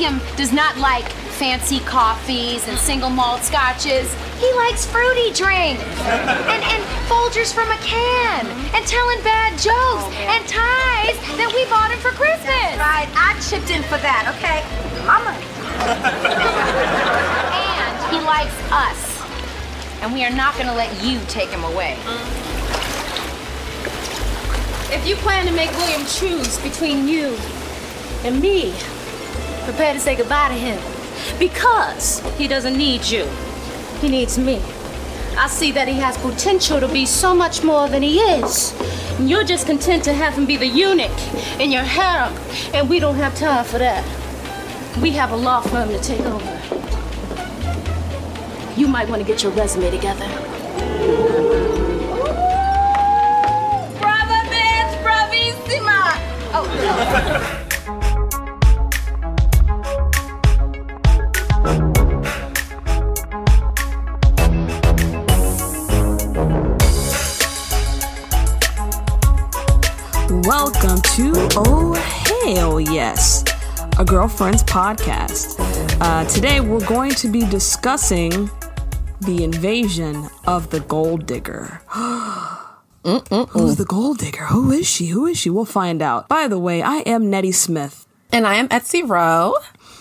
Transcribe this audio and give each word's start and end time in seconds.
William 0.00 0.20
does 0.34 0.50
not 0.50 0.78
like 0.78 1.06
fancy 1.36 1.78
coffees 1.80 2.66
and 2.68 2.78
single 2.78 3.10
malt 3.10 3.42
scotches. 3.42 4.08
He 4.40 4.50
likes 4.54 4.86
fruity 4.86 5.30
drinks 5.34 5.84
and, 6.08 6.64
and 6.64 6.82
Folgers 7.04 7.52
from 7.52 7.70
a 7.70 7.76
can 7.84 8.46
and 8.72 8.86
telling 8.86 9.20
bad 9.22 9.52
jokes 9.60 10.08
and 10.24 10.40
ties 10.48 11.20
that 11.36 11.52
we 11.52 11.68
bought 11.68 11.92
him 11.92 12.00
for 12.00 12.16
Christmas. 12.16 12.80
Right, 12.80 13.12
I 13.12 13.36
chipped 13.44 13.68
in 13.68 13.82
for 13.92 14.00
that, 14.00 14.24
okay? 14.40 14.64
Mama. 15.04 15.36
And 17.52 17.92
he 18.08 18.24
likes 18.24 18.56
us. 18.72 19.20
And 20.00 20.14
we 20.14 20.24
are 20.24 20.32
not 20.32 20.54
going 20.54 20.68
to 20.68 20.74
let 20.74 20.88
you 21.04 21.20
take 21.28 21.50
him 21.50 21.64
away. 21.64 21.98
If 24.96 25.06
you 25.06 25.16
plan 25.16 25.44
to 25.44 25.52
make 25.52 25.70
William 25.72 26.06
choose 26.06 26.56
between 26.60 27.06
you 27.06 27.36
and 28.24 28.40
me, 28.40 28.72
prepare 29.70 29.94
to 29.94 30.00
say 30.00 30.16
goodbye 30.16 30.48
to 30.48 30.54
him. 30.54 30.80
Because 31.38 32.20
he 32.36 32.48
doesn't 32.48 32.76
need 32.76 33.04
you, 33.04 33.24
he 34.00 34.08
needs 34.08 34.36
me. 34.36 34.60
I 35.38 35.46
see 35.46 35.70
that 35.72 35.86
he 35.86 35.94
has 35.94 36.18
potential 36.18 36.80
to 36.80 36.88
be 36.88 37.06
so 37.06 37.34
much 37.34 37.62
more 37.62 37.88
than 37.88 38.02
he 38.02 38.18
is. 38.18 38.74
And 39.18 39.30
you're 39.30 39.44
just 39.44 39.66
content 39.66 40.02
to 40.04 40.12
have 40.12 40.34
him 40.34 40.44
be 40.44 40.56
the 40.56 40.66
eunuch 40.66 41.60
in 41.60 41.70
your 41.70 41.84
harem, 41.84 42.34
and 42.74 42.90
we 42.90 42.98
don't 42.98 43.14
have 43.14 43.36
time 43.36 43.64
for 43.64 43.78
that. 43.78 44.04
We 45.00 45.12
have 45.12 45.30
a 45.30 45.36
law 45.36 45.60
firm 45.60 45.88
to 45.90 46.00
take 46.00 46.20
over. 46.20 46.58
You 48.76 48.88
might 48.88 49.08
want 49.08 49.22
to 49.22 49.26
get 49.26 49.44
your 49.44 49.52
resume 49.52 49.90
together. 49.90 50.26
Brother 54.00 54.42
bitch, 54.50 55.02
bravissima. 55.04 56.18
Oh, 56.52 57.56
Yes, 72.84 73.44
a 73.98 74.04
girlfriend's 74.04 74.62
podcast. 74.62 75.56
Uh, 76.00 76.24
today 76.24 76.60
we're 76.60 76.86
going 76.86 77.12
to 77.12 77.28
be 77.28 77.40
discussing 77.46 78.50
the 79.20 79.44
invasion 79.44 80.28
of 80.46 80.70
the 80.70 80.80
gold 80.80 81.26
digger. 81.26 81.82
Who's 83.04 83.76
the 83.76 83.86
gold 83.86 84.18
digger? 84.18 84.46
Who 84.46 84.70
is 84.70 84.88
she? 84.88 85.06
Who 85.06 85.26
is 85.26 85.38
she? 85.38 85.50
We'll 85.50 85.64
find 85.64 86.00
out. 86.00 86.28
By 86.28 86.48
the 86.48 86.58
way, 86.58 86.82
I 86.82 86.98
am 86.98 87.28
Nettie 87.28 87.52
Smith. 87.52 88.06
And 88.32 88.46
I 88.46 88.54
am 88.54 88.68
Etsy 88.68 89.06
Rowe. 89.06 89.54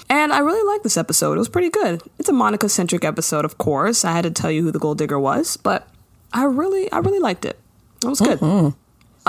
And 0.09 0.31
I 0.33 0.39
really 0.39 0.65
like 0.71 0.83
this 0.83 0.97
episode. 0.97 1.33
It 1.33 1.39
was 1.39 1.49
pretty 1.49 1.69
good. 1.69 2.01
It's 2.17 2.29
a 2.29 2.33
Monica 2.33 2.69
centric 2.69 3.03
episode, 3.03 3.45
of 3.45 3.57
course. 3.57 4.03
I 4.05 4.11
had 4.11 4.23
to 4.23 4.31
tell 4.31 4.51
you 4.51 4.63
who 4.63 4.71
the 4.71 4.79
gold 4.79 4.97
digger 4.97 5.19
was, 5.19 5.57
but 5.57 5.87
I 6.33 6.45
really, 6.45 6.91
I 6.91 6.99
really 6.99 7.19
liked 7.19 7.45
it. 7.45 7.59
It 8.03 8.07
was 8.07 8.19
good. 8.21 8.39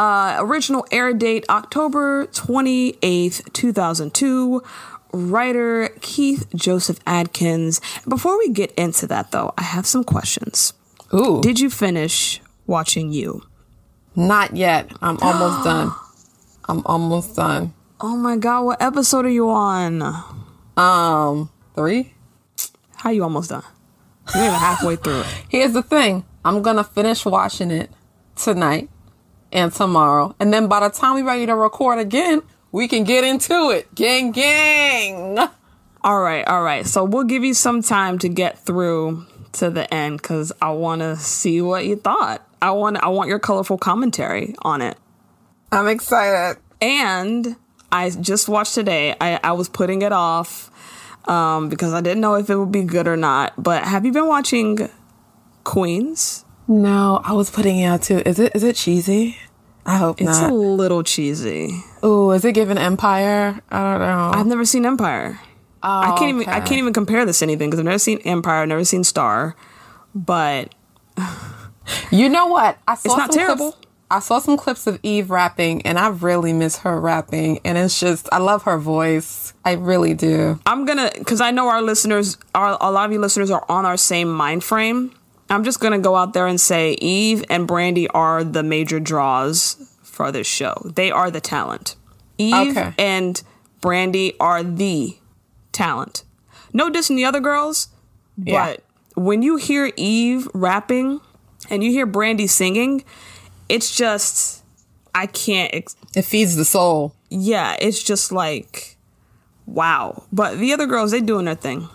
Uh, 0.01 0.39
original 0.39 0.87
air 0.91 1.13
date 1.13 1.45
October 1.51 2.25
28th, 2.29 3.53
2002. 3.53 4.63
Writer 5.13 5.91
Keith 6.01 6.47
Josef 6.55 6.99
Adkins. 7.07 7.83
Before 8.09 8.39
we 8.39 8.49
get 8.49 8.73
into 8.77 9.07
that, 9.09 9.31
though, 9.31 9.53
I 9.59 9.63
have 9.63 9.85
some 9.85 10.03
questions. 10.03 10.73
Ooh. 11.13 11.43
Did 11.43 11.61
you 11.61 11.69
finish 11.69 12.41
watching 12.67 13.13
you? 13.13 13.43
Not 14.17 14.57
yet. 14.57 14.91
I'm 15.03 15.19
almost 15.23 15.65
done. 15.65 15.93
I'm 16.67 16.83
almost 16.87 17.37
done. 17.37 17.75
Oh 18.01 18.17
my 18.17 18.39
god, 18.39 18.63
what 18.63 18.81
episode 18.81 19.27
are 19.27 19.29
you 19.29 19.51
on? 19.51 20.01
Um, 20.79 21.51
three? 21.75 22.15
How 22.97 23.11
you 23.11 23.23
almost 23.23 23.51
done? 23.51 23.65
You're 24.35 24.45
even 24.45 24.55
halfway 24.55 24.97
through 24.97 25.21
it. 25.21 25.27
Here's 25.51 25.75
the 25.75 25.83
thing. 25.83 26.25
I'm 26.43 26.63
gonna 26.63 26.85
finish 26.85 27.27
watching 27.27 27.71
it 27.71 27.91
tonight 28.35 28.89
and 29.53 29.73
tomorrow. 29.73 30.35
And 30.41 30.53
then 30.53 30.69
by 30.69 30.81
the 30.81 30.95
time 30.95 31.15
we're 31.15 31.27
ready 31.27 31.47
to 31.47 31.55
record 31.55 31.99
again, 31.99 32.43
we 32.73 32.89
can 32.89 33.05
get 33.05 33.25
into 33.25 33.71
it. 33.71 33.95
Gang 33.95 34.33
gang. 34.33 35.39
All 36.03 36.21
right, 36.21 36.47
all 36.47 36.63
right. 36.63 36.87
So 36.87 37.05
we'll 37.05 37.25
give 37.25 37.45
you 37.45 37.55
some 37.55 37.83
time 37.83 38.19
to 38.21 38.29
get 38.29 38.59
through 38.59 39.27
to 39.53 39.71
the 39.71 39.93
end 39.93 40.23
because 40.23 40.53
I 40.63 40.71
want 40.71 41.01
to 41.01 41.17
see 41.17 41.61
what 41.61 41.85
you 41.85 41.97
thought. 41.97 42.47
I 42.63 42.71
want 42.73 42.99
I 42.99 43.09
want 43.09 43.29
your 43.29 43.39
colorful 43.39 43.79
commentary 43.79 44.55
on 44.63 44.83
it. 44.83 44.97
I'm 45.73 45.89
excited. 45.89 46.61
And 46.81 47.57
I 47.93 48.11
just 48.11 48.49
watched 48.49 48.75
today. 48.75 49.15
I, 49.21 49.41
I 49.43 49.53
was 49.53 49.69
putting 49.69 50.03
it 50.03 50.13
off 50.13 50.71
um, 51.29 51.69
because 51.69 51.93
I 51.93 52.01
didn't 52.01 52.21
know 52.21 52.35
if 52.35 52.49
it 52.51 52.57
would 52.57 52.73
be 52.73 52.85
good 52.85 53.07
or 53.07 53.17
not. 53.17 53.53
But 53.63 53.85
have 53.85 54.05
you 54.05 54.13
been 54.13 54.27
watching 54.27 54.89
Queens? 55.65 56.45
No, 56.71 57.21
I 57.25 57.33
was 57.33 57.51
putting 57.51 57.79
it 57.79 57.85
out 57.85 58.03
too. 58.03 58.23
Is 58.25 58.39
it 58.39 58.55
is 58.55 58.63
it 58.63 58.77
cheesy? 58.77 59.37
I 59.85 59.97
hope 59.97 60.21
It's 60.21 60.41
not. 60.41 60.51
a 60.51 60.55
little 60.55 61.03
cheesy. 61.03 61.83
Oh, 62.03 62.31
is 62.31 62.45
it 62.45 62.53
given 62.53 62.79
Empire? 62.79 63.61
I 63.71 63.83
don't 63.83 64.01
know. 64.01 64.31
I've 64.33 64.47
never 64.47 64.65
seen 64.65 64.87
Empire. 64.87 65.41
I 65.83 66.13
oh, 66.13 66.17
can't 66.17 66.41
even 66.41 66.49
I 66.49 66.61
can't 66.61 66.79
even 66.79 66.93
compare 66.93 67.27
this 67.27 67.41
to 67.41 67.45
anything 67.45 67.71
because 67.71 67.81
I've 67.81 67.87
never 67.87 67.99
seen 67.99 68.19
Empire, 68.19 68.63
I've 68.63 68.69
never 68.69 68.85
seen 68.85 69.03
Star. 69.03 69.57
But 70.15 70.75
You 72.11 72.29
know 72.29 72.47
what? 72.47 72.79
I 72.87 72.95
saw 72.95 73.09
It's 73.09 73.17
not 73.17 73.33
some 73.33 73.43
terrible. 73.43 73.73
Clips, 73.73 73.87
I 74.13 74.19
saw 74.19 74.39
some 74.41 74.57
clips 74.57 74.87
of 74.87 74.99
Eve 75.03 75.31
rapping, 75.31 75.83
and 75.83 75.99
I 75.99 76.09
really 76.09 76.53
miss 76.53 76.79
her 76.79 77.01
rapping. 77.01 77.61
And 77.65 77.79
it's 77.79 78.01
just, 78.01 78.29
I 78.33 78.39
love 78.39 78.65
her 78.65 78.77
voice. 78.77 79.55
I 79.65 79.73
really 79.75 80.15
do. 80.15 80.59
I'm 80.67 80.85
gonna 80.85 81.11
because 81.17 81.41
I 81.41 81.51
know 81.51 81.69
our 81.69 81.83
listeners 81.83 82.37
are 82.55 82.77
a 82.81 82.91
lot 82.91 83.07
of 83.07 83.13
you 83.13 83.21
listeners 83.21 83.51
are 83.51 83.65
on 83.69 83.85
our 83.87 83.97
same 83.97 84.31
mind 84.31 84.65
frame. 84.65 85.13
I'm 85.51 85.65
just 85.65 85.81
gonna 85.81 85.99
go 85.99 86.17
out 86.17 86.33
there 86.33 86.47
and 86.47 86.61
say 86.61 86.93
Eve 87.01 87.45
and 87.51 87.67
Brandy 87.67 88.09
are 88.09 88.45
the 88.45 88.63
major 88.63 89.01
draws 89.01 89.77
for 90.03 90.31
this 90.33 90.47
show. 90.47 90.75
They 90.95 91.11
are 91.11 91.31
the 91.31 91.41
talent. 91.41 91.97
Eve 92.39 92.77
Okay. 92.77 92.95
and 92.99 93.43
Brandy 93.81 94.35
are 94.39 94.63
the 94.63 95.17
talent. 95.73 96.25
No 96.73 96.91
dissing 96.91 97.17
the 97.17 97.25
other 97.25 97.41
girls, 97.41 97.89
Yeah. 98.43 98.75
but 98.77 98.85
when 99.23 99.43
you 99.43 99.57
hear 99.57 99.93
Eve 99.97 100.49
rapping 100.55 101.21
and 101.69 101.83
you 101.83 101.91
hear 101.91 102.07
Brandy 102.07 102.47
singing, 102.47 103.05
it's 103.69 103.95
just 103.95 104.63
I 105.15 105.27
can't. 105.27 105.75
Ex- 105.75 105.97
It 106.15 106.23
feeds 106.23 106.55
the 106.57 106.65
soul. 106.65 107.15
yeah, 107.29 107.77
it's 107.81 108.03
just 108.03 108.31
like 108.31 108.97
wow. 109.67 110.23
But 110.33 110.59
the 110.59 110.73
other 110.73 110.87
girls, 110.87 111.11
they 111.11 111.21
doing 111.21 111.45
their 111.47 111.55
thing. 111.57 111.89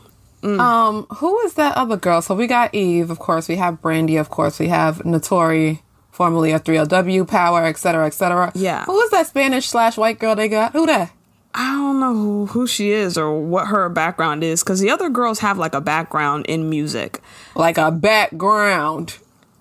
Um, 0.46 1.08
who 1.18 1.40
is 1.42 1.56
that 1.56 1.76
other 1.76 1.98
girl? 1.98 2.22
So 2.22 2.36
we 2.36 2.48
got 2.48 2.74
Eve, 2.74 3.10
of 3.10 3.20
course. 3.20 3.48
We 3.48 3.56
have 3.56 3.82
Brandy, 3.82 4.18
of 4.18 4.30
course. 4.30 4.60
We 4.60 4.68
have 4.68 5.00
Naturi, 5.00 5.80
formerly 6.12 6.52
of 6.52 6.64
3LW, 6.64 7.28
Power, 7.28 7.66
etc., 7.66 8.06
etc. 8.06 8.52
Yeah. 8.54 8.86
Who 8.86 9.00
is 9.02 9.12
that 9.12 9.28
Spanish 9.28 9.68
slash 9.68 9.98
white 9.98 10.20
girl 10.20 10.36
they 10.36 10.48
got? 10.48 10.74
Who 10.74 10.86
that? 10.86 11.12
I 11.54 11.72
don't 11.72 12.00
know 12.00 12.14
who, 12.14 12.46
who 12.48 12.68
she 12.68 12.92
is 12.92 13.18
or 13.18 13.40
what 13.40 13.68
her 13.68 13.88
background 13.90 14.44
is 14.44 14.62
because 14.62 14.82
the 14.82 14.90
other 14.90 15.10
girls 15.10 15.40
have 15.40 15.58
like 15.58 15.74
a 15.74 15.82
background 15.82 16.46
in 16.48 16.70
music, 16.70 17.22
Like 17.56 17.78
a 17.78 17.92
background. 17.92 19.18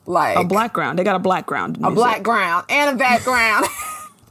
Like 0.07 0.37
a 0.37 0.45
black 0.45 0.75
ground. 0.75 0.99
They 0.99 1.05
got 1.05 1.17
a 1.17 1.21
black 1.21 1.47
ground. 1.47 1.77
A 1.77 1.81
music. 1.81 1.95
black 1.95 2.23
ground 2.23 2.67
and 2.69 2.95
a 2.95 2.99
background. 2.99 3.67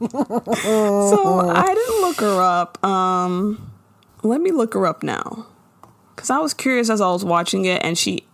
So 0.00 1.40
I 1.40 1.72
didn't 1.74 2.00
look 2.00 2.20
her 2.20 2.42
up. 2.42 2.84
Um, 2.84 3.72
let 4.22 4.40
me 4.40 4.50
look 4.50 4.74
her 4.74 4.86
up 4.86 5.02
now 5.02 5.46
because 6.24 6.30
I 6.30 6.38
was 6.40 6.54
curious 6.54 6.88
as 6.88 7.02
I 7.02 7.08
was 7.12 7.22
watching 7.22 7.66
it, 7.66 7.82
and 7.84 7.98
she. 7.98 8.24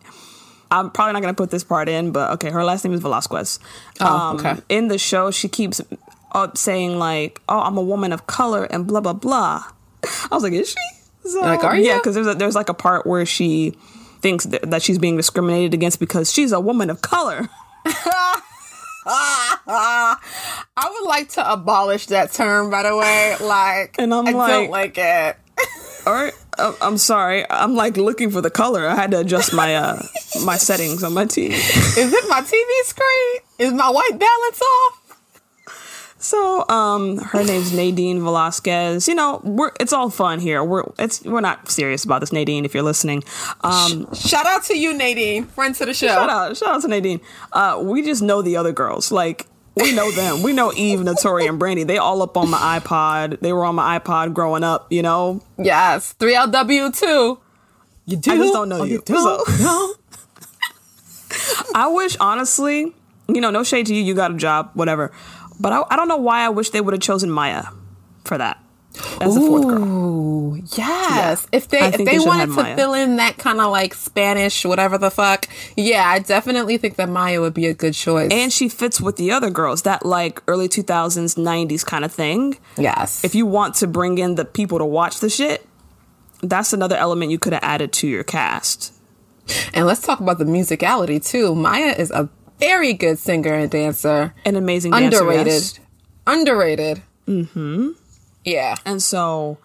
I'm 0.70 0.92
probably 0.92 1.14
not 1.14 1.22
gonna 1.22 1.34
put 1.34 1.50
this 1.50 1.64
part 1.64 1.88
in, 1.88 2.12
but 2.12 2.30
okay, 2.34 2.48
her 2.50 2.62
last 2.62 2.84
name 2.84 2.92
is 2.94 3.00
Velasquez. 3.00 3.58
Oh, 3.98 4.06
um, 4.06 4.36
okay. 4.36 4.54
In 4.68 4.86
the 4.86 4.98
show, 4.98 5.32
she 5.32 5.48
keeps 5.48 5.80
up 6.30 6.56
saying 6.56 6.96
like, 6.96 7.40
"Oh, 7.48 7.58
I'm 7.58 7.76
a 7.76 7.82
woman 7.82 8.12
of 8.12 8.28
color," 8.28 8.62
and 8.66 8.86
blah 8.86 9.00
blah 9.00 9.12
blah. 9.14 9.64
I 10.04 10.28
was 10.30 10.44
like, 10.44 10.52
"Is 10.52 10.68
she?" 10.70 11.28
So, 11.28 11.40
Like, 11.40 11.64
are 11.64 11.76
you? 11.76 11.86
Yeah, 11.86 11.96
because 11.96 12.14
there's 12.14 12.28
a, 12.28 12.34
there's 12.36 12.54
like 12.54 12.68
a 12.68 12.74
part 12.74 13.04
where 13.04 13.26
she 13.26 13.74
thinks 14.20 14.44
that, 14.44 14.70
that 14.70 14.82
she's 14.82 14.98
being 14.98 15.16
discriminated 15.16 15.74
against 15.74 15.98
because 15.98 16.32
she's 16.32 16.52
a 16.52 16.60
woman 16.60 16.88
of 16.88 17.02
color. 17.02 17.48
I 19.06 20.16
would 20.92 21.08
like 21.08 21.30
to 21.30 21.52
abolish 21.52 22.06
that 22.06 22.32
term, 22.32 22.70
by 22.70 22.84
the 22.84 22.96
way. 22.96 23.36
Like, 23.40 23.96
And 23.98 24.14
I'm 24.14 24.26
I 24.28 24.30
like- 24.30 24.50
don't 24.52 24.70
like 24.70 24.98
it. 24.98 25.36
All 26.06 26.12
right, 26.14 26.32
uh, 26.60 26.74
I'm 26.80 26.98
sorry. 26.98 27.44
I'm 27.50 27.74
like 27.74 27.96
looking 27.96 28.30
for 28.30 28.40
the 28.40 28.50
color. 28.50 28.86
I 28.86 28.94
had 28.94 29.10
to 29.12 29.20
adjust 29.20 29.52
my 29.52 29.74
uh 29.76 30.02
my 30.44 30.56
settings 30.56 31.02
on 31.02 31.14
my 31.14 31.24
TV. 31.24 31.50
Is 31.50 32.12
it 32.12 32.24
my 32.28 32.40
TV 32.42 32.84
screen? 32.84 33.40
Is 33.58 33.72
my 33.72 33.90
white 33.90 34.18
balance 34.18 34.62
off? 34.62 34.96
So, 36.22 36.68
um, 36.68 37.16
her 37.16 37.42
name's 37.42 37.72
Nadine 37.72 38.20
Velasquez. 38.20 39.08
You 39.08 39.14
know, 39.14 39.40
we're 39.42 39.72
it's 39.80 39.94
all 39.94 40.10
fun 40.10 40.38
here. 40.38 40.62
We're 40.62 40.84
it's 40.98 41.22
we're 41.24 41.40
not 41.40 41.70
serious 41.70 42.04
about 42.04 42.20
this, 42.20 42.30
Nadine. 42.30 42.66
If 42.66 42.74
you're 42.74 42.82
listening, 42.82 43.24
um, 43.62 44.06
Shout 44.14 44.44
out 44.44 44.62
to 44.64 44.78
you, 44.78 44.92
Nadine, 44.92 45.44
friend 45.46 45.74
to 45.76 45.86
the 45.86 45.94
show. 45.94 46.08
shout 46.08 46.28
out, 46.28 46.56
shout 46.58 46.68
out 46.74 46.82
to 46.82 46.88
Nadine. 46.88 47.20
Uh, 47.52 47.80
we 47.82 48.02
just 48.02 48.20
know 48.20 48.42
the 48.42 48.56
other 48.58 48.70
girls. 48.72 49.10
Like 49.10 49.46
we 49.76 49.92
know 49.94 50.10
them. 50.10 50.42
We 50.42 50.52
know 50.52 50.72
Eve, 50.74 51.00
Naturi, 51.00 51.48
and 51.48 51.58
Brandy. 51.58 51.84
They 51.84 51.98
all 51.98 52.22
up 52.22 52.36
on 52.36 52.50
my 52.50 52.78
iPod. 52.80 53.40
They 53.40 53.52
were 53.52 53.64
on 53.64 53.74
my 53.74 53.98
iPod 53.98 54.34
growing 54.34 54.64
up. 54.64 54.90
You 54.92 55.02
know, 55.02 55.40
Yes, 55.58 56.14
3LW 56.18 56.96
too. 56.98 57.38
You 58.06 58.16
do. 58.16 58.30
I 58.32 58.36
just 58.36 58.52
don't 58.52 58.68
know 58.68 58.80
or 58.80 58.86
you. 58.86 59.02
don't 59.04 59.46
So- 59.48 59.62
know. 59.62 59.94
I 61.74 61.86
wish, 61.88 62.16
honestly, 62.18 62.92
you 63.28 63.40
know, 63.40 63.50
no 63.50 63.62
shade 63.62 63.86
to 63.86 63.94
you. 63.94 64.02
You 64.02 64.14
got 64.14 64.32
a 64.32 64.36
job, 64.36 64.70
whatever. 64.74 65.12
But 65.60 65.72
I, 65.72 65.82
I 65.90 65.96
don't 65.96 66.08
know 66.08 66.16
why 66.16 66.40
I 66.44 66.48
wish 66.48 66.70
they 66.70 66.80
would 66.80 66.92
have 66.94 67.00
chosen 67.02 67.30
Maya 67.30 67.64
for 68.24 68.36
that 68.38 68.58
as 69.20 69.34
the 69.34 69.40
fourth 69.40 69.66
girl. 69.66 69.82
Ooh, 69.84 70.62
yes. 70.76 71.46
If 71.52 71.68
they 71.68 71.80
I 71.80 71.86
if 71.88 71.96
they, 71.98 72.04
they 72.04 72.18
wanted 72.18 72.46
to 72.46 72.52
Maya. 72.62 72.76
fill 72.76 72.92
in 72.94 73.16
that 73.16 73.38
kind 73.38 73.60
of 73.60 73.70
like 73.70 73.94
Spanish, 73.94 74.64
whatever 74.64 74.98
the 74.98 75.10
fuck, 75.10 75.46
yeah, 75.76 76.04
I 76.06 76.18
definitely 76.18 76.76
think 76.76 76.96
that 76.96 77.08
Maya 77.08 77.40
would 77.40 77.54
be 77.54 77.66
a 77.66 77.74
good 77.74 77.94
choice. 77.94 78.30
And 78.32 78.52
she 78.52 78.68
fits 78.68 79.00
with 79.00 79.16
the 79.16 79.30
other 79.32 79.48
girls. 79.50 79.82
That 79.82 80.04
like 80.04 80.42
early 80.48 80.68
two 80.68 80.82
thousands, 80.82 81.38
nineties 81.38 81.84
kind 81.84 82.04
of 82.04 82.12
thing. 82.12 82.58
yes, 82.76 83.24
If 83.24 83.34
you 83.34 83.46
want 83.46 83.74
to 83.76 83.86
bring 83.86 84.18
in 84.18 84.34
the 84.34 84.44
people 84.44 84.78
to 84.78 84.84
watch 84.84 85.20
the 85.20 85.30
shit, 85.30 85.66
that's 86.42 86.72
another 86.72 86.96
element 86.96 87.30
you 87.30 87.38
could 87.38 87.52
have 87.52 87.62
added 87.64 87.92
to 87.94 88.08
your 88.08 88.24
cast. 88.24 88.92
and 89.72 89.86
let's 89.86 90.02
talk 90.02 90.20
about 90.20 90.38
the 90.38 90.44
musicality 90.44 91.24
too. 91.24 91.54
Maya 91.54 91.94
is 91.96 92.10
a 92.10 92.28
very 92.58 92.92
good 92.92 93.18
singer 93.18 93.54
and 93.54 93.70
dancer. 93.70 94.34
An 94.44 94.56
amazing 94.56 94.92
dancer, 94.92 95.18
Underrated. 95.20 95.46
yes. 95.46 95.80
Underrated. 96.26 97.02
Mm-hmm. 97.26 97.88
Yeah. 98.44 98.76
And 98.84 99.02
so, 99.02 99.58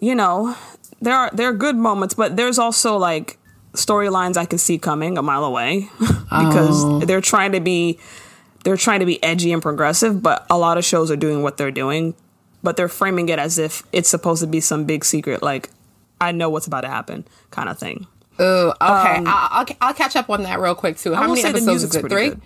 you 0.00 0.14
know, 0.14 0.56
there 1.00 1.14
are 1.14 1.30
there 1.32 1.48
are 1.48 1.52
good 1.52 1.76
moments, 1.76 2.14
but 2.14 2.36
there's 2.36 2.58
also 2.58 2.96
like 2.96 3.38
storylines 3.72 4.36
I 4.36 4.46
can 4.46 4.58
see 4.58 4.78
coming 4.78 5.18
a 5.18 5.22
mile 5.22 5.44
away 5.44 5.88
because 5.98 6.84
oh. 6.84 7.00
they're 7.00 7.20
trying 7.20 7.52
to 7.52 7.60
be 7.60 7.98
they're 8.64 8.76
trying 8.76 9.00
to 9.00 9.06
be 9.06 9.22
edgy 9.22 9.52
and 9.52 9.62
progressive, 9.62 10.22
but 10.22 10.46
a 10.50 10.58
lot 10.58 10.78
of 10.78 10.84
shows 10.84 11.10
are 11.10 11.16
doing 11.16 11.42
what 11.42 11.56
they're 11.56 11.70
doing, 11.70 12.14
but 12.62 12.76
they're 12.76 12.88
framing 12.88 13.28
it 13.28 13.38
as 13.38 13.58
if 13.58 13.82
it's 13.92 14.08
supposed 14.08 14.40
to 14.40 14.46
be 14.46 14.60
some 14.60 14.84
big 14.84 15.04
secret 15.04 15.42
like 15.42 15.70
I 16.20 16.32
know 16.32 16.48
what's 16.48 16.66
about 16.66 16.80
to 16.82 16.88
happen 16.88 17.26
kind 17.50 17.68
of 17.68 17.78
thing. 17.78 18.06
Oh, 18.38 18.68
okay. 18.70 19.16
Um, 19.16 19.24
I'll, 19.26 19.48
I'll, 19.50 19.66
I'll 19.80 19.94
catch 19.94 20.16
up 20.16 20.28
on 20.30 20.42
that 20.42 20.60
real 20.60 20.74
quick 20.74 20.96
too. 20.98 21.14
How 21.14 21.26
many 21.26 21.44
episodes 21.44 21.84
is 21.84 21.94
it? 21.94 22.08
Three? 22.08 22.30
good. 22.30 22.40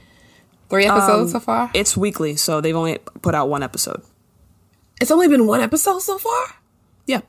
Three 0.69 0.87
episodes 0.87 1.35
um, 1.35 1.41
so 1.41 1.45
far? 1.45 1.71
It's 1.75 1.97
weekly, 1.97 2.37
so 2.37 2.61
they've 2.61 2.77
only 2.77 2.99
put 3.23 3.35
out 3.35 3.49
one 3.49 3.65
episode. 3.65 4.03
It's 5.01 5.11
only 5.11 5.29
been 5.29 5.47
one 5.47 5.61
episode 5.61 6.01
so 6.01 6.19
far? 6.19 6.45
Yeah. 7.07 7.21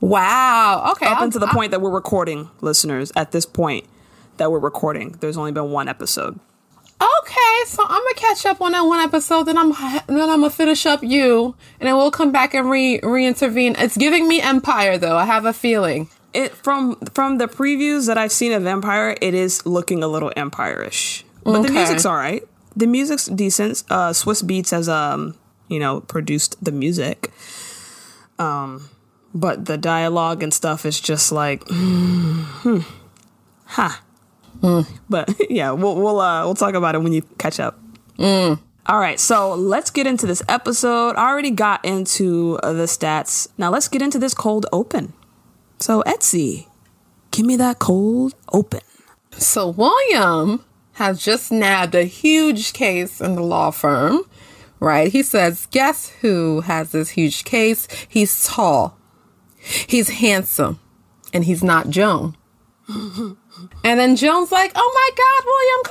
Wow. 0.00 0.90
Okay. 0.92 1.06
Up 1.06 1.18
I'll- 1.18 1.24
until 1.24 1.40
the 1.40 1.46
I'll- 1.46 1.52
point 1.54 1.70
that 1.70 1.80
we're 1.80 1.90
recording, 1.90 2.50
listeners, 2.60 3.12
at 3.16 3.32
this 3.32 3.46
point 3.46 3.86
that 4.36 4.50
we're 4.50 4.58
recording, 4.58 5.16
there's 5.20 5.36
only 5.36 5.52
been 5.52 5.70
one 5.70 5.88
episode. 5.88 6.38
Okay, 7.00 7.64
so 7.66 7.82
I'm 7.82 7.88
gonna 8.02 8.14
catch 8.16 8.46
up 8.46 8.60
on 8.60 8.72
that 8.72 8.82
one 8.82 9.00
episode, 9.00 9.44
then 9.44 9.58
I'm 9.58 9.70
then 10.06 10.28
I'm 10.30 10.40
gonna 10.40 10.50
finish 10.50 10.86
up 10.86 11.02
you, 11.02 11.54
and 11.80 11.86
then 11.88 11.96
we'll 11.96 12.10
come 12.10 12.30
back 12.32 12.54
and 12.54 12.70
re 12.70 13.00
reintervene. 13.00 13.74
It's 13.78 13.96
giving 13.96 14.28
me 14.28 14.40
Empire 14.40 14.96
though. 14.96 15.16
I 15.16 15.24
have 15.24 15.44
a 15.44 15.52
feeling. 15.52 16.08
it 16.32 16.52
from 16.54 16.96
from 17.12 17.38
the 17.38 17.46
previews 17.48 18.06
that 18.06 18.16
I've 18.16 18.32
seen 18.32 18.52
of 18.52 18.64
Empire, 18.66 19.16
it 19.20 19.34
is 19.34 19.64
looking 19.66 20.02
a 20.02 20.08
little 20.08 20.32
Empire-ish. 20.36 21.24
But 21.44 21.62
the 21.62 21.72
music's 21.72 22.06
all 22.06 22.16
right. 22.16 22.42
The 22.76 22.86
music's 22.86 23.26
decent. 23.26 23.82
Uh, 23.90 24.10
Swizz 24.10 24.42
Beatz 24.44 24.70
has 24.70 24.88
um 24.88 25.34
you 25.68 25.78
know 25.78 26.00
produced 26.00 26.62
the 26.64 26.72
music. 26.72 27.32
Um, 28.38 28.88
but 29.34 29.66
the 29.66 29.76
dialogue 29.76 30.42
and 30.42 30.52
stuff 30.52 30.86
is 30.86 31.00
just 31.00 31.32
like, 31.32 31.62
hmm, 31.68 32.80
ha. 33.66 34.02
But 35.08 35.30
yeah, 35.50 35.72
we'll 35.72 35.96
we'll 35.96 36.20
uh, 36.20 36.44
we'll 36.44 36.54
talk 36.54 36.74
about 36.74 36.94
it 36.94 36.98
when 36.98 37.12
you 37.12 37.22
catch 37.38 37.60
up. 37.60 37.78
All 38.86 38.98
right, 38.98 39.18
so 39.18 39.54
let's 39.54 39.90
get 39.90 40.06
into 40.06 40.26
this 40.26 40.42
episode. 40.46 41.16
I 41.16 41.30
already 41.30 41.50
got 41.50 41.82
into 41.84 42.58
uh, 42.62 42.74
the 42.74 42.84
stats. 42.84 43.48
Now 43.56 43.70
let's 43.70 43.88
get 43.88 44.02
into 44.02 44.18
this 44.18 44.34
cold 44.34 44.66
open. 44.72 45.14
So 45.80 46.02
Etsy, 46.02 46.66
give 47.30 47.46
me 47.46 47.56
that 47.56 47.78
cold 47.78 48.34
open. 48.52 48.82
So 49.32 49.68
William 49.68 50.64
has 50.92 51.22
just 51.22 51.50
nabbed 51.50 51.94
a 51.94 52.04
huge 52.04 52.72
case 52.72 53.20
in 53.20 53.34
the 53.36 53.42
law 53.42 53.70
firm, 53.70 54.20
right? 54.80 55.10
He 55.12 55.22
says, 55.22 55.66
"Guess 55.70 56.08
who 56.20 56.60
has 56.62 56.90
this 56.92 57.10
huge 57.10 57.44
case? 57.44 57.86
He's 58.08 58.44
tall, 58.46 58.96
he's 59.58 60.08
handsome, 60.10 60.78
and 61.32 61.44
he's 61.44 61.62
not 61.64 61.90
Joan." 61.90 62.36
And 63.84 64.00
then 64.00 64.16
Joan's 64.16 64.50
like, 64.50 64.72
"Oh 64.74 64.92
my 64.94 65.10
God, 65.16 65.44
William, 65.46 65.82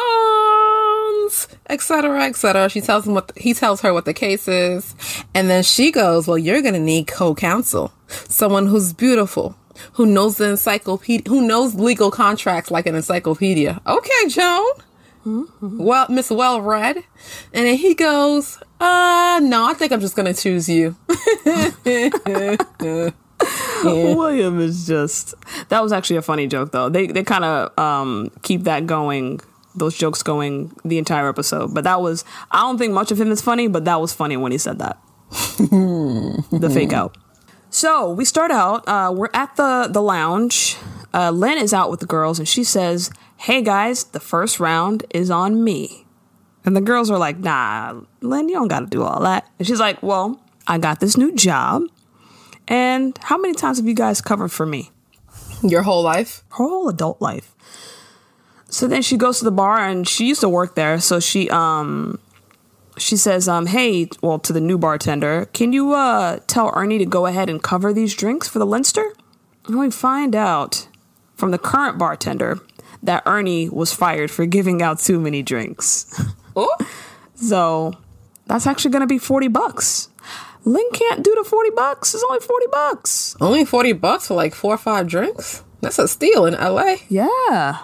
congratulations!" 0.00 1.48
Etc. 1.68 2.24
Etc. 2.24 2.68
She 2.68 2.80
tells 2.80 3.06
him 3.06 3.14
what 3.14 3.28
the- 3.28 3.40
he 3.40 3.54
tells 3.54 3.80
her 3.82 3.92
what 3.94 4.04
the 4.04 4.12
case 4.12 4.48
is, 4.48 4.94
and 5.34 5.48
then 5.48 5.62
she 5.62 5.90
goes, 5.92 6.26
"Well, 6.26 6.38
you're 6.38 6.60
gonna 6.62 6.80
need 6.80 7.06
co-counsel, 7.06 7.92
someone 8.28 8.66
who's 8.66 8.92
beautiful, 8.92 9.54
who 9.92 10.06
knows 10.06 10.36
the 10.38 10.48
encyclopedia, 10.50 11.28
who 11.30 11.42
knows 11.46 11.74
legal 11.76 12.10
contracts 12.10 12.70
like 12.70 12.86
an 12.86 12.96
encyclopedia." 12.96 13.80
Okay, 13.86 14.28
Joan. 14.28 14.66
Well, 15.24 16.06
Miss 16.08 16.30
Well 16.30 16.60
Read, 16.62 16.96
and 17.52 17.66
then 17.66 17.76
he 17.76 17.94
goes, 17.94 18.58
"Uh, 18.80 19.40
no, 19.42 19.66
I 19.68 19.74
think 19.74 19.92
I'm 19.92 20.00
just 20.00 20.16
gonna 20.16 20.34
choose 20.34 20.68
you." 20.68 20.96
William 23.84 24.60
is 24.60 24.86
just 24.86 25.34
that 25.68 25.82
was 25.82 25.92
actually 25.92 26.16
a 26.16 26.22
funny 26.22 26.46
joke 26.46 26.72
though. 26.72 26.88
They 26.88 27.06
they 27.06 27.22
kind 27.22 27.44
of 27.44 27.78
um, 27.78 28.30
keep 28.42 28.64
that 28.64 28.86
going, 28.86 29.40
those 29.74 29.96
jokes 29.96 30.22
going 30.22 30.72
the 30.84 30.98
entire 30.98 31.28
episode. 31.28 31.74
But 31.74 31.84
that 31.84 32.00
was 32.00 32.24
I 32.50 32.62
don't 32.62 32.78
think 32.78 32.92
much 32.92 33.10
of 33.10 33.20
him 33.20 33.30
is 33.30 33.40
funny, 33.40 33.68
but 33.68 33.84
that 33.84 34.00
was 34.00 34.12
funny 34.12 34.36
when 34.36 34.52
he 34.52 34.58
said 34.58 34.78
that. 34.78 34.98
the 35.58 36.70
fake 36.72 36.92
out. 36.92 37.16
So 37.70 38.10
we 38.10 38.24
start 38.24 38.50
out. 38.50 38.86
Uh, 38.88 39.12
we're 39.14 39.30
at 39.32 39.56
the 39.56 39.88
the 39.90 40.02
lounge. 40.02 40.76
Uh, 41.12 41.30
Lynn 41.30 41.58
is 41.58 41.74
out 41.74 41.90
with 41.90 42.00
the 42.00 42.06
girls, 42.06 42.38
and 42.38 42.46
she 42.46 42.62
says, 42.62 43.10
"Hey 43.40 43.62
guys, 43.62 44.04
the 44.04 44.20
first 44.20 44.60
round 44.60 45.04
is 45.10 45.30
on 45.30 45.64
me." 45.64 46.04
And 46.64 46.76
the 46.76 46.82
girls 46.82 47.10
are 47.10 47.16
like, 47.16 47.38
"Nah, 47.38 48.02
Lynn, 48.20 48.50
you 48.50 48.54
don't 48.54 48.68
got 48.68 48.80
to 48.80 48.86
do 48.86 49.02
all 49.02 49.20
that." 49.20 49.48
And 49.58 49.66
she's 49.66 49.80
like, 49.80 50.02
"Well, 50.02 50.40
I 50.66 50.76
got 50.76 51.00
this 51.00 51.16
new 51.16 51.34
job." 51.34 51.84
And 52.68 53.18
how 53.22 53.38
many 53.38 53.54
times 53.54 53.78
have 53.78 53.88
you 53.88 53.94
guys 53.94 54.20
covered 54.20 54.52
for 54.52 54.66
me? 54.66 54.90
Your 55.62 55.82
whole 55.82 56.02
life. 56.02 56.44
Her 56.50 56.68
whole 56.68 56.88
adult 56.88 57.20
life. 57.20 57.54
So 58.68 58.86
then 58.86 59.02
she 59.02 59.16
goes 59.16 59.38
to 59.38 59.44
the 59.44 59.50
bar 59.50 59.78
and 59.78 60.06
she 60.06 60.28
used 60.28 60.42
to 60.42 60.48
work 60.48 60.74
there. 60.74 61.00
So 61.00 61.18
she 61.18 61.50
um 61.50 62.18
she 62.98 63.16
says, 63.16 63.48
um, 63.48 63.66
hey, 63.66 64.08
well, 64.22 64.38
to 64.40 64.52
the 64.52 64.60
new 64.60 64.76
bartender, 64.76 65.46
can 65.54 65.72
you 65.72 65.94
uh 65.94 66.40
tell 66.46 66.72
Ernie 66.76 66.98
to 66.98 67.06
go 67.06 67.26
ahead 67.26 67.48
and 67.48 67.62
cover 67.62 67.92
these 67.92 68.14
drinks 68.14 68.48
for 68.48 68.58
the 68.58 68.66
Leinster? 68.66 69.14
And 69.66 69.78
we 69.78 69.90
find 69.90 70.36
out 70.36 70.86
from 71.34 71.50
the 71.50 71.58
current 71.58 71.98
bartender 71.98 72.60
that 73.02 73.22
Ernie 73.26 73.68
was 73.68 73.92
fired 73.94 74.30
for 74.30 74.46
giving 74.46 74.82
out 74.82 74.98
too 74.98 75.18
many 75.20 75.42
drinks. 75.42 76.06
Oh, 76.56 76.76
So 77.34 77.92
that's 78.46 78.66
actually 78.66 78.90
gonna 78.90 79.06
be 79.06 79.18
40 79.18 79.48
bucks. 79.48 80.08
Lynn 80.64 80.90
can't 80.92 81.22
do 81.24 81.34
the 81.36 81.44
40 81.48 81.70
bucks. 81.70 82.12
It's 82.14 82.22
only 82.28 82.40
40 82.40 82.66
bucks. 82.70 83.36
only 83.40 83.64
forty 83.64 83.92
bucks 83.94 84.26
for 84.26 84.34
like 84.34 84.54
four 84.54 84.74
or 84.74 84.78
five 84.78 85.06
drinks. 85.06 85.62
That's 85.80 85.98
a 85.98 86.06
steal 86.06 86.44
in 86.44 86.52
LA. 86.54 86.96
Yeah. 87.08 87.78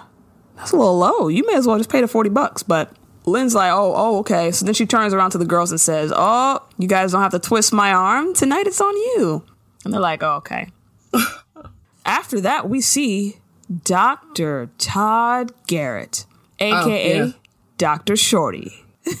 That's 0.55 0.71
a 0.73 0.75
little 0.77 0.97
low. 0.97 1.27
You 1.27 1.43
may 1.47 1.55
as 1.55 1.65
well 1.65 1.77
just 1.77 1.89
pay 1.89 2.01
the 2.01 2.07
40 2.07 2.29
bucks. 2.29 2.61
But 2.61 2.91
Lynn's 3.25 3.55
like, 3.55 3.71
oh, 3.71 3.93
oh, 3.95 4.19
okay. 4.19 4.51
So 4.51 4.65
then 4.65 4.75
she 4.75 4.85
turns 4.85 5.13
around 5.13 5.31
to 5.31 5.37
the 5.39 5.45
girls 5.45 5.71
and 5.71 5.81
says, 5.81 6.13
oh, 6.15 6.59
you 6.77 6.87
guys 6.87 7.11
don't 7.13 7.21
have 7.23 7.31
to 7.31 7.39
twist 7.39 7.73
my 7.73 7.91
arm. 7.91 8.35
Tonight 8.35 8.67
it's 8.67 8.79
on 8.81 8.95
you. 8.95 9.43
And 9.83 9.91
they're 9.93 9.99
like, 10.01 10.21
oh, 10.21 10.35
okay. 10.35 10.69
After 12.05 12.39
that, 12.41 12.69
we 12.69 12.81
see 12.81 13.37
Dr. 13.83 14.69
Todd 14.77 15.51
Garrett, 15.67 16.25
aka 16.59 17.17
yeah. 17.17 17.31
Dr. 17.77 18.15
Shorty. 18.15 18.71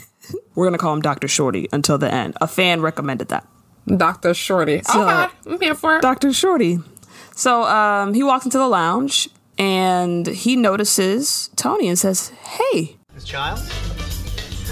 We're 0.55 0.65
going 0.65 0.73
to 0.73 0.77
call 0.77 0.93
him 0.93 1.01
Dr. 1.01 1.27
Shorty 1.27 1.67
until 1.71 1.97
the 1.97 2.11
end. 2.13 2.35
A 2.41 2.47
fan 2.47 2.81
recommended 2.81 3.27
that. 3.29 3.45
Doctor 3.87 4.33
Shorty. 4.33 4.81
So- 4.83 5.01
okay, 5.01 5.33
I'm 5.45 5.59
here 5.61 5.75
for 5.75 5.97
it. 5.97 6.01
Dr. 6.01 6.33
Shorty. 6.33 6.79
So 7.35 7.63
um, 7.63 8.13
he 8.13 8.23
walks 8.23 8.45
into 8.45 8.57
the 8.57 8.67
lounge 8.67 9.29
and 9.57 10.25
he 10.27 10.55
notices 10.55 11.49
Tony 11.55 11.87
and 11.87 11.97
says, 11.97 12.29
Hey, 12.29 12.97
Miss 13.13 13.23
Child? 13.23 13.59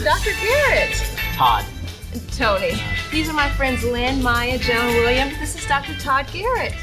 Dr. 0.04 0.32
Garrett. 0.42 0.94
Todd. 1.36 1.66
Tony. 2.32 2.74
These 3.12 3.30
are 3.30 3.34
my 3.34 3.50
friends 3.52 3.84
Lynn, 3.84 4.22
Maya, 4.24 4.58
Joan, 4.58 4.88
William. 4.88 5.30
This 5.40 5.56
is 5.56 5.66
Dr. 5.68 5.94
Todd 6.00 6.28
Garrett. 6.32 6.74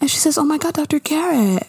And 0.00 0.10
she 0.10 0.18
says, 0.18 0.38
Oh 0.38 0.44
my 0.44 0.58
God, 0.58 0.74
Dr. 0.74 0.98
Garrett. 0.98 1.66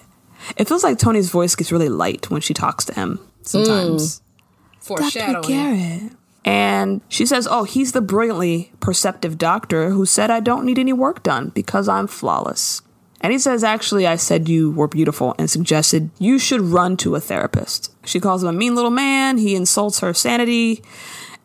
It 0.58 0.68
feels 0.68 0.84
like 0.84 0.98
Tony's 0.98 1.30
voice 1.30 1.56
gets 1.56 1.72
really 1.72 1.90
light 1.90 2.30
when 2.30 2.42
she 2.42 2.54
talks 2.54 2.86
to 2.86 2.94
him 2.94 3.20
sometimes. 3.42 4.20
Mm. 4.20 4.22
Dr. 4.22 5.02
Foreshadowing. 5.02 5.42
Garrett. 5.48 6.12
And 6.46 7.02
she 7.10 7.26
says, 7.26 7.48
Oh, 7.50 7.64
he's 7.64 7.92
the 7.92 8.02
brilliantly 8.02 8.72
perceptive 8.80 9.38
doctor 9.38 9.90
who 9.90 10.06
said 10.06 10.32
I 10.32 10.40
don't 10.40 10.66
need 10.66 10.80
any 10.80 10.94
work 10.94 11.24
done 11.24 11.50
because 11.50 11.88
I'm 11.88 12.08
flawless. 12.08 12.82
And 13.22 13.34
he 13.34 13.40
says, 13.40 13.64
Actually, 13.64 14.08
I 14.08 14.16
said 14.16 14.48
you 14.48 14.72
were 14.72 14.88
beautiful 14.88 15.36
and 15.38 15.50
suggested 15.50 16.10
you 16.18 16.40
should 16.40 16.62
run 16.62 16.96
to 16.98 17.16
a 17.16 17.20
therapist. 17.20 17.94
She 18.06 18.20
calls 18.20 18.44
him 18.44 18.50
a 18.50 18.54
mean 18.54 18.76
little 18.76 18.92
man. 18.92 19.38
He 19.38 19.56
insults 19.56 20.00
her 20.00 20.14
sanity. 20.14 20.82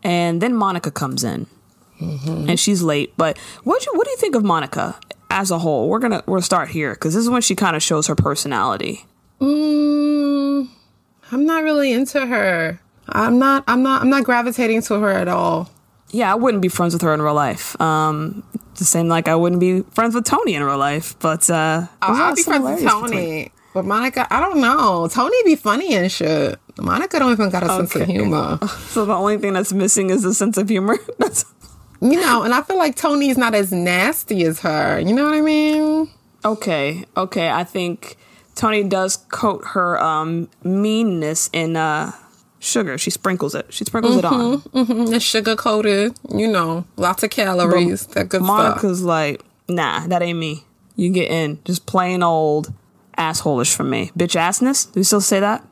And 0.03 0.41
then 0.41 0.55
Monica 0.55 0.91
comes 0.91 1.25
in. 1.25 1.47
Mm-hmm. 2.01 2.51
And 2.51 2.61
she's 2.61 2.83
late. 2.83 3.15
But 3.17 3.39
what 3.65 3.83
do 3.83 3.91
you 3.91 3.99
what 3.99 4.05
do 4.05 4.11
you 4.11 4.17
think 4.17 4.35
of 4.37 4.45
Monica 4.45 4.99
as 5.35 5.51
a 5.51 5.59
whole? 5.59 5.89
We're 5.91 5.99
gonna 5.99 6.23
we'll 6.27 6.41
start 6.41 6.69
here 6.71 6.95
because 6.95 7.13
this 7.15 7.23
is 7.23 7.29
when 7.29 7.43
she 7.43 7.55
kind 7.55 7.77
of 7.77 7.83
shows 7.83 8.07
her 8.07 8.15
personality. 8.15 9.05
Mm, 9.41 10.69
I'm 11.33 11.45
not 11.47 11.63
really 11.65 11.93
into 11.93 12.25
her. 12.25 12.81
I'm 13.09 13.39
not. 13.39 13.65
I'm 13.69 13.83
not. 13.83 14.01
I'm 14.03 14.09
not 14.11 14.25
gravitating 14.25 14.83
to 14.83 14.99
her 15.01 15.11
at 15.11 15.29
all. 15.29 15.71
Yeah, 16.11 16.31
I 16.33 16.37
wouldn't 16.37 16.63
be 16.63 16.69
friends 16.69 16.95
with 16.95 17.03
her 17.03 17.13
in 17.13 17.21
real 17.21 17.35
life. 17.35 17.79
Um, 17.81 18.45
the 18.77 18.85
same 18.85 19.09
like 19.09 19.29
I 19.29 19.35
wouldn't 19.35 19.61
be 19.61 19.83
friends 19.93 20.15
with 20.15 20.25
Tony 20.25 20.55
in 20.55 20.63
real 20.63 20.79
life. 20.79 21.19
But 21.19 21.51
uh, 21.51 21.87
a 22.01 22.13
lot 22.13 22.21
I'll 22.21 22.35
be 22.35 22.43
friends 22.43 22.65
with 22.65 22.79
similarities 22.79 22.85
between- 22.85 23.11
Tony, 23.11 23.53
but 23.75 23.85
Monica, 23.85 24.27
I 24.33 24.41
don't 24.41 24.61
know. 24.61 25.09
Tony 25.09 25.37
be 25.45 25.57
funny 25.57 25.95
and 25.95 26.11
shit. 26.11 26.59
Monica 26.79 27.19
don't 27.19 27.33
even 27.33 27.51
got 27.51 27.63
a 27.65 27.69
sense 27.69 27.95
of 27.97 28.07
humor. 28.07 28.59
So 28.95 29.05
the 29.05 29.15
only 29.15 29.39
thing 29.39 29.53
that's 29.53 29.73
missing 29.73 30.11
is 30.11 30.25
a 30.25 30.33
sense 30.35 30.57
of 30.57 30.69
humor. 30.69 30.97
That's 31.19 31.45
You 32.05 32.21
know, 32.21 32.43
and 32.43 32.53
I 32.53 32.61
feel 32.61 32.77
like 32.77 32.97
Tony's 32.97 33.39
not 33.39 33.55
as 33.55 33.73
nasty 33.73 34.45
as 34.45 34.61
her. 34.61 35.01
You 35.01 35.15
know 35.15 35.25
what 35.25 35.35
I 35.35 35.41
mean? 35.41 36.11
okay. 36.45 37.05
Okay, 37.17 37.51
I 37.51 37.65
think 37.65 38.17
Tony 38.55 38.85
does 38.85 39.17
coat 39.17 39.65
her 39.69 40.01
um, 40.01 40.49
meanness 40.63 41.49
in 41.53 41.77
uh, 41.77 42.13
sugar. 42.59 42.99
She 42.99 43.11
sprinkles 43.11 43.55
it. 43.55 43.73
She 43.73 43.85
sprinkles 43.85 44.19
it 44.19 44.25
on. 44.25 44.59
Mm-hmm. 44.61 45.15
It's 45.15 45.25
sugar 45.25 45.57
coated. 45.57 46.15
You 46.31 46.47
know, 46.49 46.85
lots 46.97 47.23
of 47.23 47.31
calories. 47.31 48.07
that 48.09 48.29
good 48.29 48.43
stuff. 48.43 48.47
Monica's 48.47 49.03
like, 49.03 49.43
nah, 49.69 50.07
that 50.07 50.21
ain't 50.23 50.39
me. 50.39 50.65
You 50.97 51.11
get 51.11 51.31
in. 51.31 51.59
Just 51.65 51.87
plain 51.87 52.23
old 52.23 52.73
assholish 53.19 53.75
from 53.75 53.91
me. 53.91 54.11
Bitch 54.17 54.39
assness? 54.39 54.93
Do 54.93 55.01
you 55.01 55.05
still 55.05 55.21
say 55.21 55.41
that? 55.41 55.67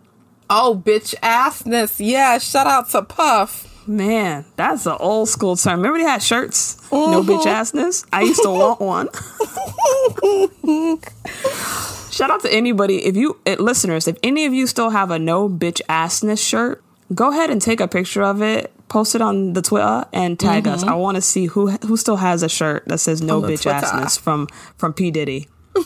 Oh, 0.49 0.81
bitch 0.85 1.15
assness. 1.21 1.97
Yeah, 1.99 2.39
shout 2.39 2.67
out 2.67 2.89
to 2.91 3.03
Puff. 3.03 3.72
Man, 3.87 4.45
that's 4.57 4.87
an 4.87 4.97
old 5.01 5.29
school 5.29 5.57
term. 5.57 5.81
Remember 5.81 5.99
they 5.99 6.05
had 6.05 6.23
shirts? 6.23 6.77
No 6.93 7.23
bitch 7.23 7.45
assness? 7.45 8.07
I 8.13 8.23
used 8.23 8.43
to 8.43 8.51
want 8.51 8.81
one. 8.81 9.09
Shout 12.13 12.31
out 12.31 12.43
to 12.43 12.53
anybody. 12.53 13.05
If 13.05 13.17
you, 13.17 13.41
eh, 13.47 13.57
listeners, 13.59 14.07
if 14.07 14.19
any 14.23 14.45
of 14.45 14.53
you 14.53 14.67
still 14.67 14.91
have 14.91 15.11
a 15.11 15.19
no 15.19 15.49
bitch 15.49 15.81
assness 15.89 16.47
shirt, 16.47 16.83
go 17.15 17.31
ahead 17.31 17.51
and 17.51 17.61
take 17.61 17.81
a 17.81 17.89
picture 17.89 18.23
of 18.23 18.43
it, 18.43 18.73
post 18.89 19.15
it 19.15 19.23
on 19.23 19.55
the 19.55 19.63
Twitter, 19.63 20.05
and 20.13 20.39
tag 20.39 20.69
us. 20.69 20.83
I 20.83 20.95
want 20.95 21.17
to 21.17 21.23
see 21.23 21.47
who 21.47 21.71
who 21.71 21.97
still 21.97 22.17
has 22.17 22.43
a 22.43 22.49
shirt 22.49 22.87
that 22.87 22.99
says 22.99 23.23
no 23.23 23.41
bitch 23.41 23.63
Twitter. 23.63 23.81
assness 23.81 24.19
from 24.19 24.47
from 24.77 24.93
P 24.93 25.11
Diddy. 25.11 25.49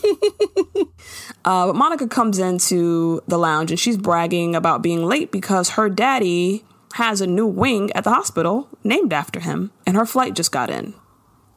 uh, 1.44 1.68
but 1.68 1.76
Monica 1.76 2.08
comes 2.08 2.40
into 2.40 3.22
the 3.28 3.38
lounge 3.38 3.70
and 3.70 3.78
she's 3.78 3.96
bragging 3.96 4.56
about 4.56 4.82
being 4.82 5.04
late 5.04 5.30
because 5.30 5.70
her 5.70 5.88
daddy 5.88 6.64
has 6.96 7.20
a 7.20 7.26
new 7.26 7.46
wing 7.46 7.92
at 7.92 8.04
the 8.04 8.10
hospital 8.10 8.68
named 8.82 9.12
after 9.12 9.40
him, 9.40 9.70
and 9.86 9.96
her 9.96 10.06
flight 10.06 10.34
just 10.34 10.50
got 10.50 10.70
in. 10.70 10.94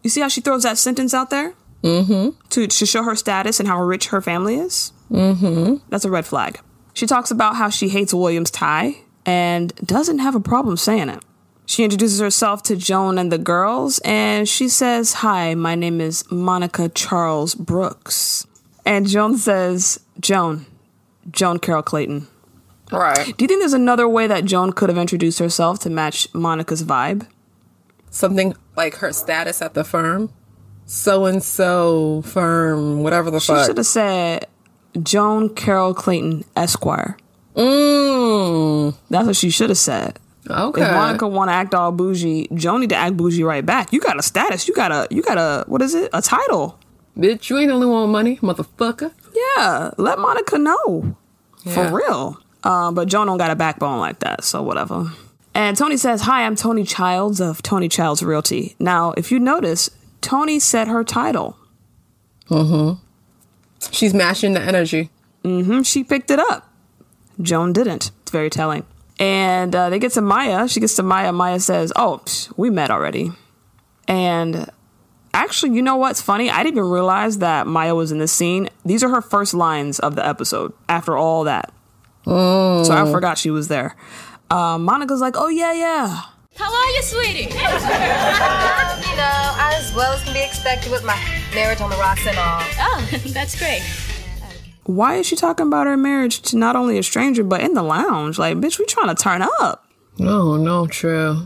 You 0.03 0.09
see 0.09 0.21
how 0.21 0.27
she 0.27 0.41
throws 0.41 0.63
that 0.63 0.77
sentence 0.77 1.13
out 1.13 1.29
there? 1.29 1.53
Mm-hmm. 1.83 2.37
To, 2.49 2.67
to 2.67 2.85
show 2.85 3.03
her 3.03 3.15
status 3.15 3.59
and 3.59 3.67
how 3.67 3.81
rich 3.81 4.07
her 4.07 4.21
family 4.21 4.55
is? 4.55 4.91
Mm-hmm. 5.09 5.75
That's 5.89 6.03
a 6.03 6.09
red 6.09 6.25
flag. 6.25 6.59
She 6.93 7.07
talks 7.07 7.31
about 7.31 7.55
how 7.55 7.69
she 7.69 7.87
hates 7.87 8.13
William's 8.13 8.51
tie 8.51 8.97
and 9.25 9.73
doesn't 9.75 10.19
have 10.19 10.35
a 10.35 10.41
problem 10.41 10.75
saying 10.75 11.07
it. 11.07 11.23
She 11.65 11.83
introduces 11.83 12.19
herself 12.19 12.63
to 12.63 12.75
Joan 12.75 13.17
and 13.17 13.31
the 13.31 13.37
girls, 13.37 13.99
and 13.99 14.49
she 14.49 14.67
says, 14.67 15.13
Hi, 15.13 15.55
my 15.55 15.75
name 15.75 16.01
is 16.01 16.29
Monica 16.31 16.89
Charles 16.89 17.55
Brooks. 17.55 18.45
And 18.85 19.07
Joan 19.07 19.37
says, 19.37 19.99
Joan, 20.19 20.65
Joan 21.31 21.59
Carol 21.59 21.83
Clayton. 21.83 22.27
Right. 22.91 23.37
Do 23.37 23.43
you 23.43 23.47
think 23.47 23.61
there's 23.61 23.73
another 23.73 24.07
way 24.07 24.27
that 24.27 24.45
Joan 24.45 24.73
could 24.73 24.89
have 24.89 24.97
introduced 24.97 25.39
herself 25.39 25.79
to 25.81 25.89
match 25.89 26.27
Monica's 26.33 26.83
vibe? 26.83 27.27
Something 28.09 28.55
like 28.75 28.95
her 28.95 29.13
status 29.13 29.61
at 29.61 29.73
the 29.75 29.83
firm. 29.83 30.33
So 30.85 31.25
and 31.25 31.43
so 31.43 32.23
firm, 32.23 33.03
whatever 33.03 33.29
the 33.29 33.39
She 33.39 33.47
fuck. 33.53 33.59
She 33.59 33.65
should 33.67 33.77
have 33.77 33.85
said 33.85 34.47
Joan 35.03 35.49
Carol 35.53 35.93
Clayton 35.93 36.45
Esquire. 36.55 37.15
Mmm. 37.55 38.95
That's 39.09 39.27
what 39.27 39.35
she 39.35 39.49
should 39.49 39.69
have 39.69 39.77
said. 39.77 40.17
Okay. 40.49 40.81
If 40.81 40.91
Monica 40.91 41.27
want 41.27 41.49
to 41.49 41.53
act 41.53 41.75
all 41.75 41.91
bougie, 41.91 42.47
Joan 42.55 42.79
need 42.81 42.89
to 42.89 42.95
act 42.95 43.15
bougie 43.17 43.43
right 43.43 43.63
back. 43.63 43.93
You 43.93 43.99
got 43.99 44.17
a 44.17 44.23
status. 44.23 44.67
You 44.67 44.73
got 44.73 44.91
a 44.91 45.07
you 45.11 45.21
got 45.21 45.37
a 45.37 45.63
what 45.67 45.81
is 45.83 45.93
it? 45.93 46.09
A 46.13 46.21
title. 46.23 46.79
Bitch, 47.15 47.49
you 47.49 47.57
ain't 47.59 47.67
the 47.67 47.73
only 47.75 47.85
one 47.85 48.03
with 48.03 48.11
money, 48.11 48.37
motherfucker. 48.37 49.11
Yeah, 49.57 49.91
let 49.97 50.17
Monica 50.19 50.57
know 50.57 51.15
Yeah. 51.65 51.73
for 51.73 51.95
real. 51.95 52.39
Um, 52.63 52.93
but 52.93 53.07
Joan 53.07 53.27
don't 53.27 53.37
got 53.37 53.51
a 53.51 53.55
backbone 53.55 53.99
like 53.99 54.19
that, 54.19 54.43
so 54.43 54.61
whatever. 54.61 55.11
And 55.53 55.77
Tony 55.77 55.97
says, 55.97 56.21
"Hi, 56.21 56.45
I'm 56.45 56.55
Tony 56.55 56.83
Childs 56.83 57.39
of 57.39 57.61
Tony 57.61 57.89
Childs 57.89 58.21
Realty." 58.21 58.75
Now, 58.79 59.13
if 59.17 59.31
you 59.31 59.39
notice, 59.39 59.89
Tony 60.21 60.59
said 60.59 60.87
her 60.87 61.03
title. 61.03 61.57
Mhm 62.49 62.99
she's 63.91 64.13
mashing 64.13 64.53
the 64.53 64.61
energy. 64.61 65.09
hmm 65.43 65.81
she 65.81 66.03
picked 66.03 66.31
it 66.31 66.39
up. 66.39 66.71
Joan 67.41 67.73
didn't. 67.73 68.11
It's 68.21 68.31
very 68.31 68.49
telling. 68.49 68.85
And 69.17 69.75
uh, 69.75 69.89
they 69.89 69.99
get 69.99 70.13
to 70.13 70.21
Maya. 70.21 70.67
She 70.67 70.79
gets 70.79 70.95
to 70.95 71.03
Maya. 71.03 71.31
Maya 71.31 71.59
says, 71.59 71.91
"Oh, 71.95 72.21
psh, 72.25 72.53
we 72.57 72.69
met 72.69 72.89
already." 72.89 73.31
And 74.07 74.69
actually, 75.33 75.75
you 75.75 75.81
know 75.81 75.97
what's 75.97 76.21
funny? 76.21 76.49
I 76.49 76.63
didn't 76.63 76.77
even 76.77 76.89
realize 76.89 77.39
that 77.39 77.67
Maya 77.67 77.95
was 77.95 78.11
in 78.11 78.19
this 78.19 78.31
scene. 78.31 78.69
These 78.85 79.03
are 79.03 79.09
her 79.09 79.21
first 79.21 79.53
lines 79.53 79.99
of 79.99 80.15
the 80.15 80.25
episode. 80.25 80.73
After 80.87 81.17
all 81.17 81.43
that, 81.45 81.73
so 82.29 82.91
I 82.91 83.11
forgot 83.11 83.37
she 83.37 83.49
was 83.49 83.67
there. 83.67 83.95
Uh, 84.49 84.77
Monica's 84.77 85.21
like, 85.21 85.35
"Oh 85.37 85.47
yeah, 85.49 85.73
yeah." 85.73 86.21
How 86.55 86.65
are 86.73 86.89
you, 86.91 87.01
sweetie? 87.03 87.39
you 87.43 87.55
know, 89.15 89.55
as 89.59 89.93
well 89.95 90.11
as 90.11 90.23
can 90.23 90.33
be 90.33 90.41
expected 90.41 90.91
with 90.91 91.05
my 91.05 91.17
marriage 91.55 91.79
on 91.79 91.89
the 91.89 91.95
rocks 91.95 92.27
and 92.27 92.37
all. 92.37 92.61
Oh, 92.79 93.09
that's 93.27 93.57
great. 93.57 93.81
Why 94.83 95.15
is 95.15 95.27
she 95.27 95.35
talking 95.35 95.67
about 95.67 95.87
her 95.87 95.95
marriage 95.95 96.41
to 96.43 96.57
not 96.57 96.75
only 96.75 96.97
a 96.97 97.03
stranger 97.03 97.43
but 97.43 97.61
in 97.61 97.75
the 97.75 97.83
lounge? 97.83 98.37
Like, 98.39 98.57
bitch, 98.57 98.79
we 98.79 98.85
trying 98.85 99.15
to 99.15 99.21
turn 99.21 99.41
up. 99.59 99.85
No, 100.17 100.57
no, 100.57 100.87
true. 100.87 101.43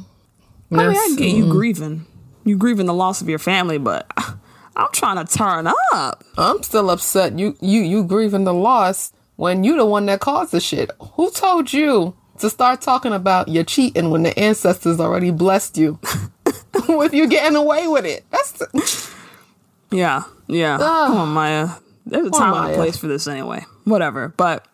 I 0.71 0.75
mean, 0.75 0.79
I 0.79 0.85
That's- 0.87 1.15
get 1.15 1.35
you 1.35 1.49
grieving. 1.51 2.05
You 2.45 2.57
grieving 2.57 2.87
the 2.87 2.93
loss 2.93 3.21
of 3.21 3.29
your 3.29 3.39
family, 3.39 3.77
but 3.77 4.09
I'm 4.75 4.91
trying 4.93 5.23
to 5.23 5.31
turn 5.37 5.67
up. 5.93 6.23
I'm 6.37 6.63
still 6.63 6.89
upset. 6.89 7.37
You 7.37 7.55
you 7.61 7.81
you 7.81 8.03
grieving 8.03 8.43
the 8.45 8.53
loss 8.53 9.13
when 9.35 9.63
you 9.63 9.75
the 9.75 9.85
one 9.85 10.05
that 10.07 10.19
caused 10.19 10.51
the 10.51 10.59
shit. 10.59 10.91
Who 11.13 11.31
told 11.31 11.73
you 11.73 12.15
to 12.39 12.49
start 12.49 12.81
talking 12.81 13.13
about 13.13 13.47
your 13.47 13.63
cheating 13.63 14.09
when 14.09 14.23
the 14.23 14.37
ancestors 14.37 14.99
already 14.99 15.31
blessed 15.31 15.77
you 15.77 15.99
with 16.87 17.13
you 17.13 17.27
getting 17.27 17.55
away 17.55 17.87
with 17.87 18.05
it? 18.05 18.25
That's 18.31 19.13
Yeah, 19.91 20.23
yeah. 20.47 20.77
Come 20.77 21.17
on, 21.17 21.29
Maya. 21.29 21.69
There's 22.05 22.27
a 22.27 22.31
time 22.31 22.53
and 22.53 22.73
a 22.73 22.75
place 22.75 22.97
for 22.97 23.07
this 23.07 23.27
anyway. 23.27 23.65
Whatever. 23.85 24.29
But 24.29 24.67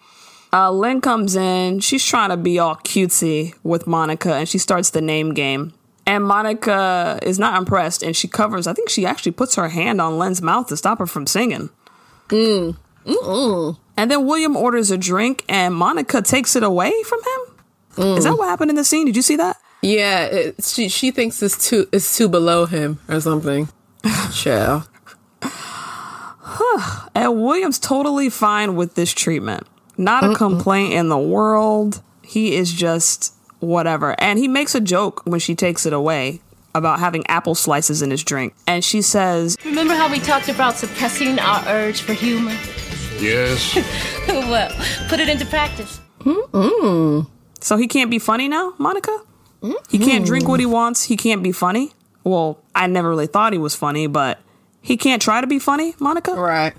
uh, 0.54 0.72
Lynn 0.72 1.02
comes 1.02 1.36
in. 1.36 1.82
She's 1.82 2.06
trying 2.06 2.30
to 2.30 2.38
be 2.38 2.58
all 2.58 2.76
cutesy 2.78 3.54
with 3.64 3.86
Monica, 3.86 4.34
and 4.34 4.48
she 4.48 4.58
starts 4.58 4.92
the 4.92 5.02
name 5.02 5.34
game. 5.34 5.74
And 6.06 6.24
Monica 6.24 7.20
is 7.22 7.38
not 7.38 7.58
impressed, 7.58 8.02
and 8.02 8.16
she 8.16 8.28
covers. 8.28 8.66
I 8.66 8.74
think 8.74 8.90
she 8.90 9.06
actually 9.06 9.34
puts 9.34 9.56
her 9.56 9.70
hand 9.70 10.02
on 10.02 10.18
Lynn's 10.18 10.42
mouth 10.42 10.68
to 10.68 10.78
stop 10.78 11.00
her 11.00 11.06
from 11.06 11.28
singing. 11.28 11.70
Mm. 12.30 12.78
And 14.00 14.10
then 14.10 14.26
William 14.26 14.56
orders 14.56 14.92
a 14.92 14.98
drink, 14.98 15.44
and 15.50 15.76
Monica 15.76 16.22
takes 16.22 16.56
it 16.56 16.64
away 16.64 16.94
from 17.04 17.20
him. 17.20 17.40
Is 18.18 18.24
Mm. 18.26 18.30
that 18.30 18.38
what 18.38 18.48
happened 18.48 18.70
in 18.72 18.76
the 18.78 18.84
scene? 18.84 19.06
Did 19.06 19.16
you 19.16 19.22
see 19.22 19.36
that? 19.36 19.58
yeah. 19.82 20.24
It, 20.26 20.64
she 20.64 20.88
she 20.90 21.12
thinks 21.12 21.42
it's 21.44 21.68
too 21.70 21.88
it's 21.92 22.16
too 22.18 22.30
below 22.30 22.66
him 22.66 23.00
or 23.10 23.20
something. 23.22 23.68
Chill. 24.34 24.84
And 27.16 27.44
William's 27.44 27.80
totally 27.80 28.30
fine 28.30 28.76
with 28.76 28.96
this 28.96 29.14
treatment. 29.14 29.68
Not 29.98 30.24
a 30.24 30.36
complaint 30.36 30.94
in 30.94 31.10
the 31.10 31.18
world. 31.18 32.02
He 32.24 32.56
is 32.56 32.72
just 32.74 33.34
whatever. 33.60 34.16
And 34.20 34.40
he 34.40 34.48
makes 34.48 34.74
a 34.76 34.80
joke 34.80 35.22
when 35.26 35.40
she 35.40 35.56
takes 35.56 35.86
it 35.86 35.94
away 35.94 36.42
about 36.74 37.00
having 37.00 37.26
apple 37.28 37.56
slices 37.56 38.02
in 38.02 38.12
his 38.12 38.24
drink. 38.24 38.54
And 38.68 38.84
she 38.84 39.02
says, 39.02 39.58
Remember 39.66 39.96
how 39.96 40.10
we 40.10 40.20
talked 40.20 40.48
about 40.50 40.78
suppressing 40.78 41.40
our 41.40 41.64
urge 41.68 42.02
for 42.02 42.14
humor? 42.14 42.56
Yes. 43.22 43.76
well, 44.28 44.70
put 45.10 45.20
it 45.20 45.30
into 45.30 45.46
practice. 45.46 46.00
So 47.62 47.78
he 47.78 47.88
can't 47.88 48.10
be 48.10 48.20
funny 48.20 48.48
now, 48.48 48.74
Monica? 48.78 49.18
He 49.90 50.00
can't 50.00 50.26
drink 50.26 50.48
what 50.48 50.60
he 50.60 50.66
mm-hmm. 50.66 50.74
wants. 50.74 51.04
He 51.04 51.18
can't 51.18 51.44
be 51.44 51.52
funny. 51.52 51.92
Well, 52.24 52.64
I 52.74 52.88
never 52.88 53.10
really 53.10 53.28
thought 53.28 53.54
he 53.54 53.60
was 53.60 53.76
funny, 53.76 54.08
but 54.08 54.40
he 54.82 54.98
can't 54.98 55.22
try 55.22 55.42
to 55.42 55.48
be 55.48 55.60
funny, 55.60 55.96
Monica? 56.00 56.34
Right. 56.34 56.74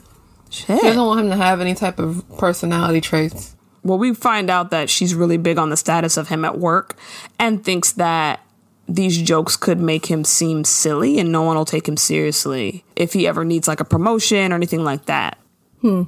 Shit. 0.50 0.80
She 0.80 0.86
doesn't 0.86 1.04
want 1.04 1.20
him 1.20 1.30
to 1.30 1.36
have 1.36 1.60
any 1.60 1.74
type 1.74 1.98
of 1.98 2.24
personality 2.38 3.00
traits. 3.00 3.54
well, 3.82 3.98
we 3.98 4.14
find 4.14 4.50
out 4.50 4.70
that 4.70 4.90
she's 4.90 5.14
really 5.14 5.36
big 5.36 5.58
on 5.58 5.70
the 5.70 5.76
status 5.76 6.16
of 6.16 6.28
him 6.28 6.44
at 6.44 6.58
work 6.58 6.96
and 7.38 7.64
thinks 7.64 7.92
that 7.92 8.40
these 8.88 9.20
jokes 9.22 9.56
could 9.56 9.78
make 9.78 10.06
him 10.06 10.24
seem 10.24 10.64
silly 10.64 11.18
and 11.18 11.30
no 11.30 11.42
one 11.42 11.56
will 11.56 11.64
take 11.64 11.86
him 11.86 11.96
seriously 11.96 12.84
if 12.96 13.12
he 13.12 13.26
ever 13.28 13.44
needs 13.44 13.68
like 13.68 13.78
a 13.78 13.84
promotion 13.84 14.52
or 14.52 14.56
anything 14.56 14.82
like 14.82 15.06
that. 15.06 15.38
Hmm. 15.80 16.04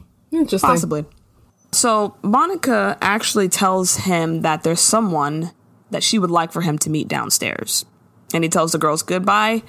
Possibly. 0.61 1.05
So 1.73 2.17
Monica 2.23 2.99
actually 3.01 3.49
tells 3.49 3.97
him 3.99 4.43
that 4.43 4.63
there's 4.63 4.81
someone 4.81 5.53
that 5.91 6.03
she 6.03 6.19
would 6.19 6.31
like 6.31 6.53
for 6.53 6.63
him 6.63 6.79
to 6.79 6.91
meet 6.91 7.09
downstairs. 7.09 7.85
And 8.35 8.45
he 8.45 8.51
tells 8.51 8.73
the 8.73 8.79
girls 8.79 9.03
goodbye 9.03 9.63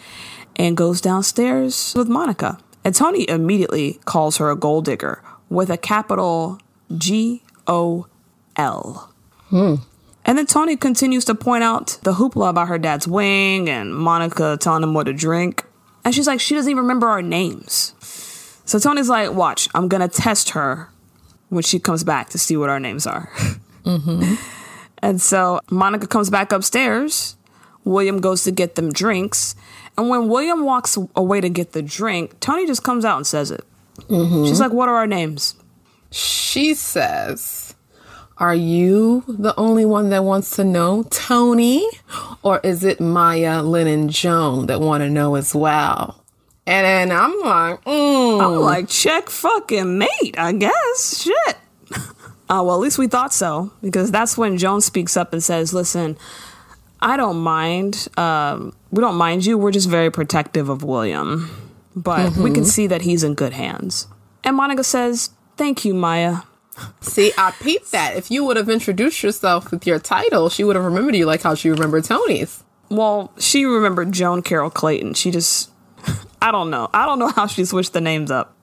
and 0.56 0.78
goes 0.78 1.02
downstairs 1.02 1.94
with 1.96 2.08
Monica. 2.08 2.60
And 2.84 2.94
Tony 2.94 3.28
immediately 3.30 4.00
calls 4.06 4.38
her 4.38 4.50
a 4.50 4.56
gold 4.56 4.86
digger 4.86 5.22
with 5.50 5.70
a 5.70 5.78
capital 5.78 6.60
G 6.98 7.44
O 7.68 8.08
L. 8.56 9.14
Hmm. 9.48 9.76
And 10.26 10.38
then 10.38 10.46
Tony 10.46 10.78
continues 10.78 11.26
to 11.26 11.36
point 11.36 11.64
out 11.64 12.00
the 12.04 12.14
hoopla 12.14 12.50
about 12.50 12.70
her 12.70 12.78
dad's 12.78 13.08
wing 13.08 13.70
and 13.70 13.94
Monica 13.94 14.58
telling 14.60 14.84
him 14.84 14.94
what 14.94 15.06
to 15.06 15.14
drink. 15.14 15.66
And 16.06 16.14
she's 16.14 16.28
like, 16.28 16.40
she 16.40 16.56
doesn't 16.56 16.70
even 16.70 16.84
remember 16.84 17.08
our 17.08 17.22
names. 17.22 17.94
So 18.66 18.80
Tony's 18.80 19.10
like, 19.10 19.32
watch, 19.34 19.70
I'm 19.74 19.88
gonna 19.88 20.08
test 20.08 20.52
her 20.52 20.90
when 21.50 21.64
she 21.64 21.80
comes 21.80 22.04
back 22.04 22.30
to 22.30 22.38
see 22.38 22.58
what 22.58 22.70
our 22.70 22.80
names 22.80 23.06
are. 23.06 23.30
Mm-hmm. 23.84 24.36
And 25.04 25.20
so 25.22 25.60
Monica 25.70 26.08
comes 26.08 26.30
back 26.30 26.54
upstairs. 26.54 27.36
William 27.84 28.22
goes 28.22 28.46
to 28.46 28.52
get 28.52 28.76
them 28.76 28.92
drinks. 28.92 29.56
And 29.98 30.10
when 30.10 30.30
William 30.30 30.64
walks 30.64 30.98
away 31.16 31.42
to 31.42 31.50
get 31.50 31.74
the 31.74 31.82
drink, 31.82 32.40
Tony 32.40 32.66
just 32.66 32.84
comes 32.84 33.06
out 33.06 33.18
and 33.18 33.28
says 33.28 33.52
it. 33.52 33.64
Mm-hmm. 34.08 34.46
She's 34.46 34.60
like, 34.60 34.72
What 34.72 34.90
are 34.90 34.96
our 34.96 35.08
names? 35.08 35.56
She 36.10 36.74
says, 36.74 37.76
Are 38.38 38.56
you 38.56 39.24
the 39.28 39.54
only 39.58 39.86
one 39.86 40.10
that 40.10 40.24
wants 40.24 40.56
to 40.56 40.64
know, 40.64 41.04
Tony? 41.04 41.86
Or 42.42 42.60
is 42.64 42.84
it 42.84 43.00
Maya, 43.00 43.62
Lynn, 43.62 43.88
and 43.88 44.10
Joan 44.10 44.68
that 44.68 44.80
want 44.80 45.02
to 45.02 45.10
know 45.10 45.36
as 45.36 45.54
well? 45.54 46.23
And 46.66 46.86
then 46.86 47.12
I'm 47.12 47.40
like, 47.42 47.84
mm. 47.84 48.42
I'm 48.42 48.56
like, 48.62 48.88
check 48.88 49.30
fucking 49.30 49.98
mate, 49.98 50.36
I 50.38 50.54
guess. 50.54 51.24
Shit. 51.24 51.58
Uh, 51.92 51.98
well, 52.64 52.76
at 52.76 52.80
least 52.80 52.98
we 52.98 53.08
thought 53.08 53.34
so, 53.34 53.74
because 53.82 54.12
that's 54.12 54.38
when 54.38 54.58
Joan 54.58 54.80
speaks 54.80 55.18
up 55.18 55.34
and 55.34 55.44
says, 55.44 55.74
Listen, 55.74 56.18
I 57.02 57.18
don't 57.18 57.38
mind. 57.38 58.08
Um, 58.18 58.74
we 58.92 59.02
don't 59.02 59.16
mind 59.16 59.46
you. 59.46 59.58
We're 59.58 59.72
just 59.72 59.90
very 59.90 60.10
protective 60.10 60.70
of 60.70 60.84
William. 60.84 61.50
But 61.96 62.36
we 62.38 62.50
can 62.52 62.66
see 62.66 62.88
that 62.88 63.02
he's 63.04 63.24
in 63.24 63.36
good 63.36 63.54
hands. 63.54 64.08
And 64.44 64.56
Monica 64.56 64.84
says, 64.84 65.32
Thank 65.58 65.86
you, 65.86 65.94
Maya. 65.94 66.40
See, 67.02 67.32
I 67.38 67.52
peeped 67.52 67.92
that. 67.92 68.16
If 68.16 68.32
you 68.32 68.44
would 68.46 68.58
have 68.58 68.70
introduced 68.70 69.22
yourself 69.22 69.70
with 69.70 69.86
your 69.86 70.00
title, 70.00 70.50
she 70.50 70.64
would 70.64 70.76
have 70.76 70.86
remembered 70.86 71.16
you 71.16 71.26
like 71.26 71.44
how 71.44 71.54
she 71.56 71.70
remembered 71.70 72.06
Tony's. 72.06 72.64
Well, 72.90 73.32
she 73.38 73.66
remembered 73.66 74.12
Joan 74.12 74.42
Carol 74.42 74.70
Clayton. 74.70 75.14
She 75.14 75.30
just, 75.30 75.70
I 76.42 76.52
don't 76.52 76.70
know. 76.70 76.90
I 76.94 77.06
don't 77.06 77.20
know 77.20 77.30
how 77.30 77.48
she 77.48 77.66
switched 77.66 77.94
the 77.94 78.02
names 78.02 78.32
up. 78.32 78.56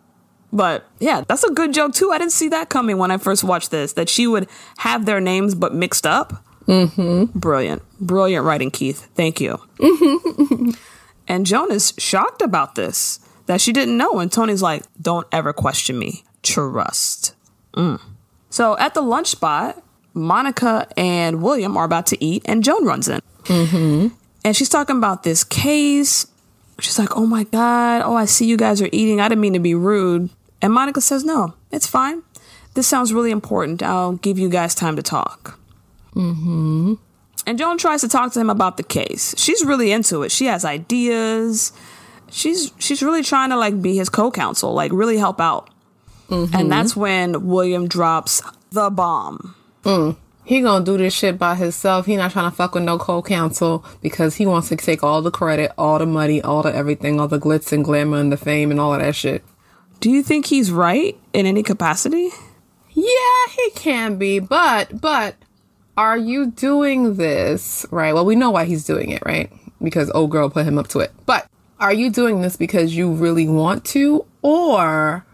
But 0.53 0.85
yeah, 0.99 1.23
that's 1.27 1.45
a 1.45 1.51
good 1.51 1.73
joke 1.73 1.95
too. 1.95 2.11
I 2.11 2.19
didn't 2.19 2.33
see 2.33 2.49
that 2.49 2.69
coming 2.69 2.99
when 2.99 3.11
I 3.11 3.19
first 3.19 3.45
watched 3.45 3.71
this, 3.71 3.93
that 3.95 4.09
she 4.09 4.27
would 4.27 4.49
have 4.79 5.07
their 5.07 5.21
names 5.21 5.55
but 5.55 5.75
mixed 5.75 6.07
up. 6.07 6.45
Mm-hmm. 6.67 7.39
Brilliant. 7.39 7.83
Brilliant 8.01 8.45
writing, 8.45 8.71
Keith. 8.71 9.09
Thank 9.15 9.41
you. 9.41 9.61
and 11.29 11.47
Joan 11.47 11.73
is 11.73 11.93
shocked 11.99 12.43
about 12.43 12.75
this, 12.75 13.21
that 13.47 13.61
she 13.61 13.73
didn't 13.73 13.97
know. 13.97 14.19
And 14.19 14.31
Tony's 14.31 14.63
like, 14.63 14.85
don't 15.01 15.27
ever 15.33 15.53
question 15.53 15.99
me. 15.99 16.25
Trust. 16.43 17.35
Mm. 17.75 18.01
So 18.51 18.77
at 18.79 18.95
the 18.95 19.03
lunch 19.03 19.29
spot, 19.29 19.83
Monica 20.15 20.89
and 20.97 21.43
William 21.43 21.77
are 21.77 21.85
about 21.85 22.07
to 22.07 22.25
eat, 22.25 22.43
and 22.47 22.65
Joan 22.65 22.85
runs 22.85 23.09
in. 23.09 23.21
And 24.45 24.57
she's 24.57 24.69
talking 24.69 24.97
about 24.97 25.23
this 25.23 25.45
case. 25.45 26.27
She's 26.81 26.99
like, 26.99 27.17
oh 27.17 27.27
my 27.27 27.45
God. 27.45 28.03
Oh, 28.05 28.17
I 28.17 28.25
see 28.25 28.47
you 28.47 28.57
guys 28.57 28.81
are 28.83 28.89
eating. 28.93 29.21
I 29.21 29.29
didn't 29.29 29.41
mean 29.41 29.53
to 29.53 29.61
be 29.61 29.75
rude. 29.75 30.31
And 30.63 30.73
Monica 30.73 31.01
says, 31.01 31.25
no, 31.25 31.55
it's 31.71 31.87
fine. 31.87 32.23
This 32.75 32.87
sounds 32.87 33.13
really 33.13 33.31
important. 33.31 33.83
I'll 33.83 34.13
give 34.13 34.39
you 34.39 34.49
guys 34.49 34.75
time 34.75 34.97
to 34.97 35.03
talk. 35.03 35.59
Mm-hmm. 36.15 36.95
And 37.47 37.59
Joan 37.59 37.79
tries 37.79 38.03
to 38.03 38.09
talk 38.09 38.33
to 38.33 38.41
him 38.41 38.51
about 38.51 38.77
the 38.77 38.83
case. 38.83 39.35
She's 39.39 39.65
really 39.65 39.93
into 39.93 40.23
it. 40.23 40.31
She 40.31 40.47
has 40.47 40.65
ideas. 40.65 41.73
She's 42.31 42.73
she's 42.79 43.03
really 43.03 43.23
trying 43.23 43.51
to 43.51 43.57
like 43.57 43.81
be 43.81 43.97
his 43.97 44.09
co-counsel, 44.09 44.73
like 44.73 44.93
really 44.93 45.17
help 45.17 45.41
out. 45.41 45.71
And 46.31 46.71
that's 46.71 46.95
when 46.95 47.47
William 47.49 47.89
drops 47.89 48.41
the 48.71 48.89
bomb. 48.91 49.57
He 50.51 50.63
gonna 50.63 50.85
do 50.85 50.99
this 50.99 51.15
shit 51.15 51.39
by 51.39 51.55
himself. 51.55 52.07
He 52.07 52.17
not 52.17 52.33
trying 52.33 52.51
to 52.51 52.57
fuck 52.57 52.75
with 52.75 52.83
no 52.83 52.99
co-counsel 52.99 53.85
because 54.03 54.35
he 54.35 54.47
wants 54.47 54.69
to 54.71 54.75
take 54.75 55.05
all 55.05 55.23
the 55.23 55.31
credit, 55.31 55.71
all 55.79 56.01
the 56.01 56.07
money, 56.07 56.43
all 56.43 56.65
the 56.65 56.75
everything, 56.75 57.21
all 57.21 57.29
the 57.29 57.39
glitz 57.39 57.71
and 57.71 57.85
glamour 57.85 58.17
and 58.17 58.33
the 58.33 58.37
fame 58.37 58.73
and 58.73 58.81
all 58.81 58.93
of 58.93 58.99
that 59.01 59.15
shit. 59.15 59.45
Do 60.01 60.11
you 60.11 60.25
think 60.25 60.47
he's 60.47 60.73
right 60.73 61.17
in 61.33 61.47
any 61.47 61.63
capacity? 61.63 62.31
Yeah, 62.91 63.47
he 63.53 63.71
can 63.77 64.17
be, 64.19 64.41
but 64.41 65.01
but 65.01 65.37
are 65.97 66.19
you 66.19 66.51
doing 66.51 67.15
this 67.15 67.87
right? 67.93 68.13
Well, 68.13 68.27
we 68.27 68.35
know 68.35 68.51
why 68.51 68.65
he's 68.65 68.85
doing 68.85 69.11
it, 69.11 69.23
right? 69.25 69.53
Because 69.81 70.11
old 70.11 70.33
girl 70.33 70.51
put 70.51 70.67
him 70.67 70.79
up 70.79 70.89
to 70.89 70.99
it. 70.99 71.13
But 71.27 71.47
are 71.79 71.93
you 71.93 72.11
doing 72.11 72.43
this 72.43 72.57
because 72.57 72.97
you 72.97 73.13
really 73.13 73.47
want 73.47 73.85
to, 73.85 74.27
or 74.43 75.25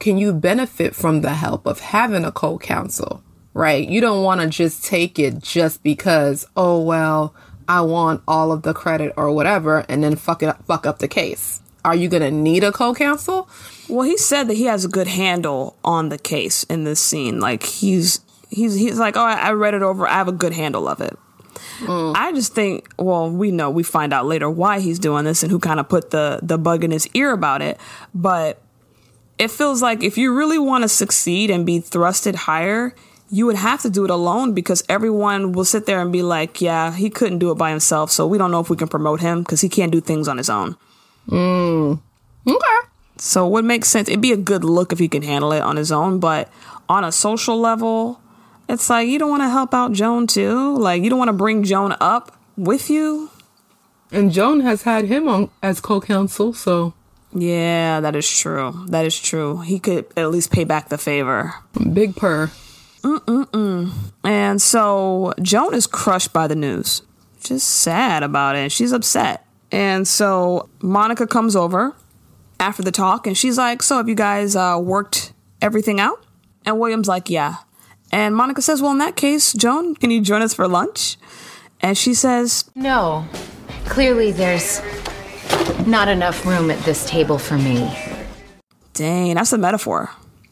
can 0.00 0.18
you 0.18 0.34
benefit 0.34 0.94
from 0.94 1.22
the 1.22 1.32
help 1.32 1.64
of 1.64 1.80
having 1.80 2.26
a 2.26 2.30
co-counsel? 2.30 3.22
Right? 3.56 3.88
You 3.88 4.02
don't 4.02 4.22
want 4.22 4.42
to 4.42 4.48
just 4.48 4.84
take 4.84 5.18
it 5.18 5.38
just 5.38 5.82
because, 5.82 6.46
oh 6.58 6.78
well, 6.82 7.34
I 7.66 7.80
want 7.80 8.22
all 8.28 8.52
of 8.52 8.62
the 8.62 8.74
credit 8.74 9.14
or 9.16 9.32
whatever, 9.32 9.86
and 9.88 10.04
then 10.04 10.16
fuck 10.16 10.42
it 10.42 10.50
up, 10.50 10.62
fuck 10.66 10.84
up 10.84 10.98
the 10.98 11.08
case. 11.08 11.62
Are 11.82 11.94
you 11.94 12.10
gonna 12.10 12.30
need 12.30 12.64
a 12.64 12.70
co-counsel? 12.70 13.48
Well, 13.88 14.02
he 14.02 14.18
said 14.18 14.48
that 14.48 14.58
he 14.58 14.64
has 14.64 14.84
a 14.84 14.88
good 14.88 15.06
handle 15.06 15.76
on 15.82 16.10
the 16.10 16.18
case 16.18 16.64
in 16.64 16.84
this 16.84 17.00
scene. 17.00 17.40
Like 17.40 17.62
he's 17.62 18.20
he's 18.50 18.74
he's 18.74 18.98
like, 18.98 19.16
oh, 19.16 19.24
I 19.24 19.34
I 19.34 19.52
read 19.52 19.72
it 19.72 19.82
over. 19.82 20.06
I 20.06 20.14
have 20.14 20.28
a 20.28 20.32
good 20.32 20.52
handle 20.52 20.86
of 20.86 21.00
it. 21.00 21.16
Mm. 21.78 22.14
I 22.14 22.32
just 22.32 22.54
think, 22.54 22.92
well, 22.98 23.30
we 23.30 23.50
know 23.50 23.70
we 23.70 23.82
find 23.82 24.12
out 24.12 24.26
later 24.26 24.50
why 24.50 24.80
he's 24.80 24.98
doing 24.98 25.24
this 25.24 25.42
and 25.42 25.50
who 25.50 25.58
kind 25.58 25.80
of 25.80 25.88
put 25.88 26.10
the 26.10 26.40
the 26.42 26.58
bug 26.58 26.84
in 26.84 26.90
his 26.90 27.08
ear 27.14 27.32
about 27.32 27.62
it. 27.62 27.78
But 28.14 28.60
it 29.38 29.50
feels 29.50 29.80
like 29.80 30.02
if 30.02 30.18
you 30.18 30.34
really 30.34 30.58
want 30.58 30.82
to 30.82 30.88
succeed 30.88 31.50
and 31.50 31.64
be 31.64 31.80
thrusted 31.80 32.34
higher, 32.34 32.94
you 33.30 33.46
would 33.46 33.56
have 33.56 33.82
to 33.82 33.90
do 33.90 34.04
it 34.04 34.10
alone 34.10 34.54
because 34.54 34.84
everyone 34.88 35.52
will 35.52 35.64
sit 35.64 35.86
there 35.86 36.00
and 36.00 36.12
be 36.12 36.22
like, 36.22 36.60
yeah, 36.60 36.92
he 36.92 37.10
couldn't 37.10 37.38
do 37.38 37.50
it 37.50 37.56
by 37.56 37.70
himself, 37.70 38.10
so 38.10 38.26
we 38.26 38.38
don't 38.38 38.50
know 38.50 38.60
if 38.60 38.70
we 38.70 38.76
can 38.76 38.88
promote 38.88 39.20
him 39.20 39.42
because 39.42 39.60
he 39.60 39.68
can't 39.68 39.92
do 39.92 40.00
things 40.00 40.28
on 40.28 40.38
his 40.38 40.48
own. 40.48 40.76
Mm. 41.28 42.00
Okay. 42.46 42.88
So 43.18 43.46
what 43.46 43.64
makes 43.64 43.88
sense? 43.88 44.08
It'd 44.08 44.20
be 44.20 44.32
a 44.32 44.36
good 44.36 44.62
look 44.62 44.92
if 44.92 44.98
he 44.98 45.08
can 45.08 45.22
handle 45.22 45.52
it 45.52 45.62
on 45.62 45.76
his 45.76 45.90
own, 45.90 46.20
but 46.20 46.50
on 46.88 47.02
a 47.02 47.10
social 47.10 47.58
level, 47.58 48.20
it's 48.68 48.88
like 48.90 49.08
you 49.08 49.18
don't 49.18 49.30
want 49.30 49.42
to 49.42 49.48
help 49.48 49.74
out 49.74 49.92
Joan 49.92 50.26
too. 50.26 50.76
Like 50.76 51.02
you 51.02 51.10
don't 51.10 51.18
want 51.18 51.30
to 51.30 51.32
bring 51.32 51.64
Joan 51.64 51.96
up 52.00 52.36
with 52.56 52.90
you. 52.90 53.30
And 54.12 54.32
Joan 54.32 54.60
has 54.60 54.82
had 54.82 55.06
him 55.06 55.26
on 55.28 55.50
as 55.62 55.80
co-counsel, 55.80 56.52
so 56.52 56.94
Yeah, 57.34 58.00
that 58.00 58.14
is 58.14 58.28
true. 58.30 58.84
That 58.88 59.04
is 59.04 59.18
true. 59.18 59.62
He 59.62 59.80
could 59.80 60.06
at 60.16 60.30
least 60.30 60.52
pay 60.52 60.64
back 60.64 60.88
the 60.90 60.98
favor. 60.98 61.54
big 61.92 62.14
purr. 62.14 62.50
And 64.24 64.60
so 64.60 65.32
Joan 65.40 65.74
is 65.74 65.86
crushed 65.86 66.32
by 66.32 66.46
the 66.46 66.56
news. 66.56 67.02
Just 67.42 67.68
sad 67.68 68.22
about 68.22 68.56
it. 68.56 68.72
She's 68.72 68.92
upset. 68.92 69.46
And 69.70 70.06
so 70.06 70.68
Monica 70.80 71.26
comes 71.26 71.54
over 71.56 71.94
after 72.58 72.82
the 72.82 72.92
talk 72.92 73.26
and 73.26 73.36
she's 73.36 73.58
like, 73.58 73.82
So 73.82 73.96
have 73.96 74.08
you 74.08 74.14
guys 74.14 74.56
uh, 74.56 74.78
worked 74.82 75.32
everything 75.60 76.00
out? 76.00 76.24
And 76.64 76.78
William's 76.80 77.08
like, 77.08 77.30
Yeah. 77.30 77.56
And 78.12 78.34
Monica 78.34 78.62
says, 78.62 78.80
Well, 78.82 78.92
in 78.92 78.98
that 78.98 79.16
case, 79.16 79.52
Joan, 79.52 79.94
can 79.94 80.10
you 80.10 80.20
join 80.20 80.42
us 80.42 80.54
for 80.54 80.66
lunch? 80.66 81.16
And 81.80 81.96
she 81.96 82.14
says, 82.14 82.68
No. 82.74 83.26
Clearly, 83.86 84.32
there's 84.32 84.80
not 85.86 86.08
enough 86.08 86.44
room 86.44 86.70
at 86.70 86.78
this 86.84 87.08
table 87.08 87.38
for 87.38 87.56
me. 87.56 87.96
Dang, 88.94 89.34
that's 89.34 89.52
a 89.52 89.58
metaphor. 89.58 90.10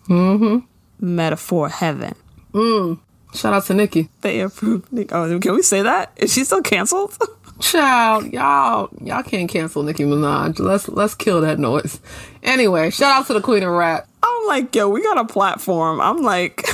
Mm-hmm. 0.08 0.58
Metaphor 1.00 1.68
heaven. 1.68 2.14
Mm. 2.54 3.00
Shout 3.34 3.52
out 3.52 3.64
to 3.66 3.74
Nicki. 3.74 4.08
They 4.20 4.40
approve. 4.40 4.86
Oh, 5.10 5.38
can 5.40 5.54
we 5.54 5.62
say 5.62 5.82
that? 5.82 6.12
Is 6.16 6.32
she 6.32 6.44
still 6.44 6.62
canceled? 6.62 7.16
Child, 7.60 8.32
y'all, 8.32 8.88
y'all 9.00 9.22
can't 9.22 9.48
cancel 9.48 9.82
Nicki 9.82 10.04
Minaj. 10.04 10.58
Let's 10.58 10.88
let's 10.88 11.14
kill 11.14 11.40
that 11.40 11.58
noise. 11.58 12.00
Anyway, 12.42 12.90
shout 12.90 13.12
out 13.12 13.26
to 13.28 13.34
the 13.34 13.40
Queen 13.40 13.62
of 13.62 13.70
Rap. 13.70 14.08
I'm 14.22 14.46
like, 14.46 14.74
yo, 14.74 14.88
we 14.88 15.02
got 15.02 15.18
a 15.18 15.24
platform. 15.24 16.00
I'm 16.00 16.22
like, 16.22 16.56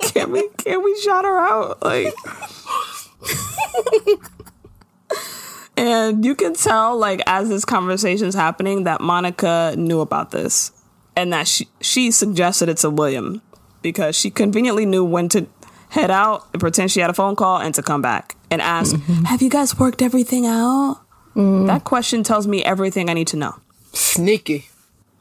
can 0.00 0.30
we 0.30 0.48
can 0.56 0.82
we 0.82 1.00
shout 1.00 1.24
her 1.24 1.38
out? 1.38 1.82
Like 1.82 2.14
And 5.76 6.24
you 6.24 6.34
can 6.34 6.54
tell, 6.54 6.98
like, 6.98 7.22
as 7.24 7.48
this 7.48 7.64
conversation's 7.64 8.34
happening, 8.34 8.82
that 8.82 9.00
Monica 9.00 9.76
knew 9.78 10.00
about 10.00 10.32
this. 10.32 10.72
And 11.14 11.32
that 11.32 11.46
she 11.46 11.68
she 11.80 12.10
suggested 12.10 12.68
it 12.68 12.78
to 12.78 12.90
William 12.90 13.42
because 13.82 14.16
she 14.16 14.30
conveniently 14.30 14.86
knew 14.86 15.04
when 15.04 15.28
to 15.30 15.46
head 15.90 16.10
out 16.10 16.46
and 16.52 16.60
pretend 16.60 16.90
she 16.90 17.00
had 17.00 17.10
a 17.10 17.14
phone 17.14 17.36
call 17.36 17.58
and 17.58 17.74
to 17.74 17.82
come 17.82 18.02
back 18.02 18.36
and 18.50 18.60
ask, 18.60 18.94
mm-hmm. 18.94 19.24
Have 19.24 19.42
you 19.42 19.50
guys 19.50 19.78
worked 19.78 20.02
everything 20.02 20.46
out? 20.46 21.00
Mm-hmm. 21.34 21.66
That 21.66 21.84
question 21.84 22.22
tells 22.22 22.46
me 22.46 22.64
everything 22.64 23.08
I 23.08 23.14
need 23.14 23.28
to 23.28 23.36
know. 23.36 23.54
Sneaky. 23.92 24.68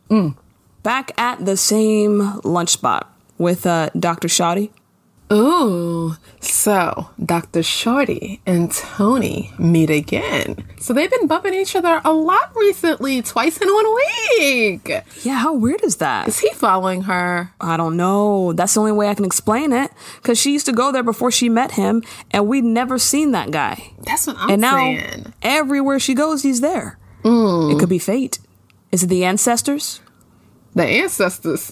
That 0.09 0.35
back 0.83 1.11
at 1.19 1.45
the 1.45 1.57
same 1.57 2.39
lunch 2.43 2.69
spot 2.69 3.13
with 3.37 3.65
uh, 3.65 3.89
Dr. 3.99 4.29
Shorty. 4.29 4.71
Ooh, 5.31 6.15
so 6.39 7.09
Dr. 7.23 7.61
Shorty 7.61 8.39
and 8.45 8.71
Tony 8.71 9.51
meet 9.59 9.89
again. 9.89 10.63
So 10.79 10.93
they've 10.93 11.11
been 11.11 11.27
bumping 11.27 11.53
each 11.53 11.75
other 11.75 11.99
a 12.05 12.13
lot 12.13 12.55
recently, 12.55 13.21
twice 13.21 13.57
in 13.57 13.67
one 13.67 13.95
week. 13.95 14.89
Yeah, 15.23 15.35
how 15.39 15.53
weird 15.53 15.83
is 15.83 15.97
that? 15.97 16.29
Is 16.29 16.39
he 16.39 16.49
following 16.53 17.01
her? 17.03 17.51
I 17.59 17.75
don't 17.75 17.97
know. 17.97 18.53
That's 18.53 18.73
the 18.73 18.79
only 18.79 18.93
way 18.93 19.09
I 19.09 19.15
can 19.15 19.25
explain 19.25 19.73
it. 19.73 19.91
Because 20.21 20.39
she 20.39 20.53
used 20.53 20.65
to 20.67 20.71
go 20.73 20.93
there 20.93 21.03
before 21.03 21.31
she 21.31 21.49
met 21.49 21.71
him, 21.71 22.03
and 22.31 22.47
we'd 22.47 22.63
never 22.63 22.97
seen 22.97 23.31
that 23.31 23.51
guy. 23.51 23.91
That's 24.05 24.27
what 24.27 24.37
I'm 24.39 24.49
and 24.51 24.61
now, 24.61 24.77
saying. 24.77 25.33
everywhere 25.41 25.99
she 25.99 26.13
goes, 26.13 26.43
he's 26.43 26.61
there. 26.61 26.97
Mm. 27.23 27.73
It 27.75 27.79
could 27.79 27.89
be 27.89 27.99
fate. 27.99 28.39
Is 28.93 29.03
it 29.03 29.07
the 29.07 29.25
ancestors? 29.25 29.99
The 30.73 30.85
ancestors. 30.85 31.71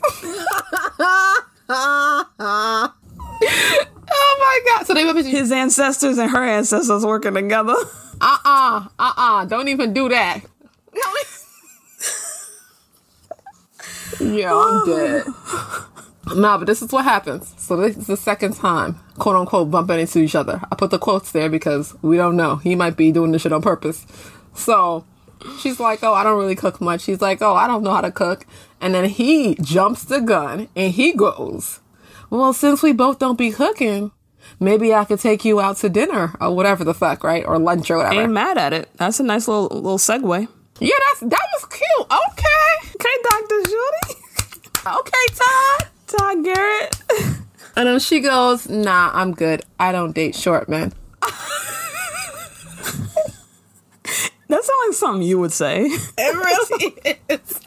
oh 3.42 4.38
my 4.40 4.60
god. 4.72 4.86
So 4.88 4.94
they 4.94 5.08
into 5.08 5.24
His 5.30 5.52
ancestors 5.52 6.18
and 6.18 6.30
her 6.32 6.44
ancestors 6.44 7.06
working 7.06 7.34
together. 7.34 7.76
uh-uh, 8.22 8.88
uh-uh. 8.98 9.46
Don't 9.46 9.68
even 9.68 9.94
do 9.94 10.10
that. 10.10 10.42
yeah, 14.20 14.54
I'm 14.54 14.86
dead. 14.86 15.26
Nah, 16.36 16.58
but 16.58 16.66
this 16.66 16.82
is 16.82 16.92
what 16.92 17.04
happens. 17.04 17.54
So 17.58 17.78
this 17.78 17.98
is 17.98 18.08
the 18.08 18.18
second 18.18 18.54
time, 18.56 19.00
quote 19.20 19.36
unquote, 19.36 19.70
bumping 19.70 20.00
into 20.00 20.20
each 20.20 20.34
other. 20.36 20.60
I 20.72 20.76
put 20.76 20.90
the 20.90 20.98
quotes 20.98 21.32
there 21.32 21.50
because 21.50 21.96
we 22.02 22.18
don't 22.18 22.36
know. 22.36 22.56
He 22.58 22.76
might 22.76 22.98
be 22.98 23.12
doing 23.12 23.32
this 23.32 23.44
shit 23.44 23.54
on 23.54 23.62
purpose. 23.62 24.08
So 24.56 25.06
she's 25.60 25.80
like, 25.80 26.04
Oh, 26.04 26.14
I 26.14 26.24
don't 26.24 26.40
really 26.40 26.56
cook 26.56 26.82
much. 26.82 27.06
He's 27.06 27.22
like, 27.22 27.42
Oh, 27.44 27.54
I 27.54 27.68
don't 27.68 27.84
know 27.84 27.94
how 27.94 28.02
to 28.02 28.12
cook. 28.12 28.48
And 28.82 28.96
then 28.96 29.06
he 29.06 29.56
jumps 29.56 30.04
the 30.04 30.20
gun 30.20 30.68
and 30.76 30.94
he 30.94 31.14
goes, 31.14 31.80
Well, 32.36 32.52
since 32.52 32.84
we 32.84 32.92
both 32.92 33.18
don't 33.18 33.38
be 33.38 33.52
cooking, 33.52 34.12
maybe 34.60 34.94
I 34.94 35.06
could 35.06 35.22
take 35.22 35.46
you 35.46 35.62
out 35.62 35.78
to 35.78 35.90
dinner 35.90 36.36
or 36.42 36.54
whatever 36.54 36.84
the 36.84 36.94
fuck, 36.94 37.24
right? 37.24 37.46
Or 37.46 37.58
lunch 37.58 37.90
or 37.90 37.96
whatever. 37.98 38.24
Ain't 38.24 38.34
mad 38.34 38.58
at 38.58 38.74
it. 38.74 38.90
That's 38.98 39.22
a 39.22 39.24
nice 39.24 39.48
little 39.48 39.70
little 39.70 39.98
segue. 39.98 40.46
Yeah, 40.82 40.90
that's 41.08 41.20
that 41.22 41.48
was 41.54 41.66
cute. 41.66 42.08
Okay. 42.12 42.90
Okay, 42.96 43.16
Dr. 43.24 43.64
Judy. 43.64 44.22
Okay, 44.88 45.26
Todd. 45.34 45.88
Todd 46.08 46.44
Garrett. 46.44 47.02
And 47.78 47.88
then 47.90 48.00
she 48.00 48.20
goes, 48.22 48.70
Nah, 48.70 49.12
I'm 49.14 49.34
good. 49.34 49.64
I 49.80 49.92
don't 49.92 50.14
date 50.14 50.36
short 50.36 50.70
men. 50.70 50.94
That 54.48 54.64
sounds 54.64 54.80
like 54.88 54.94
something 54.96 55.22
you 55.28 55.40
would 55.40 55.52
say. 55.52 55.86
It 56.18 56.36
really 56.36 57.18
is. 57.30 57.60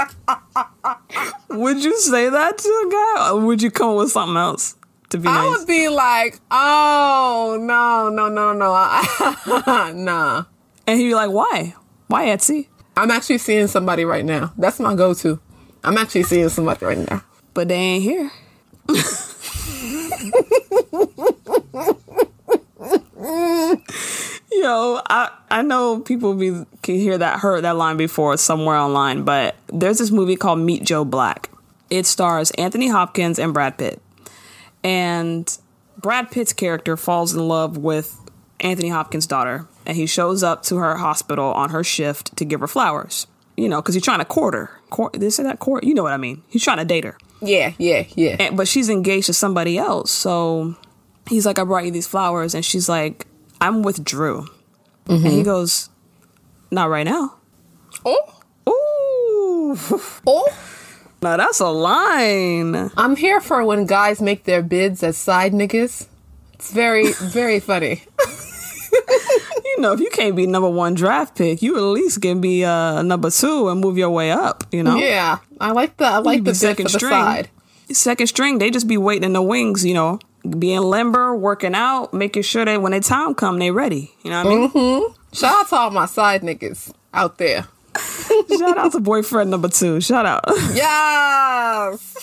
Would 1.51 1.83
you 1.83 1.97
say 1.99 2.29
that 2.29 2.59
to 2.59 2.69
a 2.69 2.91
guy, 2.91 3.31
or 3.33 3.41
would 3.41 3.63
you 3.63 3.71
come 3.71 3.91
up 3.91 3.97
with 3.97 4.11
something 4.13 4.37
else 4.37 4.77
to 5.11 5.19
be 5.19 5.29
I 5.29 5.33
nice? 5.49 5.59
would 5.59 5.67
be 5.67 5.89
like, 5.89 6.39
Oh 6.51 7.57
no, 7.61 8.09
no, 8.11 8.29
no, 8.29 8.53
no, 8.53 9.93
nah. 9.95 10.45
and 10.87 10.99
he'd 11.01 11.09
be 11.09 11.15
like, 11.15 11.31
"Why? 11.31 11.75
Why 12.09 12.27
Etsy?" 12.27 12.69
I'm 12.97 13.11
actually 13.11 13.39
seeing 13.39 13.67
somebody 13.67 14.05
right 14.05 14.25
now. 14.25 14.53
That's 14.59 14.79
my 14.79 14.95
go 14.95 15.15
to. 15.15 15.41
I'm 15.83 15.97
actually 15.99 16.25
seeing 16.25 16.49
somebody 16.51 16.85
right 16.85 16.99
now. 17.11 17.23
But 17.55 17.69
they 17.69 17.75
ain't 17.77 18.03
here. 18.05 18.31
Yo, 24.51 25.01
I 25.09 25.31
I 25.51 25.63
know 25.63 26.01
people 26.01 26.35
be 26.35 26.65
can 26.83 26.95
hear 26.95 27.19
that 27.19 27.41
heard 27.41 27.65
that 27.65 27.77
line 27.77 27.97
before 27.97 28.37
somewhere 28.37 28.77
online, 28.77 29.23
but 29.23 29.57
there's 29.67 29.99
this 29.99 30.11
movie 30.11 30.37
called 30.37 30.59
Meet 30.59 30.85
Joe 30.85 31.05
Black. 31.05 31.51
It 31.91 32.07
stars 32.07 32.51
Anthony 32.53 32.89
Hopkins 32.89 33.39
and 33.39 33.53
Brad 33.53 33.79
Pitt. 33.79 34.01
And 34.83 35.57
Brad 35.99 36.31
Pitt's 36.31 36.53
character 36.53 36.97
falls 36.97 37.35
in 37.35 37.47
love 37.47 37.77
with 37.77 38.19
Anthony 38.61 38.89
Hopkins' 38.89 39.27
daughter, 39.27 39.67
and 39.85 39.97
he 39.97 40.07
shows 40.07 40.43
up 40.43 40.63
to 40.65 40.77
her 40.77 40.97
hospital 40.97 41.53
on 41.53 41.71
her 41.71 41.85
shift 41.85 42.37
to 42.37 42.45
give 42.45 42.61
her 42.61 42.67
flowers. 42.67 43.27
You 43.57 43.69
know, 43.69 43.83
because 43.83 43.95
he's 43.95 44.05
trying 44.05 44.21
to 44.21 44.25
court 44.25 44.55
her. 44.55 44.71
Court, 44.91 45.15
they 45.15 45.31
say 45.31 45.43
that 45.43 45.59
court? 45.59 45.85
You 45.85 45.93
know 45.93 46.05
what 46.05 46.13
I 46.13 46.17
mean. 46.17 46.43
He's 46.49 46.63
trying 46.63 46.79
to 46.79 46.85
date 46.85 47.05
her. 47.05 47.19
Yeah, 47.43 47.73
yeah, 47.79 48.05
yeah. 48.15 48.37
And, 48.39 48.57
but 48.57 48.69
she's 48.69 48.89
engaged 48.89 49.27
to 49.27 49.33
somebody 49.33 49.79
else. 49.79 50.11
So 50.11 50.77
he's 51.29 51.45
like, 51.45 51.59
I 51.59 51.65
brought 51.65 51.85
you 51.85 51.91
these 51.91 52.07
flowers. 52.07 52.55
And 52.55 52.65
she's 52.65 52.89
like, 52.89 53.27
I'm 53.61 53.83
with 53.83 54.05
Drew. 54.05 54.47
And 55.07 55.27
he 55.27 55.43
goes, 55.43 55.89
Not 56.71 56.91
right 56.91 57.05
now. 57.05 57.35
Oh, 58.05 58.41
Ooh. 58.69 59.79
oh. 60.27 60.57
now 61.23 61.37
that's 61.37 61.61
a 61.61 61.69
line. 61.69 62.91
I'm 62.97 63.17
here 63.17 63.41
for 63.41 63.65
when 63.65 63.87
guys 63.87 64.21
make 64.21 64.45
their 64.45 64.63
bids 64.63 65.03
as 65.03 65.17
side 65.17 65.53
niggas. 65.53 66.09
It's 66.55 66.73
very, 66.73 67.13
very 67.21 67.61
funny. 67.61 68.03
You 69.79 69.83
know, 69.83 69.93
if 69.93 70.01
you 70.01 70.11
can't 70.11 70.35
be 70.35 70.45
number 70.47 70.69
one 70.69 70.95
draft 70.95 71.37
pick, 71.37 71.63
you 71.63 71.77
at 71.77 71.83
least 71.83 72.21
can 72.21 72.41
be 72.41 72.65
uh, 72.65 73.01
number 73.03 73.31
two 73.31 73.69
and 73.69 73.81
move 73.81 73.97
your 73.97 74.11
way 74.11 74.33
up, 74.33 74.65
you 74.73 74.83
know? 74.83 74.97
Yeah, 74.97 75.39
I 75.61 75.71
like 75.71 75.97
the 75.99 76.05
I 76.05 76.19
like 76.19 76.43
the 76.43 76.53
for 76.53 76.75
the 76.75 76.89
side. 76.99 77.49
Second 77.93 78.27
string, 78.27 78.59
they 78.59 78.71
just 78.71 78.89
be 78.89 78.97
waiting 78.97 79.23
in 79.23 79.35
the 79.35 79.43
wings, 79.43 79.85
you 79.85 79.95
know, 79.95 80.19
being 80.59 80.81
limber, 80.81 81.35
working 81.37 81.75
out, 81.75 82.13
making 82.15 82.43
sure 82.43 82.65
that 82.65 82.81
when 82.83 82.93
the 82.93 83.01
time 83.01 83.35
come, 83.35 83.59
they 83.59 83.71
ready. 83.71 84.13
You 84.23 84.31
know 84.31 84.45
what 84.45 84.53
I 84.75 84.79
mean? 84.81 85.15
Shout 85.33 85.55
out 85.61 85.69
to 85.69 85.77
all 85.77 85.91
my 85.91 86.07
side 86.07 86.43
niggas 86.43 86.93
out 87.13 87.39
there. 87.39 87.67
Shout 88.59 88.79
out 88.79 88.93
to 88.93 89.01
boyfriend 89.01 89.51
number 89.51 89.69
two. 89.69 90.01
Shout 90.01 90.27
out. 90.27 90.45
Yes. 90.75 92.17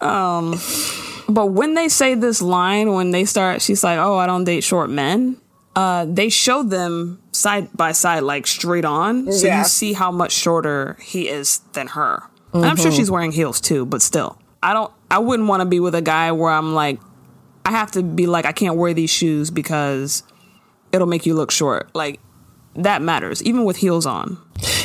um, 0.00 0.58
But 1.28 1.46
when 1.46 1.74
they 1.74 1.88
say 1.88 2.14
this 2.14 2.40
line, 2.42 2.92
when 2.92 3.10
they 3.10 3.24
start, 3.24 3.62
she's 3.62 3.82
like, 3.82 3.98
"Oh, 3.98 4.16
I 4.16 4.26
don't 4.26 4.44
date 4.44 4.62
short 4.64 4.90
men." 4.90 5.36
Uh, 5.74 6.06
they 6.08 6.28
show 6.30 6.62
them 6.62 7.20
side 7.32 7.68
by 7.74 7.92
side, 7.92 8.20
like 8.22 8.46
straight 8.46 8.84
on, 8.84 9.30
so 9.32 9.46
you 9.58 9.64
see 9.64 9.92
how 9.92 10.10
much 10.10 10.32
shorter 10.32 10.96
he 11.02 11.28
is 11.28 11.58
than 11.74 11.88
her. 11.88 12.22
And 12.54 12.64
I'm 12.64 12.76
sure 12.76 12.90
she's 12.90 13.10
wearing 13.10 13.32
heels 13.32 13.60
too, 13.60 13.84
but 13.84 14.00
still, 14.02 14.38
I 14.62 14.72
don't. 14.72 14.92
I 15.10 15.18
wouldn't 15.18 15.48
want 15.48 15.60
to 15.60 15.66
be 15.66 15.80
with 15.80 15.94
a 15.94 16.02
guy 16.02 16.32
where 16.32 16.50
I'm 16.52 16.74
like, 16.74 17.00
I 17.64 17.70
have 17.72 17.92
to 17.92 18.02
be 18.02 18.26
like, 18.26 18.44
I 18.46 18.52
can't 18.52 18.76
wear 18.76 18.94
these 18.94 19.10
shoes 19.10 19.50
because 19.50 20.22
it'll 20.92 21.06
make 21.06 21.26
you 21.26 21.34
look 21.34 21.50
short. 21.50 21.94
Like 21.94 22.20
that 22.74 23.02
matters, 23.02 23.42
even 23.42 23.64
with 23.64 23.76
heels 23.78 24.06
on. 24.06 24.38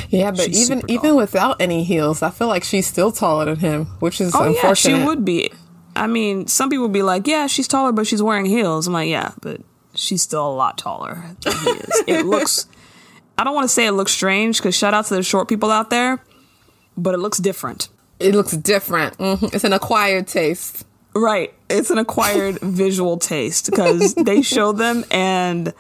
Yeah, 0.10 0.32
but 0.32 0.46
She's 0.46 0.70
even 0.70 0.84
even 0.90 1.16
without 1.16 1.62
any 1.62 1.84
heels, 1.84 2.22
I 2.22 2.30
feel 2.32 2.48
like 2.48 2.64
she's 2.64 2.86
still 2.88 3.12
taller 3.12 3.46
than 3.46 3.60
him, 3.60 3.86
which 4.00 4.20
is 4.20 4.36
Oh 4.36 4.44
yeah, 4.44 4.50
unfortunate. 4.50 5.00
she 5.00 5.06
would 5.06 5.24
be. 5.24 5.52
I 5.96 6.08
mean, 6.08 6.48
some 6.48 6.70
people 6.70 6.84
would 6.84 6.94
be 6.94 7.04
like, 7.04 7.28
"Yeah, 7.28 7.48
she's 7.48 7.68
taller, 7.68 7.92
but 7.92 8.08
she's 8.08 8.22
wearing 8.22 8.46
heels." 8.46 8.88
I'm 8.88 8.94
like, 8.94 9.10
"Yeah, 9.10 9.32
but 9.42 9.62
she's 9.94 10.22
still 10.22 10.46
a 10.48 10.54
lot 10.54 10.78
taller 10.78 11.24
than 11.42 11.54
he 11.54 11.70
is." 11.70 12.04
it 12.08 12.26
looks. 12.26 12.68
I 13.38 13.44
don't 13.44 13.56
want 13.56 13.66
to 13.66 13.74
say 13.74 13.88
it 13.88 13.92
looks 13.94 14.12
strange 14.12 14.58
because 14.58 14.76
shout 14.76 14.94
out 14.94 15.06
to 15.06 15.16
the 15.16 15.24
short 15.24 15.48
people 15.48 15.72
out 15.72 15.90
there, 15.90 16.24
but 16.98 17.14
it 17.14 17.18
looks 17.20 17.38
different. 17.40 17.88
It 18.22 18.36
looks 18.36 18.52
different. 18.54 19.16
hmm 19.16 19.46
It's 19.54 19.64
an 19.64 19.74
acquired 19.74 20.28
taste. 20.28 20.86
Right, 21.14 21.54
it's 21.70 21.90
an 21.90 21.98
acquired 21.98 22.60
visual 22.62 23.18
taste 23.18 23.70
because 23.70 24.14
they 24.16 24.42
show 24.42 24.72
them 24.72 25.04
and 25.12 25.74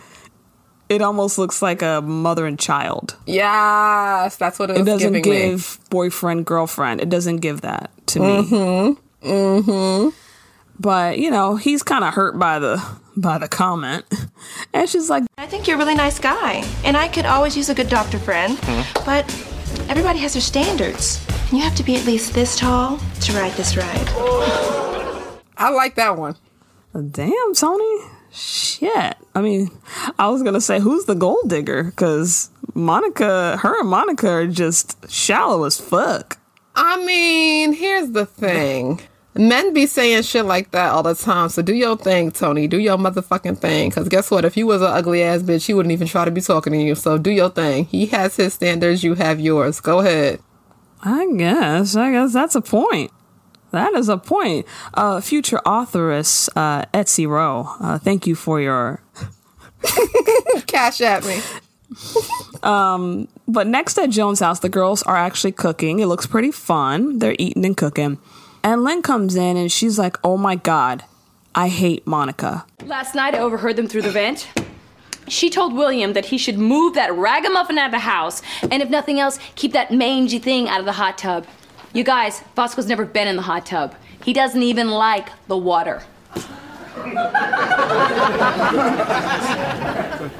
it 0.89 1.01
almost 1.01 1.37
looks 1.37 1.61
like 1.61 1.81
a 1.81 2.01
mother 2.01 2.45
and 2.45 2.59
child. 2.59 3.15
Yes, 3.25 4.35
that's 4.35 4.59
what 4.59 4.69
it, 4.69 4.75
It 4.75 4.79
was 4.79 4.85
doesn't 4.87 5.13
giving 5.13 5.31
me. 5.31 5.39
give 5.51 5.79
boyfriend 5.89 6.45
girlfriend. 6.45 6.99
It 6.99 7.07
doesn't 7.09 7.37
give 7.37 7.61
that 7.61 7.91
to 8.07 8.19
me. 8.19 8.25
Mm-hmm. 8.43 9.27
Mm-hmm. 9.29 10.09
But 10.79 11.17
you 11.19 11.31
know, 11.31 11.55
he's 11.55 11.81
kind 11.83 12.03
of 12.03 12.13
hurt 12.13 12.37
by 12.37 12.59
the 12.59 12.83
by 13.15 13.37
the 13.37 13.47
comment, 13.47 14.03
and 14.73 14.89
she's 14.89 15.09
like, 15.09 15.23
I 15.37 15.45
think 15.45 15.67
you're 15.67 15.75
a 15.75 15.79
really 15.79 15.95
nice 15.95 16.17
guy, 16.19 16.63
and 16.83 16.97
I 16.97 17.07
could 17.07 17.25
always 17.25 17.55
use 17.55 17.69
a 17.69 17.73
good 17.75 17.87
doctor 17.89 18.17
friend. 18.19 18.57
But 19.05 19.25
everybody 19.87 20.19
has 20.19 20.33
their 20.33 20.41
standards, 20.41 21.23
and 21.29 21.40
you 21.51 21.59
have 21.59 21.75
to 21.75 21.83
be 21.83 21.95
at 21.95 22.05
least 22.05 22.33
this 22.33 22.57
tall 22.57 22.97
to 23.21 23.33
ride 23.33 23.53
this 23.53 23.75
ride. 23.75 24.09
I 25.57 25.69
like 25.69 25.95
that 25.95 26.17
one. 26.17 26.35
"Damn, 26.93 27.53
Tony, 27.53 27.97
shit." 28.31 29.15
I 29.35 29.41
mean, 29.41 29.69
I 30.17 30.29
was 30.29 30.43
gonna 30.43 30.61
say, 30.61 30.79
who's 30.79 31.05
the 31.05 31.15
gold 31.15 31.47
digger? 31.47 31.83
Because 31.83 32.49
Monica, 32.73 33.57
her 33.57 33.79
and 33.79 33.89
Monica 33.89 34.29
are 34.29 34.47
just 34.47 35.09
shallow 35.09 35.65
as 35.65 35.77
fuck. 35.77 36.37
I 36.75 37.03
mean, 37.05 37.73
here's 37.73 38.11
the 38.11 38.25
thing. 38.25 39.01
Men 39.33 39.73
be 39.73 39.85
saying 39.85 40.23
shit 40.23 40.45
like 40.45 40.71
that 40.71 40.91
all 40.91 41.03
the 41.03 41.15
time. 41.15 41.49
So 41.49 41.61
do 41.61 41.73
your 41.73 41.95
thing, 41.97 42.31
Tony. 42.31 42.67
Do 42.67 42.77
your 42.77 42.97
motherfucking 42.97 43.59
thing. 43.59 43.89
Because 43.89 44.09
guess 44.09 44.29
what? 44.29 44.43
If 44.43 44.57
you 44.57 44.67
was 44.67 44.81
an 44.81 44.89
ugly 44.89 45.23
ass 45.23 45.41
bitch, 45.41 45.65
he 45.65 45.73
wouldn't 45.73 45.93
even 45.93 46.07
try 46.07 46.25
to 46.25 46.31
be 46.31 46.41
talking 46.41 46.73
to 46.73 46.79
you. 46.79 46.95
So 46.95 47.17
do 47.17 47.31
your 47.31 47.49
thing. 47.49 47.85
He 47.85 48.07
has 48.07 48.35
his 48.35 48.53
standards. 48.53 49.03
You 49.05 49.13
have 49.15 49.39
yours. 49.39 49.79
Go 49.79 49.99
ahead. 49.99 50.41
I 51.01 51.31
guess. 51.35 51.95
I 51.95 52.11
guess 52.11 52.33
that's 52.33 52.55
a 52.55 52.61
point. 52.61 53.11
That 53.71 53.93
is 53.93 54.09
a 54.09 54.17
point. 54.17 54.65
Uh, 54.93 55.21
future 55.21 55.61
authoress 55.65 56.49
uh, 56.55 56.83
Etsy 56.93 57.27
Rowe, 57.27 57.69
uh, 57.79 57.97
thank 57.97 58.27
you 58.27 58.35
for 58.35 58.59
your 58.59 59.01
Cash 60.67 61.01
at 61.01 61.25
me. 61.25 61.39
um, 62.63 63.27
but 63.47 63.67
next 63.67 63.97
at 63.97 64.09
Joan's 64.09 64.39
house, 64.39 64.59
the 64.59 64.69
girls 64.69 65.03
are 65.03 65.15
actually 65.15 65.53
cooking. 65.53 65.99
It 65.99 66.05
looks 66.07 66.25
pretty 66.25 66.51
fun. 66.51 67.19
They're 67.19 67.35
eating 67.39 67.65
and 67.65 67.75
cooking. 67.75 68.17
And 68.63 68.83
Lynn 68.83 69.01
comes 69.01 69.35
in 69.35 69.57
and 69.57 69.71
she's 69.71 69.97
like, 69.97 70.17
oh 70.23 70.37
my 70.37 70.55
God, 70.55 71.03
I 71.55 71.67
hate 71.67 72.05
Monica. 72.05 72.65
Last 72.85 73.15
night 73.15 73.33
I 73.33 73.39
overheard 73.39 73.75
them 73.75 73.87
through 73.87 74.03
the 74.03 74.11
vent. 74.11 74.47
She 75.27 75.49
told 75.49 75.73
William 75.73 76.13
that 76.13 76.25
he 76.25 76.37
should 76.37 76.57
move 76.57 76.93
that 76.95 77.13
ragamuffin 77.13 77.77
out 77.77 77.85
of 77.85 77.91
the 77.91 77.99
house, 77.99 78.41
and 78.63 78.81
if 78.81 78.89
nothing 78.89 79.19
else, 79.19 79.39
keep 79.55 79.71
that 79.73 79.91
mangy 79.91 80.39
thing 80.39 80.67
out 80.67 80.79
of 80.79 80.85
the 80.85 80.93
hot 80.93 81.17
tub. 81.17 81.45
You 81.93 82.03
guys, 82.03 82.41
Bosco's 82.55 82.87
never 82.87 83.05
been 83.05 83.27
in 83.27 83.35
the 83.35 83.41
hot 83.41 83.65
tub. 83.65 83.95
He 84.23 84.33
doesn't 84.33 84.61
even 84.61 84.89
like 84.89 85.29
the 85.47 85.57
water. 85.57 86.03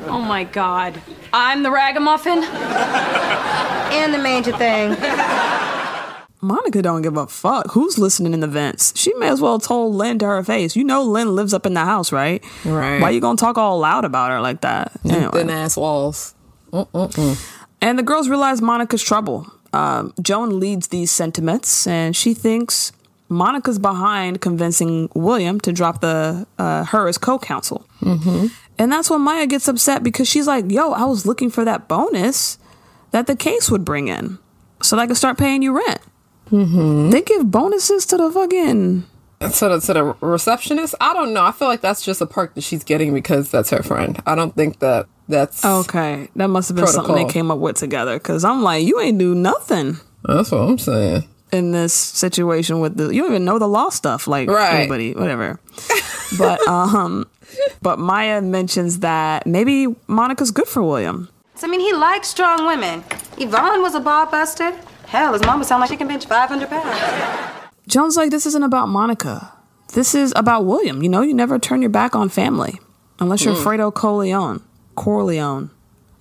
oh 0.08 0.24
my 0.28 0.44
god. 0.44 1.02
I'm 1.34 1.64
the 1.64 1.72
ragamuffin? 1.72 2.44
And 2.44 4.14
the 4.14 4.18
mangy 4.18 4.52
thing. 4.52 4.96
Monica 6.42 6.82
don't 6.82 7.04
give 7.04 7.18
a 7.18 7.28
fuck 7.28 7.72
who's 7.72 7.98
listening 8.00 8.34
in 8.34 8.40
the 8.40 8.48
vents. 8.48 8.98
She 8.98 9.14
may 9.16 9.30
as 9.30 9.40
well 9.40 9.60
told 9.60 9.96
Lynn 9.96 10.20
to 10.20 10.26
her 10.26 10.44
face. 10.44 10.76
You 10.76 10.84
know 10.84 11.04
Lynn 11.04 11.36
lives 11.36 11.54
up 11.54 11.66
in 11.66 11.76
the 11.76 11.86
house, 11.86 12.12
right? 12.12 12.44
Right. 12.66 13.00
Why 13.00 13.12
you 13.12 13.22
gonna 13.22 13.38
talk 13.38 13.58
all 13.58 13.80
loud 13.80 14.06
about 14.06 14.32
her 14.32 14.42
like 14.42 14.62
that? 14.62 14.92
Anyway. 15.06 15.32
Thin 15.32 15.50
ass 15.50 15.78
walls. 15.78 16.34
And 17.82 18.00
the 18.00 18.04
girls 18.04 18.30
realize 18.30 18.62
Monica's 18.62 19.04
trouble. 19.04 19.52
Um, 19.74 20.14
Joan 20.22 20.60
leads 20.60 20.88
these 20.88 21.12
sentiments, 21.12 21.88
and 21.88 22.16
she 22.16 22.34
thinks 22.34 22.92
Monica's 23.30 23.80
behind 23.80 24.42
convincing 24.42 25.10
William 25.14 25.60
to 25.62 25.72
drop 25.72 26.02
the 26.02 26.46
uh, 26.58 26.86
her 26.86 27.08
as 27.08 27.18
co-counsel. 27.18 27.86
Mm-hmm. 28.02 28.48
And 28.78 28.92
that's 28.92 29.10
when 29.10 29.22
Maya 29.22 29.46
gets 29.48 29.68
upset 29.68 30.04
because 30.04 30.28
she's 30.28 30.48
like, 30.48 30.70
"Yo, 30.70 30.92
I 30.92 31.06
was 31.06 31.26
looking 31.26 31.50
for 31.50 31.64
that 31.66 31.88
bonus 31.88 32.58
that 33.12 33.28
the 33.28 33.36
case 33.36 33.70
would 33.72 33.86
bring 33.86 34.08
in, 34.08 34.40
so 34.82 34.96
that 34.96 35.04
I 35.04 35.08
could 35.08 35.18
start 35.18 35.38
paying 35.38 35.62
you 35.62 35.78
rent." 35.78 36.02
Mm-hmm. 36.52 37.10
They 37.12 37.22
give 37.22 37.50
bonuses 37.50 38.06
to 38.08 38.18
the 38.18 38.30
fucking 38.32 39.04
To 39.40 39.48
the, 39.70 39.80
to 39.80 39.94
the 39.94 40.04
receptionist, 40.22 40.96
I 41.02 41.14
don't 41.14 41.34
know. 41.34 41.44
I 41.44 41.52
feel 41.52 41.68
like 41.68 41.82
that's 41.82 42.04
just 42.04 42.22
a 42.22 42.26
perk 42.28 42.54
that 42.56 42.62
she's 42.64 42.84
getting 42.84 43.14
because 43.14 43.50
that's 43.50 43.70
her 43.72 43.82
friend. 43.84 44.22
I 44.26 44.36
don't 44.36 44.56
think 44.56 44.80
that 44.80 45.08
that's 45.28 45.64
Okay, 45.64 46.28
that 46.36 46.48
must 46.50 46.70
have 46.70 46.76
been 46.76 46.88
something 46.88 47.16
they 47.16 47.26
came 47.26 47.50
up 47.52 47.60
with 47.60 47.78
together. 47.78 48.18
Because 48.18 48.44
I'm 48.44 48.62
like, 48.64 48.86
you 48.86 49.00
ain't 49.00 49.18
do 49.18 49.34
nothing 49.34 49.98
that's 50.24 50.52
what 50.52 50.60
I'm 50.62 50.78
saying. 50.78 51.24
in 51.52 51.72
this 51.72 51.94
situation 51.94 52.80
with 52.82 52.98
the. 52.98 53.08
You 53.14 53.22
don't 53.24 53.32
even 53.32 53.46
know 53.46 53.58
the 53.58 53.68
law 53.68 53.90
stuff, 53.90 54.28
like 54.28 54.50
Right. 54.50 54.82
anybody, 54.82 55.14
whatever. 55.16 55.60
but 56.38 56.60
um, 56.68 57.26
but 57.82 57.98
Maya 57.98 58.42
mentions 58.42 59.00
that 59.00 59.48
maybe 59.48 59.88
Monica's 60.08 60.52
good 60.52 60.68
for 60.68 60.84
William. 60.84 61.30
So, 61.56 61.68
I 61.68 61.70
mean, 61.72 61.80
he 61.80 61.94
likes 61.94 62.28
strong 62.28 62.66
women. 62.68 63.04
Yvonne 63.38 63.82
was 63.82 63.96
a 63.96 64.00
ball 64.00 64.26
buster. 64.28 64.74
Hell, 65.12 65.34
his 65.34 65.42
mama 65.42 65.66
sound 65.66 65.82
like 65.82 65.90
she 65.90 65.98
can 65.98 66.08
bench 66.08 66.26
500 66.26 66.70
pounds. 66.70 67.68
Joan's 67.86 68.16
like, 68.16 68.32
this 68.32 68.46
isn't 68.46 68.64
about 68.64 68.88
Monica. 68.88 69.52
This 69.92 70.16
is 70.16 70.32
about 70.38 70.64
William. 70.64 71.04
You 71.04 71.10
know, 71.10 71.22
you 71.22 71.34
never 71.34 71.60
turn 71.60 71.82
your 71.82 71.90
back 71.90 72.16
on 72.16 72.30
family 72.30 72.80
unless 73.20 73.44
you're 73.44 73.54
hmm. 73.54 73.62
Fredo 73.62 73.94
Corleone. 73.94 74.64
Corleone. 74.96 75.70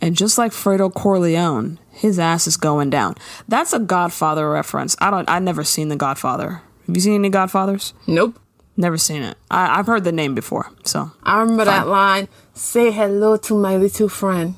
And 0.00 0.16
just 0.16 0.38
like 0.38 0.50
Fredo 0.50 0.92
Corleone, 0.92 1.78
his 1.92 2.18
ass 2.18 2.48
is 2.48 2.56
going 2.56 2.90
down. 2.90 3.14
That's 3.46 3.72
a 3.72 3.78
Godfather 3.78 4.50
reference. 4.50 4.96
I 5.00 5.12
don't. 5.12 5.28
I've 5.30 5.44
never 5.44 5.62
seen 5.62 5.86
The 5.86 5.94
Godfather. 5.94 6.60
Have 6.88 6.96
you 6.96 7.00
seen 7.00 7.14
any 7.14 7.28
Godfathers? 7.28 7.94
Nope. 8.08 8.40
Never 8.76 8.98
seen 8.98 9.22
it. 9.22 9.38
I, 9.52 9.78
I've 9.78 9.86
heard 9.86 10.02
the 10.02 10.10
name 10.10 10.34
before. 10.34 10.68
So 10.84 11.12
I 11.22 11.38
remember 11.42 11.64
that 11.64 11.86
line. 11.86 12.26
Say 12.54 12.90
hello 12.90 13.36
to 13.36 13.54
my 13.56 13.76
little 13.76 14.08
friend. 14.08 14.56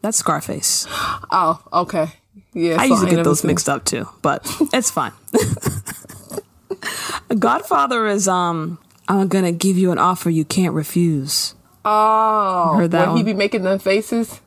that's 0.00 0.16
Scarface. 0.16 0.86
Oh, 1.30 1.60
okay. 1.72 2.12
Yeah, 2.54 2.76
I 2.80 2.84
usually 2.84 3.10
get 3.10 3.24
those 3.24 3.40
seen- 3.40 3.48
mixed 3.48 3.68
up 3.68 3.84
too, 3.84 4.08
but 4.22 4.46
it's 4.72 4.90
fine. 4.90 5.12
Godfather 7.38 8.06
is 8.06 8.28
um. 8.28 8.78
I'm 9.06 9.28
gonna 9.28 9.52
give 9.52 9.76
you 9.76 9.92
an 9.92 9.98
offer 9.98 10.30
you 10.30 10.46
can't 10.46 10.74
refuse. 10.74 11.54
Oh, 11.84 12.74
Heard 12.78 12.92
that 12.92 13.08
when 13.08 13.18
he 13.18 13.22
be 13.22 13.34
making 13.34 13.62
them 13.62 13.78
faces 13.78 14.40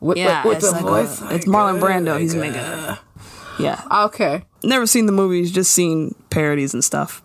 with, 0.00 0.16
Yeah, 0.16 0.42
with, 0.44 0.56
with 0.56 0.64
it's 0.64 0.66
the 0.68 0.72
like 0.86 1.06
voice. 1.06 1.20
a- 1.20 1.34
it's 1.34 1.44
Marlon 1.44 1.78
Brando. 1.78 2.18
He's 2.18 2.34
making 2.34 2.60
it. 2.62 2.98
Yeah, 3.58 3.82
Okay. 4.06 4.44
never 4.64 4.86
seen 4.86 5.04
the 5.04 5.12
movies, 5.12 5.52
just 5.52 5.72
seen 5.72 6.14
parodies 6.30 6.72
and 6.72 6.82
stuff. 6.82 7.22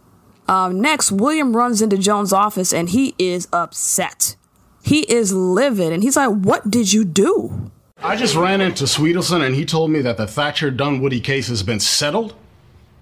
Um, 0.50 0.82
next, 0.82 1.10
William 1.12 1.56
runs 1.56 1.82
into 1.82 1.98
Joan's 1.98 2.34
office 2.34 2.74
and 2.74 2.90
he 2.90 3.16
is 3.18 3.48
upset. 3.54 4.36
He 4.84 5.10
is 5.10 5.32
livid 5.32 5.94
and 5.94 6.04
he's 6.04 6.18
like, 6.18 6.32
"What 6.32 6.70
did 6.70 6.92
you 6.92 7.06
do?" 7.06 7.72
I 8.06 8.18
just 8.18 8.36
ran 8.36 8.60
into 8.60 8.84
Sweetelson 8.84 9.46
and 9.46 9.56
he 9.56 9.64
told 9.66 9.90
me 9.90 10.02
that 10.02 10.18
the 10.18 10.28
Thatcher 10.28 10.70
Dunwoody 10.70 11.22
case 11.22 11.48
has 11.48 11.64
been 11.64 11.80
settled. 11.80 12.36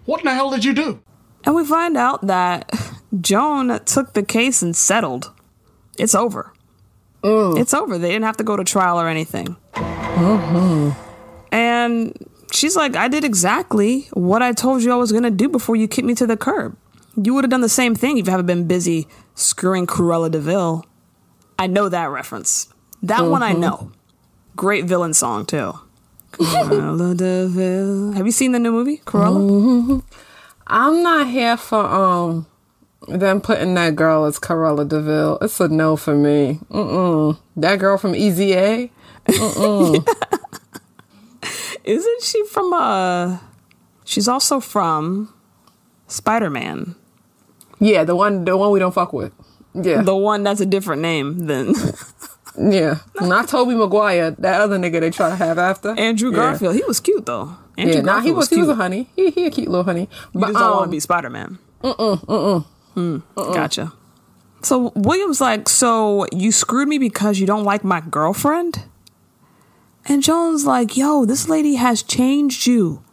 What 0.05 0.21
in 0.21 0.25
the 0.25 0.33
hell 0.35 0.51
did 0.51 0.63
you 0.63 0.73
do? 0.73 1.01
And 1.43 1.55
we 1.55 1.65
find 1.65 1.97
out 1.97 2.27
that 2.27 2.71
Joan 3.19 3.83
took 3.85 4.13
the 4.13 4.21
case 4.21 4.61
and 4.61 4.75
settled. 4.75 5.31
It's 5.97 6.13
over. 6.13 6.53
It's 7.23 7.73
over. 7.73 7.97
They 7.97 8.09
didn't 8.09 8.25
have 8.25 8.37
to 8.37 8.43
go 8.43 8.55
to 8.55 8.63
trial 8.63 9.01
or 9.01 9.07
anything. 9.07 9.55
Uh-huh. 9.73 10.91
And 11.51 12.15
she's 12.51 12.75
like, 12.75 12.95
I 12.95 13.07
did 13.07 13.23
exactly 13.23 14.07
what 14.13 14.43
I 14.43 14.53
told 14.53 14.83
you 14.83 14.91
I 14.91 14.97
was 14.97 15.11
going 15.11 15.23
to 15.23 15.31
do 15.31 15.49
before 15.49 15.75
you 15.75 15.87
kicked 15.87 16.07
me 16.07 16.13
to 16.15 16.27
the 16.27 16.37
curb. 16.37 16.77
You 17.15 17.33
would 17.33 17.43
have 17.43 17.51
done 17.51 17.61
the 17.61 17.69
same 17.69 17.95
thing 17.95 18.19
if 18.19 18.27
you 18.27 18.31
haven't 18.31 18.45
been 18.45 18.67
busy 18.67 19.07
screwing 19.33 19.87
Cruella 19.87 20.29
de 20.29 20.39
Vil. 20.39 20.85
I 21.57 21.65
know 21.65 21.89
that 21.89 22.09
reference. 22.11 22.71
That 23.01 23.25
one 23.25 23.41
I 23.41 23.51
uh-huh. 23.51 23.59
know. 23.59 23.91
Great 24.61 24.85
villain 24.85 25.11
song, 25.11 25.43
too. 25.43 25.73
Have 26.39 26.71
you 28.27 28.31
seen 28.31 28.51
the 28.51 28.59
new 28.59 28.71
movie, 28.71 28.97
Cruella? 28.97 30.03
I'm 30.67 31.01
not 31.01 31.25
here 31.25 31.57
for 31.57 31.83
um 31.83 32.45
them 33.07 33.41
putting 33.41 33.73
that 33.73 33.95
girl 33.95 34.25
as 34.25 34.37
Cruella 34.37 34.87
de 34.87 35.01
Vil. 35.01 35.39
It's 35.41 35.59
a 35.59 35.67
no 35.67 35.95
for 35.95 36.13
me. 36.13 36.59
Mm-mm. 36.69 37.39
That 37.55 37.79
girl 37.79 37.97
from 37.97 38.13
Easy 38.13 38.53
A. 38.53 38.91
Isn't 41.83 42.21
she 42.21 42.45
from 42.45 42.71
uh 42.71 43.39
She's 44.05 44.27
also 44.27 44.59
from 44.59 45.33
Spider-Man. 46.05 46.93
Yeah, 47.79 48.03
the 48.03 48.15
one 48.15 48.45
the 48.45 48.55
one 48.55 48.69
we 48.69 48.77
don't 48.77 48.93
fuck 48.93 49.11
with. 49.11 49.33
Yeah. 49.73 50.03
The 50.03 50.15
one 50.15 50.43
that's 50.43 50.61
a 50.61 50.67
different 50.67 51.01
name 51.01 51.47
than 51.47 51.73
yeah. 52.57 52.99
Not 53.21 53.47
Tobey 53.47 53.75
Maguire, 53.75 54.31
that 54.31 54.61
other 54.61 54.77
nigga 54.77 54.99
they 54.99 55.09
try 55.09 55.29
to 55.29 55.35
have 55.35 55.57
after. 55.57 55.97
Andrew 55.97 56.29
Yeah. 56.31 56.35
Garfield. 56.37 56.75
He 56.75 56.83
was 56.83 56.99
cute 56.99 57.25
though. 57.25 57.55
Andrew 57.77 57.95
Yeah, 57.95 58.01
nah, 58.01 58.19
he 58.19 58.31
Garfield 58.31 58.37
was 58.37 58.49
he 58.49 58.57
was 58.57 58.69
a 58.69 58.75
honey. 58.75 59.09
He 59.15 59.31
he 59.31 59.45
a 59.45 59.51
cute 59.51 59.67
little 59.69 59.83
honey. 59.85 60.09
But 60.33 60.47
just 60.47 60.59
don't 60.59 60.71
want 60.71 60.83
um, 60.83 60.87
to 60.87 60.91
be 60.91 60.99
Spider-Man. 60.99 61.59
Mm-mm, 61.83 62.25
mm-mm. 62.25 62.65
Mm, 62.95 63.23
Gotcha. 63.35 63.93
So 64.63 64.91
William's 64.95 65.41
like, 65.41 65.67
so 65.69 66.25
you 66.31 66.51
screwed 66.51 66.87
me 66.87 66.97
because 66.99 67.39
you 67.39 67.47
don't 67.47 67.63
like 67.63 67.83
my 67.83 68.01
girlfriend? 68.01 68.83
And 70.05 70.21
Joan's 70.21 70.65
like, 70.65 70.97
yo, 70.97 71.25
this 71.25 71.47
lady 71.47 71.75
has 71.75 72.03
changed 72.03 72.67
you 72.67 73.03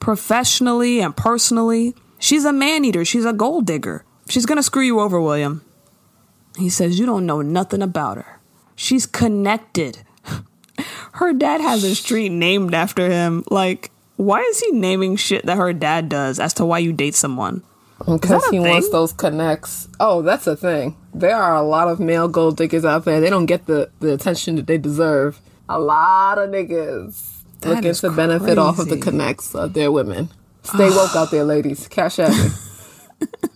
professionally 0.00 1.00
and 1.00 1.16
personally. 1.16 1.94
She's 2.18 2.44
a 2.44 2.52
man 2.52 2.84
eater. 2.84 3.04
She's 3.04 3.24
a 3.24 3.32
gold 3.32 3.66
digger. 3.66 4.04
She's 4.28 4.46
gonna 4.46 4.62
screw 4.62 4.82
you 4.82 5.00
over, 5.00 5.20
William. 5.20 5.62
He 6.56 6.68
says, 6.70 6.98
you 6.98 7.04
don't 7.06 7.26
know 7.26 7.42
nothing 7.42 7.82
about 7.82 8.16
her. 8.18 8.33
She's 8.76 9.06
connected. 9.06 9.98
Her 11.12 11.32
dad 11.32 11.60
has 11.60 11.84
a 11.84 11.94
street 11.94 12.30
named 12.30 12.74
after 12.74 13.08
him. 13.08 13.44
Like, 13.50 13.90
why 14.16 14.40
is 14.40 14.60
he 14.60 14.72
naming 14.72 15.16
shit 15.16 15.46
that 15.46 15.56
her 15.56 15.72
dad 15.72 16.08
does 16.08 16.40
as 16.40 16.52
to 16.54 16.64
why 16.64 16.78
you 16.78 16.92
date 16.92 17.14
someone? 17.14 17.62
Because 18.04 18.44
he 18.48 18.58
wants 18.58 18.90
those 18.90 19.12
connects. 19.12 19.88
Oh, 20.00 20.22
that's 20.22 20.46
a 20.46 20.56
thing. 20.56 20.96
There 21.14 21.36
are 21.36 21.54
a 21.54 21.62
lot 21.62 21.88
of 21.88 22.00
male 22.00 22.28
gold 22.28 22.56
diggers 22.56 22.84
out 22.84 23.04
there. 23.04 23.20
They 23.20 23.30
don't 23.30 23.46
get 23.46 23.66
the, 23.66 23.90
the 24.00 24.12
attention 24.12 24.56
that 24.56 24.66
they 24.66 24.78
deserve. 24.78 25.40
A 25.68 25.78
lot 25.78 26.38
of 26.38 26.50
niggas 26.50 27.42
That 27.60 27.76
looking 27.76 27.94
to 27.94 28.10
benefit 28.10 28.58
off 28.58 28.78
of 28.78 28.88
the 28.88 28.98
connects 28.98 29.54
of 29.54 29.72
their 29.72 29.90
women. 29.92 30.28
Stay 30.64 30.90
woke 30.90 31.14
out 31.14 31.30
there, 31.30 31.44
ladies. 31.44 31.86
Cash 31.88 32.18
me. 32.18 32.26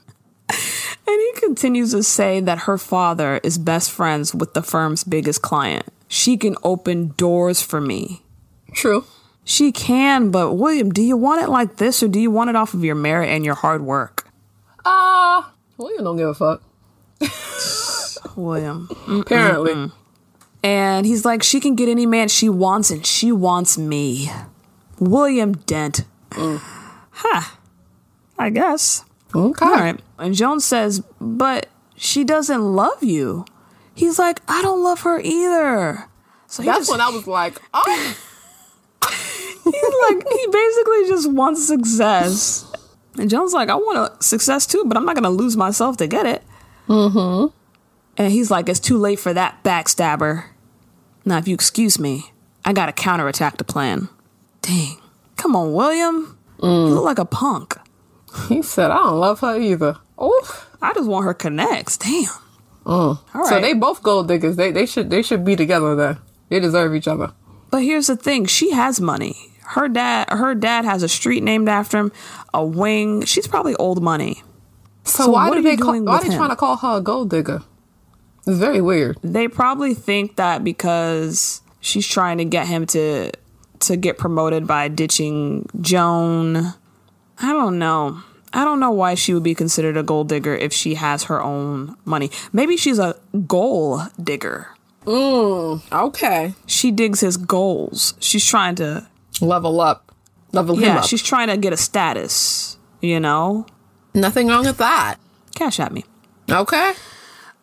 And 1.09 1.19
he 1.19 1.41
continues 1.41 1.93
to 1.93 2.03
say 2.03 2.39
that 2.41 2.59
her 2.61 2.77
father 2.77 3.41
is 3.43 3.57
best 3.57 3.91
friends 3.91 4.35
with 4.35 4.53
the 4.53 4.63
firm's 4.63 5.05
biggest 5.05 5.41
client. 5.41 5.87
She 6.07 6.37
can 6.37 6.55
open 6.63 7.15
doors 7.17 7.63
for 7.63 7.81
me. 7.81 8.23
True. 8.75 9.07
She 9.43 9.73
can, 9.73 10.31
but 10.31 10.53
William, 10.53 10.91
do 10.91 11.01
you 11.01 11.17
want 11.17 11.41
it 11.41 11.49
like 11.49 11.77
this 11.77 12.03
or 12.03 12.09
do 12.09 12.21
you 12.21 12.31
want 12.31 12.51
it 12.51 12.57
off 12.57 12.75
of 12.75 12.85
your 12.85 12.95
merit 12.95 13.31
and 13.31 13.43
your 13.43 13.55
hard 13.55 13.81
work? 13.81 14.29
Ah, 14.85 15.55
well, 15.79 15.91
you 15.93 15.99
don't 16.01 16.19
give 16.19 16.29
a 16.29 16.35
fuck. 16.35 16.63
William. 18.37 18.91
Apparently. 19.09 19.91
And 20.63 21.07
he's 21.07 21.25
like, 21.25 21.43
she 21.43 21.59
can 21.59 21.75
get 21.75 21.89
any 21.89 22.05
man 22.05 22.29
she 22.29 22.51
wants 22.51 22.91
and 22.91 23.07
she 23.07 23.33
wants 23.33 23.79
me. 23.79 24.31
William 24.99 25.53
Dent. 25.53 26.03
Huh. 26.33 27.57
I 28.39 28.51
guess. 28.51 29.07
Okay. 29.35 29.65
All 29.65 29.73
right. 29.73 30.01
And 30.19 30.35
Jones 30.35 30.65
says, 30.65 31.03
but 31.21 31.67
she 31.97 32.25
doesn't 32.25 32.63
love 32.75 33.03
you. 33.03 33.45
He's 33.95 34.19
like, 34.19 34.41
I 34.49 34.63
don't 34.63 34.83
love 34.83 35.01
her 35.01 35.21
either. 35.21 36.09
So 36.47 36.63
That's 36.63 36.79
just- 36.81 36.91
when 36.91 37.01
I 37.01 37.09
was 37.11 37.27
like, 37.27 37.61
oh, 37.75 38.17
he's 39.65 39.75
like 40.11 40.27
he 40.33 40.47
basically 40.51 41.09
just 41.09 41.31
wants 41.31 41.67
success. 41.67 42.65
And 43.19 43.29
Joan's 43.29 43.53
like, 43.53 43.69
I 43.69 43.75
want 43.75 43.99
a 44.21 44.23
success 44.23 44.67
too, 44.67 44.85
but 44.87 44.97
I'm 44.97 45.05
not 45.05 45.15
gonna 45.15 45.31
lose 45.31 45.57
myself 45.57 45.97
to 45.99 46.07
get 46.07 46.25
it. 46.27 46.43
Mm-hmm. 46.89 47.55
And 48.17 48.33
he's 48.33 48.51
like, 48.51 48.69
it's 48.69 48.81
too 48.81 48.97
late 48.99 49.19
for 49.19 49.33
that 49.35 49.63
backstabber. 49.63 50.45
Now, 51.25 51.39
if 51.39 51.47
you 51.47 51.55
excuse 51.55 51.99
me, 51.99 52.33
I 52.65 52.73
gotta 52.73 52.93
counterattack 52.93 53.59
the 53.59 53.65
plan. 53.65 54.09
Dang. 54.63 54.97
Come 55.37 55.55
on, 55.55 55.73
William. 55.73 56.39
You 56.63 56.69
look 56.69 57.05
like 57.05 57.19
a 57.19 57.25
punk. 57.25 57.77
He 58.49 58.63
said, 58.63 58.91
I 58.91 58.97
don't 58.99 59.19
love 59.21 59.41
her 59.41 59.59
either. 59.59 59.97
Oh, 60.19 60.67
I 60.83 60.93
just 60.95 61.09
want 61.09 61.25
her 61.25 61.35
connects. 61.35 61.97
Damn. 61.97 62.25
Mm. 62.85 63.19
Right. 63.35 63.47
so 63.49 63.61
they 63.61 63.75
both 63.75 64.03
gold 64.03 64.29
diggers. 64.29 64.57
They 64.57 64.71
they 64.71 64.87
should 64.87 65.11
they 65.11 65.23
should 65.23 65.45
be 65.45 65.57
together. 65.57 65.95
Then 65.95 66.19
they 66.49 66.59
deserve 66.61 66.95
each 66.95 67.07
other. 67.09 67.33
But 67.71 67.83
here's 67.83 68.07
the 68.07 68.17
thing: 68.17 68.47
she 68.47 68.71
has 68.73 69.01
money. 69.01 69.37
Her 69.67 69.89
dad, 69.89 70.31
her 70.31 70.55
dad 70.55 70.87
has 70.87 71.03
a 71.03 71.09
street 71.09 71.43
named 71.43 71.69
after 71.69 71.99
him, 71.99 72.13
a 72.55 72.65
wing. 72.65 73.25
She's 73.27 73.47
probably 73.47 73.75
old 73.75 74.03
money. 74.03 74.43
So, 75.05 75.25
So 75.25 75.31
why 75.33 75.51
do 75.51 75.59
are 75.59 75.63
they 75.63 75.77
call, 75.77 76.01
why 76.03 76.17
are 76.17 76.23
they 76.23 76.29
him? 76.31 76.39
trying 76.39 76.49
to 76.51 76.57
call 76.57 76.77
her 76.77 76.97
a 76.97 77.01
gold 77.03 77.29
digger? 77.31 77.63
It's 78.47 78.57
very 78.59 78.81
weird. 78.81 79.19
They 79.23 79.47
probably 79.49 79.93
think 79.93 80.37
that 80.37 80.65
because 80.65 81.61
she's 81.81 82.07
trying 82.07 82.39
to 82.39 82.47
get 82.47 82.67
him 82.67 82.87
to 82.87 83.31
to 83.81 83.97
get 83.97 84.17
promoted 84.17 84.67
by 84.67 84.89
ditching 84.89 85.69
Joan. 85.83 86.57
I 87.41 87.53
don't 87.53 87.79
know. 87.79 88.23
I 88.53 88.65
don't 88.65 88.81
know 88.81 88.91
why 88.91 89.15
she 89.15 89.35
would 89.35 89.43
be 89.43 89.55
considered 89.55 89.97
a 89.97 90.03
gold 90.03 90.29
digger 90.29 90.55
if 90.55 90.73
she 90.73 90.95
has 90.95 91.25
her 91.25 91.43
own 91.43 91.97
money. 92.05 92.31
Maybe 92.53 92.77
she's 92.77 92.99
a 92.99 93.17
goal 93.47 94.03
digger. 94.23 94.69
Okay, 95.07 96.55
She 96.67 96.91
digs 96.91 97.21
his 97.21 97.37
goals. 97.37 98.15
She's 98.21 98.45
trying 98.45 98.75
to 98.77 99.07
level 99.41 99.81
up, 99.81 100.13
level 100.53 100.77
him 100.77 100.83
yeah, 100.83 100.99
up. 100.99 101.05
she's 101.05 101.23
trying 101.23 101.49
to 101.49 101.57
get 101.57 101.73
a 101.73 101.77
status, 101.79 102.77
you 103.01 103.19
know? 103.21 103.67
Nothing 104.15 104.49
wrong 104.49 104.65
with 104.67 104.77
that. 104.79 105.17
Cash 105.55 105.81
at 105.81 105.93
me. 105.93 106.05
Okay. 106.51 106.93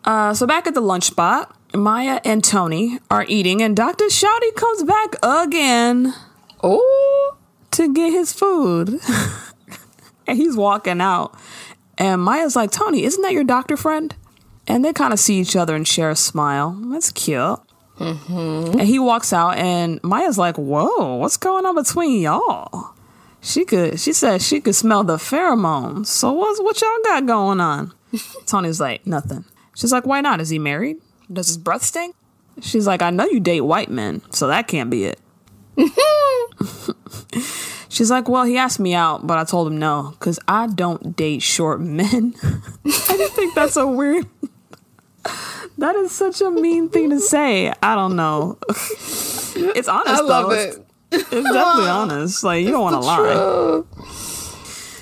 Uh, 0.04 0.34
so 0.34 0.48
back 0.48 0.66
at 0.68 0.74
the 0.74 0.82
lunch 0.82 1.04
spot, 1.06 1.56
Maya 1.74 2.20
and 2.26 2.44
Tony 2.44 3.00
are 3.12 3.26
eating, 3.28 3.62
and 3.62 3.76
Dr. 3.76 4.10
Shorty 4.10 4.52
comes 4.52 4.84
back 4.84 5.16
again 5.24 6.14
Oh, 6.64 7.38
to 7.72 7.94
get 7.94 8.12
his 8.12 8.34
food. 8.34 9.00
and 10.28 10.38
he's 10.38 10.56
walking 10.56 11.02
out. 11.02 11.36
And 11.98 12.22
Maya's 12.22 12.56
like, 12.56 12.72
Tony, 12.72 13.04
isn't 13.04 13.22
that 13.22 13.34
your 13.34 13.44
doctor 13.44 13.78
friend? 13.78 14.16
And 14.68 14.84
they 14.84 14.94
kind 14.94 15.14
of 15.14 15.20
see 15.20 15.40
each 15.40 15.56
other 15.56 15.76
and 15.76 15.88
share 15.88 16.10
a 16.10 16.16
smile. 16.16 16.72
That's 16.88 17.12
cute. 17.12 17.60
Mm-hmm. 18.00 18.80
And 18.80 18.82
he 18.82 19.00
walks 19.00 19.32
out, 19.32 19.58
and 19.58 20.04
Maya's 20.04 20.38
like, 20.38 20.58
Whoa, 20.58 21.16
what's 21.16 21.38
going 21.38 21.66
on 21.66 21.76
between 21.76 22.22
y'all? 22.22 22.94
She 23.42 23.64
could, 23.64 24.00
she 24.00 24.12
said 24.12 24.42
she 24.42 24.60
could 24.60 24.76
smell 24.76 25.04
the 25.04 25.16
pheromones. 25.16 26.08
So 26.08 26.34
what's 26.34 26.60
what 26.60 26.82
y'all 26.82 26.90
got 27.04 27.26
going 27.26 27.62
on? 27.62 27.94
Tony's 28.46 28.82
like, 28.82 29.08
Nothing. 29.08 29.46
She's 29.76 29.94
like, 29.94 30.06
Why 30.06 30.20
not? 30.20 30.42
Is 30.42 30.50
he 30.50 30.60
married? 30.60 30.98
Does 31.32 31.48
his 31.48 31.58
breath 31.58 31.84
stink? 31.84 32.16
She's 32.62 32.88
like, 32.88 33.02
I 33.02 33.10
know 33.10 33.26
you 33.26 33.40
date 33.40 33.62
white 33.62 33.90
men, 33.90 34.22
so 34.32 34.48
that 34.48 34.68
can't 34.68 34.90
be 34.90 35.06
it. 35.06 35.20
She's 37.96 38.12
like, 38.12 38.28
well, 38.28 38.44
he 38.44 38.58
asked 38.58 38.82
me 38.82 38.94
out, 38.94 39.26
but 39.26 39.38
I 39.38 39.46
told 39.46 39.68
him 39.70 39.78
no, 39.78 40.10
because 40.20 40.38
I 40.50 40.68
don't 40.68 41.16
date 41.16 41.42
short 41.42 41.80
men. 41.80 42.36
I 42.44 42.90
just 42.90 43.34
think 43.36 43.56
that's 43.56 43.78
a 43.78 43.88
weird. 43.88 44.28
that 45.78 45.96
is 45.96 46.12
such 46.12 46.42
a 46.42 46.52
mean 46.52 46.90
thing 46.90 47.12
to 47.12 47.22
say. 47.22 47.72
I 47.82 47.96
don't 47.96 48.18
know. 48.18 48.58
it's 48.68 49.88
honest, 49.88 50.14
I 50.14 50.20
love 50.20 50.50
though. 50.50 50.56
it. 50.58 50.86
It's, 51.14 51.24
it's 51.32 51.52
definitely 51.54 51.90
honest. 51.90 52.44
Like, 52.44 52.66
you 52.66 52.72
don't 52.72 52.82
want 52.82 52.96
to 52.96 53.00
lie. 53.00 53.84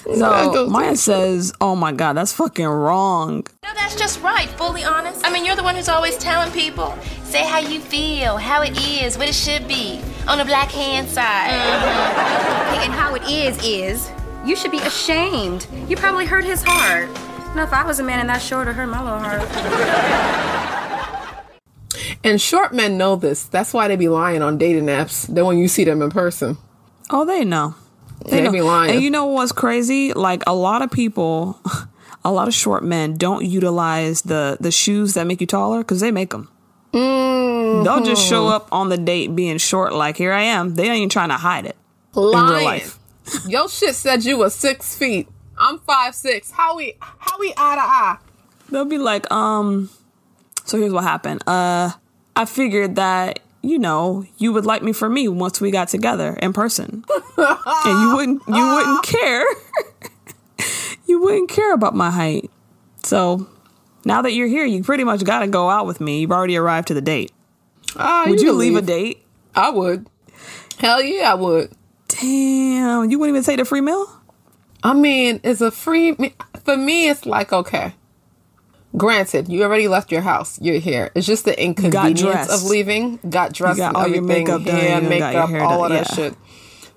So 0.03 0.67
Maya 0.69 0.95
says, 0.95 1.53
oh 1.61 1.75
my 1.75 1.91
God, 1.91 2.13
that's 2.13 2.33
fucking 2.33 2.65
wrong. 2.65 3.47
No, 3.63 3.73
that's 3.73 3.95
just 3.95 4.21
right. 4.21 4.49
Fully 4.49 4.83
honest. 4.83 5.25
I 5.25 5.31
mean, 5.31 5.45
you're 5.45 5.55
the 5.55 5.63
one 5.63 5.75
who's 5.75 5.89
always 5.89 6.17
telling 6.17 6.51
people, 6.51 6.97
say 7.23 7.45
how 7.45 7.59
you 7.59 7.79
feel, 7.79 8.37
how 8.37 8.61
it 8.61 8.77
is, 8.85 9.17
what 9.17 9.29
it 9.29 9.35
should 9.35 9.67
be, 9.67 10.01
on 10.27 10.37
the 10.37 10.45
black 10.45 10.69
hand 10.71 11.07
side. 11.07 11.51
And 12.83 12.91
how 12.91 13.15
it 13.15 13.23
is, 13.29 13.57
is, 13.63 14.11
you 14.43 14.57
should 14.57 14.71
be 14.71 14.79
ashamed. 14.79 15.67
You 15.87 15.95
probably 15.95 16.25
hurt 16.25 16.43
his 16.43 16.63
heart. 16.65 17.07
You 17.49 17.55
know, 17.55 17.63
if 17.63 17.71
I 17.71 17.85
was 17.85 17.99
a 17.99 18.03
man 18.03 18.19
and 18.19 18.27
that 18.27 18.41
short, 18.41 18.67
it 18.67 18.73
hurt 18.73 18.87
my 18.87 19.01
little 19.01 19.19
heart. 19.19 20.49
And 22.25 22.39
short 22.41 22.73
men 22.73 22.97
know 22.97 23.17
this. 23.17 23.43
That's 23.45 23.73
why 23.73 23.89
they 23.89 23.97
be 23.97 24.07
lying 24.07 24.41
on 24.41 24.57
dating 24.57 24.85
apps. 24.85 25.27
Then 25.27 25.45
when 25.45 25.57
you 25.57 25.67
see 25.67 25.83
them 25.83 26.01
in 26.01 26.09
person, 26.09 26.57
Oh, 27.09 27.25
they 27.25 27.43
know. 27.43 27.75
They, 28.29 28.47
be 28.49 28.61
lying. 28.61 28.95
And 28.95 29.03
you 29.03 29.09
know 29.09 29.25
what's 29.25 29.51
crazy? 29.51 30.13
Like 30.13 30.43
a 30.47 30.53
lot 30.53 30.81
of 30.81 30.91
people, 30.91 31.59
a 32.25 32.31
lot 32.31 32.47
of 32.47 32.53
short 32.53 32.83
men 32.83 33.15
don't 33.17 33.45
utilize 33.45 34.21
the 34.23 34.57
the 34.59 34.71
shoes 34.71 35.13
that 35.15 35.27
make 35.27 35.41
you 35.41 35.47
taller 35.47 35.79
because 35.79 35.99
they 35.99 36.11
make 36.11 36.31
them. 36.31 36.49
They'll 36.93 38.03
just 38.03 38.23
show 38.25 38.47
up 38.47 38.67
on 38.71 38.89
the 38.89 38.97
date 38.97 39.35
being 39.35 39.57
short. 39.57 39.93
Like 39.93 40.17
here 40.17 40.31
I 40.31 40.43
am. 40.43 40.75
They 40.75 40.83
ain't 40.83 40.97
even 40.97 41.09
trying 41.09 41.29
to 41.29 41.37
hide 41.37 41.65
it 41.65 41.75
in 42.15 42.21
real 42.21 42.33
life. 42.63 42.99
Your 43.47 43.67
shit 43.67 43.95
said 43.95 44.23
you 44.23 44.37
was 44.37 44.53
six 44.53 44.95
feet. 44.95 45.27
I'm 45.57 45.79
five 45.79 46.13
six. 46.13 46.51
How 46.51 46.75
we 46.75 46.95
how 46.99 47.39
we 47.39 47.49
eye 47.57 47.75
to 47.75 47.81
eye? 47.81 48.17
They'll 48.69 48.85
be 48.85 48.97
like, 48.97 49.31
um. 49.31 49.89
So 50.65 50.77
here's 50.77 50.93
what 50.93 51.03
happened. 51.03 51.43
Uh, 51.47 51.91
I 52.35 52.45
figured 52.45 52.95
that 52.95 53.39
you 53.63 53.79
know 53.79 54.25
you 54.37 54.53
would 54.53 54.65
like 54.65 54.83
me 54.83 54.91
for 54.93 55.09
me 55.09 55.27
once 55.27 55.59
we 55.59 55.71
got 55.71 55.87
together 55.87 56.37
in 56.41 56.53
person, 56.53 57.03
and 57.37 58.01
you 58.01 58.15
wouldn't 58.15 58.41
you 58.47 58.67
wouldn't 58.67 59.03
care. 59.03 59.45
you 61.07 61.21
wouldn't 61.21 61.49
care 61.49 61.73
about 61.73 61.95
my 61.95 62.11
height. 62.11 62.51
So 63.03 63.47
now 64.05 64.21
that 64.21 64.33
you're 64.33 64.47
here, 64.47 64.65
you 64.65 64.83
pretty 64.83 65.03
much 65.03 65.23
got 65.23 65.39
to 65.39 65.47
go 65.47 65.69
out 65.69 65.85
with 65.87 65.99
me. 66.01 66.21
You've 66.21 66.31
already 66.31 66.57
arrived 66.57 66.89
to 66.89 66.93
the 66.93 67.01
date. 67.01 67.31
Ah, 67.95 68.25
Would 68.27 68.41
you, 68.41 68.49
can 68.49 68.57
leave 68.59 68.75
a 68.75 68.81
date? 68.81 69.25
I 69.55 69.69
would. 69.69 70.07
Hell 70.79 71.01
yeah, 71.01 71.31
I 71.31 71.35
would. 71.35 71.71
Damn, 72.07 73.09
you 73.09 73.17
wouldn't 73.19 73.35
even 73.35 73.43
take 73.43 73.57
the 73.57 73.65
free 73.65 73.81
meal. 73.81 74.07
I 74.83 74.93
mean, 74.93 75.39
it's 75.43 75.61
a 75.61 75.71
free. 75.71 76.13
For 76.65 76.75
me, 76.75 77.09
it's 77.09 77.25
like 77.25 77.53
okay. 77.53 77.93
Granted, 78.95 79.49
you 79.49 79.63
already 79.63 79.87
left 79.87 80.11
your 80.11 80.21
house. 80.21 80.61
You're 80.61 80.79
here. 80.79 81.11
It's 81.15 81.25
just 81.25 81.45
the 81.45 81.61
inconvenience 81.61 82.49
of 82.49 82.63
leaving. 82.63 83.17
Got 83.27 83.53
dressed, 83.53 83.77
got 83.77 83.89
and 83.89 83.97
all 83.97 84.07
your 84.07 84.21
makeup 84.21 84.63
done, 84.63 84.75
hair, 84.75 84.83
you 84.83 84.89
got 84.89 85.01
your 85.01 85.09
makeup, 85.09 85.49
hair 85.49 85.63
all 85.63 85.81
done, 85.81 85.91
of 85.91 85.97
that 85.97 86.17
yeah. 86.17 86.29
shit. 86.29 86.37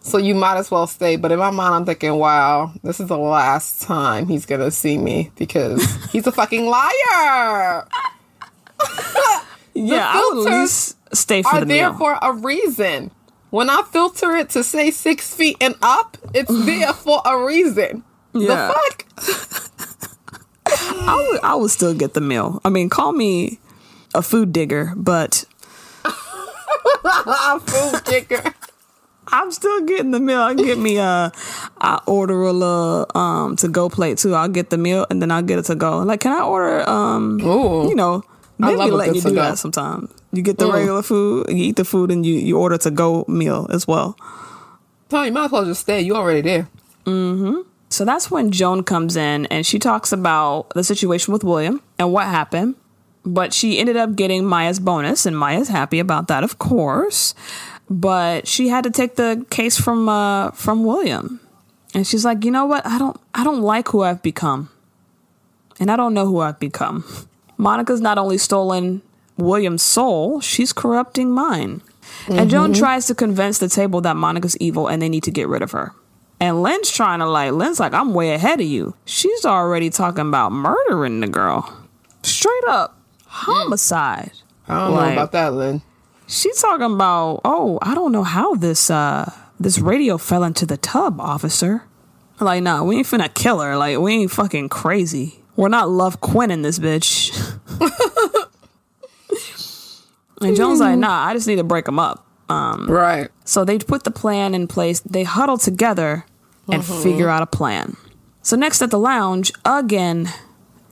So 0.00 0.18
you 0.18 0.34
might 0.34 0.58
as 0.58 0.70
well 0.70 0.86
stay. 0.86 1.16
But 1.16 1.32
in 1.32 1.38
my 1.38 1.50
mind, 1.50 1.74
I'm 1.74 1.84
thinking, 1.86 2.14
wow, 2.14 2.72
this 2.82 3.00
is 3.00 3.08
the 3.08 3.18
last 3.18 3.82
time 3.82 4.28
he's 4.28 4.46
gonna 4.46 4.70
see 4.70 4.98
me 4.98 5.32
because 5.36 5.82
he's 6.12 6.26
a 6.26 6.32
fucking 6.32 6.66
liar. 6.66 7.86
Yeah, 9.76 10.10
I 10.10 10.30
would 10.32 10.46
at 10.46 10.50
filters 10.50 10.60
least 10.60 10.96
stay 11.14 11.42
for 11.42 11.48
Are 11.48 11.60
the 11.60 11.66
there 11.66 11.90
meal. 11.90 11.98
for 11.98 12.18
a 12.22 12.32
reason. 12.32 13.10
When 13.50 13.68
I 13.70 13.82
filter 13.82 14.34
it 14.36 14.48
to 14.50 14.64
say 14.64 14.90
six 14.90 15.34
feet 15.34 15.58
and 15.60 15.74
up, 15.82 16.16
it's 16.34 16.50
there 16.66 16.92
for 16.94 17.20
a 17.24 17.44
reason. 17.44 18.02
Yeah. 18.32 18.72
The 18.72 18.74
fuck? 18.74 20.05
I 20.78 21.28
would, 21.30 21.40
I 21.42 21.54
would 21.54 21.70
still 21.70 21.94
get 21.94 22.14
the 22.14 22.20
meal. 22.20 22.60
I 22.64 22.68
mean, 22.68 22.88
call 22.88 23.12
me 23.12 23.58
a 24.14 24.22
food 24.22 24.52
digger, 24.52 24.92
but 24.96 25.44
I'm 27.04 27.60
food 27.60 28.04
kicker. 28.04 28.54
I'm 29.28 29.50
still 29.50 29.82
getting 29.82 30.12
the 30.12 30.20
meal. 30.20 30.40
I 30.40 30.54
get 30.54 30.78
me 30.78 30.98
a, 30.98 31.32
I 31.80 32.00
order 32.06 32.42
a 32.42 32.52
little 32.52 33.06
um 33.14 33.56
to 33.56 33.68
go 33.68 33.88
plate 33.88 34.18
too. 34.18 34.34
I'll 34.34 34.48
get 34.48 34.70
the 34.70 34.78
meal 34.78 35.06
and 35.10 35.20
then 35.20 35.30
I'll 35.30 35.42
get 35.42 35.58
it 35.58 35.64
to 35.66 35.74
go. 35.74 35.98
Like, 35.98 36.20
can 36.20 36.32
I 36.32 36.42
order 36.42 36.88
um, 36.88 37.40
Ooh. 37.42 37.88
you 37.88 37.94
know, 37.94 38.22
maybe 38.58 38.80
a 38.80 38.84
letting 38.86 39.16
you 39.16 39.20
do 39.20 39.34
that 39.34 39.58
sometimes. 39.58 40.10
You 40.32 40.42
get 40.42 40.58
the 40.58 40.70
regular 40.70 41.02
food, 41.02 41.48
you 41.48 41.56
eat 41.56 41.76
the 41.76 41.84
food, 41.84 42.10
and 42.10 42.24
you 42.24 42.34
you 42.34 42.58
order 42.58 42.78
to 42.78 42.90
go 42.90 43.24
meal 43.26 43.66
as 43.70 43.86
well. 43.86 44.16
Tony, 45.08 45.28
you 45.28 45.32
might 45.32 45.46
as 45.46 45.52
well 45.52 45.64
just 45.64 45.82
stay. 45.82 46.00
You 46.00 46.14
already 46.14 46.42
there. 46.42 46.68
So 47.96 48.04
that's 48.04 48.30
when 48.30 48.50
Joan 48.50 48.82
comes 48.82 49.16
in 49.16 49.46
and 49.46 49.64
she 49.64 49.78
talks 49.78 50.12
about 50.12 50.68
the 50.74 50.84
situation 50.84 51.32
with 51.32 51.42
William 51.42 51.80
and 51.98 52.12
what 52.12 52.26
happened. 52.26 52.74
But 53.24 53.54
she 53.54 53.78
ended 53.78 53.96
up 53.96 54.14
getting 54.14 54.44
Maya's 54.44 54.78
bonus, 54.78 55.24
and 55.24 55.36
Maya's 55.36 55.68
happy 55.68 55.98
about 55.98 56.28
that, 56.28 56.44
of 56.44 56.58
course. 56.58 57.34
But 57.88 58.46
she 58.46 58.68
had 58.68 58.84
to 58.84 58.90
take 58.90 59.16
the 59.16 59.46
case 59.48 59.80
from 59.80 60.10
uh, 60.10 60.50
from 60.50 60.84
William, 60.84 61.40
and 61.94 62.06
she's 62.06 62.22
like, 62.22 62.44
you 62.44 62.50
know 62.50 62.66
what? 62.66 62.86
I 62.86 62.98
don't 62.98 63.18
I 63.34 63.42
don't 63.44 63.62
like 63.62 63.88
who 63.88 64.02
I've 64.02 64.22
become, 64.22 64.68
and 65.80 65.90
I 65.90 65.96
don't 65.96 66.12
know 66.12 66.26
who 66.26 66.40
I've 66.40 66.60
become. 66.60 67.02
Monica's 67.56 68.02
not 68.02 68.18
only 68.18 68.36
stolen 68.36 69.00
William's 69.38 69.82
soul, 69.82 70.42
she's 70.42 70.74
corrupting 70.74 71.32
mine. 71.32 71.80
And 72.28 72.50
Joan 72.50 72.74
tries 72.74 73.06
to 73.06 73.14
convince 73.14 73.58
the 73.58 73.70
table 73.70 74.02
that 74.02 74.16
Monica's 74.16 74.56
evil 74.58 74.86
and 74.86 75.00
they 75.00 75.08
need 75.08 75.22
to 75.24 75.30
get 75.30 75.48
rid 75.48 75.62
of 75.62 75.72
her. 75.72 75.94
And 76.40 76.62
Lynn's 76.62 76.90
trying 76.90 77.20
to 77.20 77.26
like, 77.28 77.52
Lynn's 77.52 77.80
like, 77.80 77.94
I'm 77.94 78.12
way 78.12 78.32
ahead 78.34 78.60
of 78.60 78.66
you. 78.66 78.94
She's 79.06 79.44
already 79.46 79.88
talking 79.90 80.28
about 80.28 80.52
murdering 80.52 81.20
the 81.20 81.28
girl. 81.28 81.84
Straight 82.22 82.64
up 82.68 82.98
homicide. 83.26 84.32
I 84.68 84.80
don't 84.86 84.94
Like- 84.94 85.06
know 85.08 85.12
about 85.14 85.32
that, 85.32 85.54
Lynn. 85.54 85.82
she's 86.26 86.60
talking 86.60 86.92
about, 86.94 87.40
oh, 87.44 87.78
I 87.82 87.94
don't 87.94 88.12
know 88.12 88.24
how 88.24 88.54
this 88.54 88.90
uh 88.90 89.32
this 89.58 89.78
radio 89.78 90.18
fell 90.18 90.44
into 90.44 90.66
the 90.66 90.76
tub, 90.76 91.20
officer. 91.20 91.84
Like, 92.40 92.62
nah, 92.62 92.82
we 92.82 92.96
ain't 92.96 93.06
finna 93.06 93.32
kill 93.32 93.60
her. 93.60 93.74
Like, 93.76 93.96
we 93.98 94.12
ain't 94.12 94.30
fucking 94.30 94.68
crazy. 94.68 95.40
We're 95.56 95.68
not 95.70 95.88
Love 95.88 96.20
Quinn 96.20 96.50
in 96.50 96.60
this 96.60 96.78
bitch. 96.78 97.32
and 100.42 100.54
Joan's 100.56 100.80
like, 100.80 100.98
nah, 100.98 101.24
I 101.24 101.32
just 101.32 101.46
need 101.46 101.56
to 101.56 101.64
break 101.64 101.86
them 101.86 101.98
up. 101.98 102.26
Um, 102.48 102.86
Right. 102.88 103.28
so 103.44 103.64
they 103.64 103.78
put 103.78 104.04
the 104.04 104.10
plan 104.10 104.54
in 104.54 104.68
place. 104.68 105.00
They 105.00 105.24
huddle 105.24 105.58
together 105.58 106.24
and 106.70 106.84
figure 106.84 107.28
out 107.28 107.42
a 107.42 107.46
plan. 107.46 107.96
So 108.42 108.56
next 108.56 108.80
at 108.82 108.90
the 108.90 108.98
lounge, 108.98 109.52
again, 109.64 110.28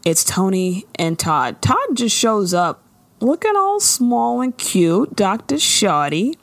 it's 0.04 0.24
Tony 0.24 0.84
and 0.96 1.18
Todd. 1.18 1.62
Todd 1.62 1.94
just 1.94 2.16
shows 2.16 2.52
up 2.52 2.82
looking 3.20 3.54
all 3.56 3.78
small 3.80 4.40
and 4.40 4.56
cute, 4.58 5.14
Dr. 5.16 5.58
Shorty. 5.58 6.36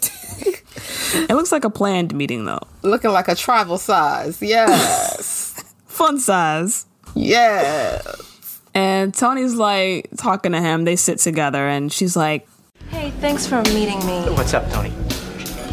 it 0.40 1.30
looks 1.30 1.52
like 1.52 1.64
a 1.64 1.70
planned 1.70 2.14
meeting 2.14 2.44
though. 2.44 2.60
Looking 2.82 3.10
like 3.10 3.28
a 3.28 3.34
travel 3.34 3.78
size. 3.78 4.40
Yes. 4.42 5.62
Fun 5.86 6.18
size. 6.18 6.86
yes. 7.14 8.60
And 8.74 9.14
Tony's 9.14 9.54
like 9.54 10.08
talking 10.16 10.50
to 10.52 10.60
him. 10.60 10.84
They 10.84 10.96
sit 10.96 11.18
together 11.18 11.68
and 11.68 11.92
she's 11.92 12.16
like, 12.16 12.48
Hey, 12.94 13.10
thanks 13.10 13.44
for 13.44 13.60
meeting 13.74 13.98
me. 14.06 14.20
What's 14.30 14.54
up, 14.54 14.70
Tony? 14.70 14.92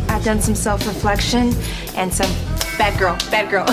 I've 0.09 0.24
done 0.24 0.41
some 0.41 0.55
self 0.55 0.88
reflection 0.88 1.53
and 1.95 2.11
some 2.11 2.32
bad 2.80 2.97
girl, 2.97 3.15
bad 3.30 3.51
girl. 3.51 3.65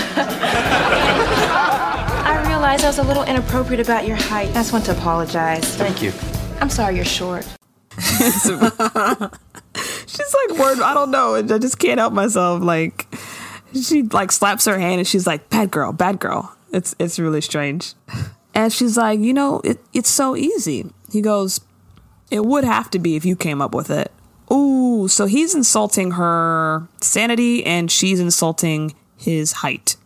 I 2.27 2.45
realized 2.47 2.85
I 2.85 2.89
was 2.89 2.99
a 2.99 3.03
little 3.03 3.25
inappropriate 3.25 3.81
about 3.81 4.07
your 4.07 4.17
height. 4.17 4.51
I 4.51 4.53
just 4.53 4.75
want 4.75 4.85
to 4.85 4.93
apologize. 4.93 5.65
Thank 5.77 6.03
you. 6.03 6.13
I'm 6.61 6.69
sorry 6.69 6.97
you're 6.97 7.07
short. 7.07 7.47
she's 7.99 8.51
like, 8.51 8.61
word, 10.59 10.81
I 10.81 10.93
don't 10.93 11.11
know. 11.11 11.37
I 11.37 11.43
just 11.43 11.79
can't 11.79 11.99
help 11.99 12.13
myself. 12.13 12.63
Like, 12.63 13.07
she 13.73 14.03
like 14.03 14.31
slaps 14.31 14.67
her 14.67 14.79
hand 14.79 14.99
and 14.99 15.09
she's 15.09 15.27
like, 15.27 15.49
bad 15.49 15.71
girl, 15.71 15.93
bad 15.93 16.21
girl. 16.21 16.55
It's 16.71 16.95
it's 16.99 17.19
really 17.19 17.41
strange. 17.41 17.95
And 18.55 18.71
she's 18.71 18.99
like, 18.99 19.21
you 19.21 19.33
know, 19.33 19.63
it, 19.65 19.81
it's 19.95 20.11
so 20.11 20.37
easy. 20.37 20.93
He 21.11 21.23
goes, 21.23 21.61
it 22.31 22.45
would 22.45 22.65
have 22.65 22.91
to 22.91 22.99
be 22.99 23.17
if 23.17 23.25
you 23.25 23.37
came 23.37 23.61
up 23.63 23.75
with 23.75 23.91
it. 23.91 24.13
Ooh, 24.53 25.09
so 25.09 25.27
he's 25.27 25.55
insulting 25.55 26.13
her 26.13 26.89
sanity 27.01 27.65
and 27.67 27.91
she's 27.91 28.21
insulting 28.21 28.95
his 29.17 29.53
height. 29.53 29.97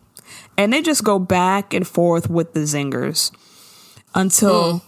And 0.57 0.71
they 0.71 0.81
just 0.81 1.03
go 1.03 1.17
back 1.19 1.73
and 1.73 1.87
forth 1.87 2.29
with 2.29 2.53
the 2.53 2.61
zingers 2.61 3.31
until, 4.13 4.83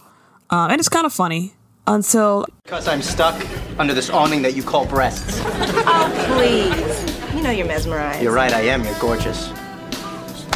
um, 0.50 0.70
and 0.70 0.78
it's 0.78 0.88
kind 0.88 1.06
of 1.06 1.12
funny 1.12 1.54
until 1.86 2.46
Because 2.64 2.86
I'm 2.86 3.02
stuck 3.02 3.34
under 3.78 3.94
this 3.94 4.10
awning 4.10 4.42
that 4.42 4.54
you 4.54 4.62
call 4.62 4.86
breasts. 4.86 5.40
Oh, 5.88 6.26
please. 6.34 7.34
You 7.34 7.42
know 7.42 7.50
you're 7.50 7.66
mesmerized. 7.66 8.20
You're 8.22 8.34
right, 8.34 8.52
I 8.52 8.62
am. 8.62 8.82
You're 8.84 8.98
gorgeous. 8.98 9.50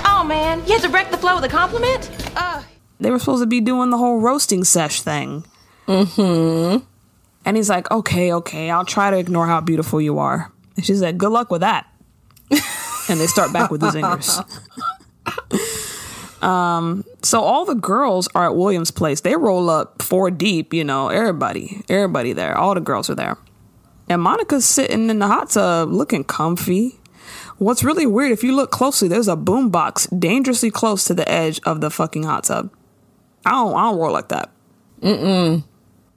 Oh, 0.05 0.25
man. 0.27 0.59
You 0.67 0.73
had 0.75 0.83
to 0.83 0.89
wreck 0.89 1.11
the 1.11 1.17
flow 1.17 1.37
with 1.37 1.45
a 1.45 1.49
compliment? 1.49 2.11
Uh, 2.37 2.63
they 2.99 3.11
were 3.11 3.19
supposed 3.19 3.43
to 3.43 3.47
be 3.47 3.61
doing 3.61 3.91
the 3.91 3.97
whole 3.97 4.19
roasting 4.21 4.65
sesh 4.65 5.03
thing. 5.03 5.45
Mm-hmm. 5.91 6.85
And 7.45 7.57
he's 7.57 7.69
like, 7.69 7.91
okay, 7.91 8.33
okay, 8.33 8.71
I'll 8.71 8.85
try 8.85 9.11
to 9.11 9.19
ignore 9.19 9.47
how 9.47 9.61
beautiful 9.61 10.01
you 10.01 10.19
are. 10.19 10.53
And 10.77 10.85
she 10.85 10.95
said, 10.95 11.19
good 11.19 11.33
luck 11.33 11.51
with 11.51 11.63
that. 11.63 11.87
and 13.09 13.19
they 13.19 13.27
start 13.27 13.53
back 13.53 13.71
with 13.71 13.81
the 13.81 13.89
zingers. 13.89 14.39
um, 16.43 17.05
so 17.23 17.41
all 17.41 17.65
the 17.65 17.75
girls 17.75 18.29
are 18.35 18.47
at 18.47 18.57
William's 18.57 18.91
place. 18.93 19.23
They 19.23 19.35
roll 19.35 19.69
up 19.69 20.01
four 20.01 20.31
deep, 20.31 20.73
you 20.73 20.85
know, 20.85 21.09
everybody, 21.09 21.83
everybody 21.89 22.33
there. 22.33 22.57
All 22.57 22.75
the 22.75 22.81
girls 22.81 23.11
are 23.11 23.17
there. 23.17 23.37
And 24.09 24.23
Monica's 24.23 24.67
sitting 24.67 25.11
in 25.11 25.19
the 25.19 25.27
hot 25.27 25.51
tub 25.51 25.91
looking 25.91 26.25
comfy. 26.25 27.01
What's 27.59 27.83
really 27.83 28.07
weird, 28.07 28.33
if 28.33 28.45
you 28.45 28.55
look 28.55 28.71
closely, 28.71 29.09
there's 29.09 29.29
a 29.29 29.37
boombox 29.37 30.19
dangerously 30.19 30.71
close 30.71 31.05
to 31.05 31.15
the 31.15 31.29
edge 31.29 31.61
of 31.65 31.81
the 31.81 31.91
fucking 31.91 32.23
hot 32.23 32.45
tub. 32.45 32.71
I 33.45 33.51
don't, 33.51 33.75
I 33.75 33.91
don't 33.91 33.99
roll 33.99 34.13
like 34.13 34.29
that. 34.29 34.51
Mm-mm. 35.03 35.65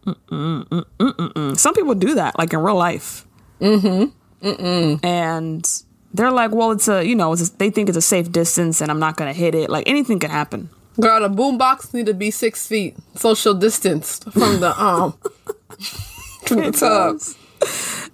Mm-mm. 0.05 0.65
Mm-mm. 0.65 0.85
Mm-mm. 0.97 1.57
Some 1.57 1.73
people 1.73 1.95
do 1.95 2.15
that, 2.15 2.37
like 2.37 2.53
in 2.53 2.59
real 2.59 2.75
life. 2.75 3.25
Mm-hmm. 3.61 4.47
Mm-mm. 4.47 5.05
And 5.05 5.67
they're 6.13 6.31
like, 6.31 6.51
well, 6.51 6.71
it's 6.71 6.87
a, 6.87 7.05
you 7.05 7.15
know, 7.15 7.33
it's 7.33 7.49
a, 7.49 7.57
they 7.57 7.69
think 7.69 7.89
it's 7.89 7.97
a 7.97 8.01
safe 8.01 8.31
distance 8.31 8.81
and 8.81 8.91
I'm 8.91 8.99
not 8.99 9.15
going 9.17 9.33
to 9.33 9.37
hit 9.37 9.55
it. 9.55 9.69
Like 9.69 9.87
anything 9.87 10.19
can 10.19 10.29
happen. 10.29 10.69
Girl, 10.99 11.27
the 11.27 11.33
boombox 11.33 11.93
need 11.93 12.05
to 12.05 12.13
be 12.13 12.29
six 12.29 12.67
feet, 12.67 12.95
social 13.15 13.55
distance 13.55 14.19
from 14.31 14.59
the 14.59 14.79
um 14.79 15.13
from 16.45 16.57
the 16.59 16.71
tub. 16.71 17.19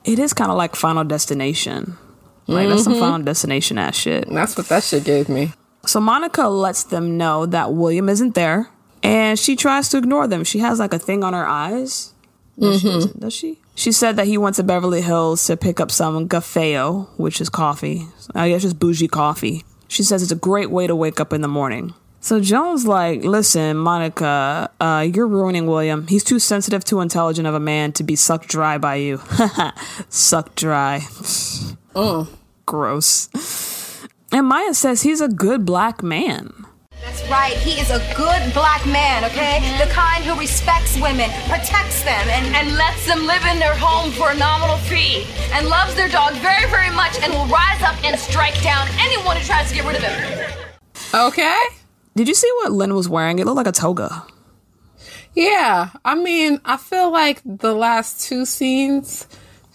It 0.06 0.18
is 0.18 0.34
kind 0.34 0.50
of 0.50 0.56
like 0.58 0.76
Final 0.76 1.04
Destination. 1.04 1.98
Like 2.48 2.70
that's 2.70 2.84
some 2.86 2.94
Final 2.94 3.20
Destination 3.20 3.78
ass 3.78 3.96
shit. 3.96 4.30
That's 4.30 4.58
what 4.58 4.70
that 4.70 4.84
shit 4.84 5.04
gave 5.04 5.28
me. 5.28 5.52
So 5.86 6.00
Monica 6.00 6.48
lets 6.48 6.84
them 6.86 7.18
know 7.18 7.46
that 7.48 7.74
William 7.74 8.10
isn't 8.10 8.34
there, 8.34 8.70
and 9.04 9.38
she 9.38 9.56
tries 9.56 9.90
to 9.90 9.98
ignore 9.98 10.28
them. 10.28 10.44
She 10.44 10.60
has 10.60 10.80
like 10.80 10.94
a 10.94 11.00
thing 11.00 11.24
on 11.24 11.34
her 11.34 11.46
eyes. 11.46 12.14
Does, 12.58 12.82
she, 12.82 13.06
does 13.18 13.34
she? 13.34 13.60
She 13.76 13.92
said 13.94 14.18
that 14.18 14.28
he 14.28 14.38
went 14.38 14.58
to 14.58 14.64
Beverly 14.64 15.02
Hills 15.02 15.46
to 15.46 15.56
pick 15.56 15.80
up 15.80 15.92
some 15.92 16.28
gafeo, 16.28 17.08
which 17.18 17.40
is 17.40 17.48
coffee. 17.48 18.08
I 18.36 18.50
guess 18.50 18.64
just 18.64 18.80
bougie 18.80 19.08
coffee. 19.08 19.64
She 19.88 20.04
says 20.04 20.22
it's 20.22 20.32
a 20.32 20.36
great 20.36 20.70
way 20.70 20.86
to 20.86 20.96
wake 20.96 21.20
up 21.20 21.32
in 21.32 21.42
the 21.42 21.48
morning. 21.48 21.94
So 22.22 22.42
Joan's 22.42 22.86
like, 22.86 23.24
listen, 23.24 23.78
Monica, 23.78 24.70
uh, 24.82 25.08
you're 25.14 25.28
ruining 25.28 25.68
William. 25.68 26.06
He's 26.08 26.24
too 26.24 26.38
sensitive, 26.38 26.84
too 26.84 27.00
intelligent 27.00 27.48
of 27.48 27.56
a 27.56 27.60
man 27.60 27.94
to 27.94 28.04
be 28.04 28.18
sucked 28.18 28.50
dry 28.50 28.78
by 28.78 28.96
you. 28.96 29.22
sucked 30.10 30.58
dry. 30.58 31.02
Gross. 32.66 33.30
And 34.34 34.48
Maya 34.48 34.74
says 34.74 35.02
he's 35.02 35.22
a 35.22 35.30
good 35.30 35.66
black 35.66 36.04
man. 36.04 36.59
That's 37.02 37.28
right. 37.30 37.56
He 37.58 37.80
is 37.80 37.92
a 37.92 38.00
good 38.16 38.54
black 38.54 38.86
man, 38.86 39.24
okay? 39.26 39.60
Mm-hmm. 39.62 39.88
The 39.88 39.94
kind 39.94 40.24
who 40.24 40.38
respects 40.40 41.00
women, 41.00 41.30
protects 41.48 42.04
them, 42.04 42.28
and, 42.30 42.56
and 42.56 42.76
lets 42.76 43.06
them 43.08 43.26
live 43.26 43.44
in 43.46 43.58
their 43.58 43.76
home 43.76 44.12
for 44.12 44.32
a 44.32 44.36
nominal 44.36 44.78
fee, 44.78 45.26
and 45.54 45.68
loves 45.68 45.96
their 45.96 46.10
dog 46.10 46.34
very, 46.36 46.70
very 46.70 46.94
much, 46.94 47.18
and 47.22 47.32
will 47.32 47.48
rise 47.48 47.82
up 47.82 47.96
and 48.04 48.20
strike 48.20 48.62
down 48.62 48.88
anyone 49.00 49.38
who 49.38 49.44
tries 49.44 49.70
to 49.70 49.76
get 49.76 49.86
rid 49.86 49.96
of 49.96 50.04
him. 50.04 50.66
Okay. 51.14 51.60
Did 52.16 52.28
you 52.28 52.36
see 52.36 52.52
what 52.58 52.74
Lynn 52.74 52.94
was 52.94 53.08
wearing? 53.08 53.40
It 53.40 53.46
looked 53.46 53.58
like 53.58 53.68
a 53.68 53.72
toga. 53.72 54.26
Yeah. 55.34 55.92
I 56.04 56.16
mean, 56.16 56.60
I 56.66 56.76
feel 56.76 57.12
like 57.12 57.42
the 57.46 57.74
last 57.74 58.28
two 58.28 58.46
scenes, 58.46 59.26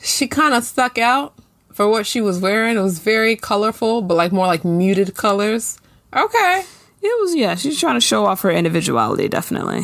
she 0.03 0.29
kind 0.29 0.53
of 0.53 0.63
stuck 0.63 0.99
out 0.99 1.35
for 1.73 1.89
what 1.89 2.07
she 2.07 2.21
was 2.21 2.39
wearing. 2.39 2.77
It 2.77 2.83
was 2.83 2.99
very 2.99 3.35
colorful, 3.35 4.03
but 4.03 4.15
like 4.15 4.31
more 4.31 4.47
like 4.47 4.65
muted 4.65 5.15
colors. 5.15 5.79
Okay. 6.15 6.65
It 7.07 7.21
was 7.21 7.35
yeah. 7.35 7.55
She's 7.55 7.79
trying 7.79 7.95
to 7.97 8.01
show 8.01 8.25
off 8.25 8.41
her 8.43 8.51
individuality. 8.51 9.29
Definitely. 9.29 9.83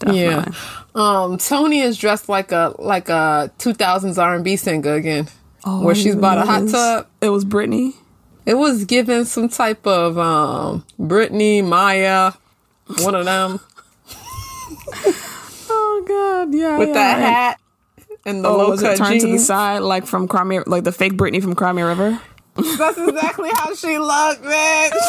Definitely. 0.00 0.22
Yeah. 0.24 0.52
Um, 0.94 1.38
Tony 1.38 1.80
is 1.80 1.96
dressed 1.96 2.28
like 2.28 2.50
a 2.52 2.74
like 2.78 3.08
a 3.08 3.52
2000s 3.58 4.18
R&B 4.20 4.56
singer 4.56 4.94
again, 4.94 5.28
where 5.64 5.94
she's 5.94 6.16
by 6.16 6.34
the 6.34 6.44
hot 6.44 6.62
Oh, 6.62 6.66
It 6.66 6.70
tub. 6.72 7.06
It 7.20 7.28
was 7.30 7.44
Britney. 7.44 7.94
It 8.46 8.54
was 8.54 8.84
given 8.86 9.24
some 9.24 9.48
type 9.48 9.86
of 9.86 10.18
um 10.18 10.84
Britney, 10.98 11.64
Maya, 11.64 12.32
one 13.02 13.14
of 13.14 13.24
them 13.24 13.60
Oh 15.70 16.04
God, 16.06 16.54
yeah. 16.54 16.78
with 16.78 16.88
yeah. 16.88 16.94
that 16.94 17.14
And- 17.16 17.22
hat 17.24 17.60
and 18.26 18.44
the 18.44 18.48
Oh, 18.48 18.56
low 18.58 18.70
was 18.70 18.82
it 18.82 18.86
cut 18.86 18.96
turned 18.98 19.20
to 19.20 19.26
the 19.28 19.38
side 19.38 19.78
like 19.82 20.06
from 20.06 20.26
Crimea, 20.28 20.64
like 20.66 20.84
the 20.84 20.92
fake 20.92 21.12
Britney 21.14 21.40
from 21.42 21.54
Cry 21.54 21.72
Me 21.72 21.82
a 21.82 21.86
River? 21.86 22.20
That's 22.58 22.98
exactly 22.98 23.50
how 23.54 23.74
she 23.74 23.98
looked, 23.98 24.44
man. 24.44 24.90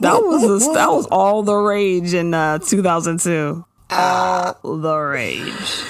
That 0.00 0.22
was 0.22 0.64
the, 0.66 0.72
that 0.74 0.90
was 0.90 1.06
all 1.06 1.42
the 1.42 1.54
rage 1.54 2.14
in 2.14 2.32
uh, 2.32 2.58
2002. 2.58 3.64
All 3.90 4.54
the 4.62 4.96
rage. 4.96 5.82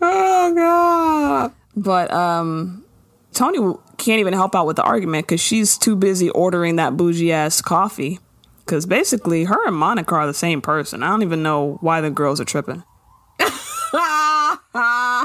oh 0.00 0.54
god. 0.54 1.52
But 1.76 2.12
um, 2.12 2.84
Tony 3.32 3.58
can't 3.98 4.20
even 4.20 4.34
help 4.34 4.54
out 4.54 4.66
with 4.66 4.76
the 4.76 4.82
argument 4.82 5.26
because 5.26 5.40
she's 5.40 5.78
too 5.78 5.94
busy 5.96 6.30
ordering 6.30 6.76
that 6.76 6.96
bougie 6.96 7.32
ass 7.32 7.60
coffee. 7.60 8.18
Because 8.64 8.86
basically, 8.86 9.44
her 9.44 9.66
and 9.66 9.76
Monica 9.76 10.14
are 10.14 10.26
the 10.26 10.34
same 10.34 10.60
person. 10.60 11.02
I 11.02 11.08
don't 11.08 11.22
even 11.22 11.42
know 11.42 11.78
why 11.80 12.00
the 12.00 12.10
girls 12.10 12.40
are 12.40 12.44
tripping. 12.44 12.82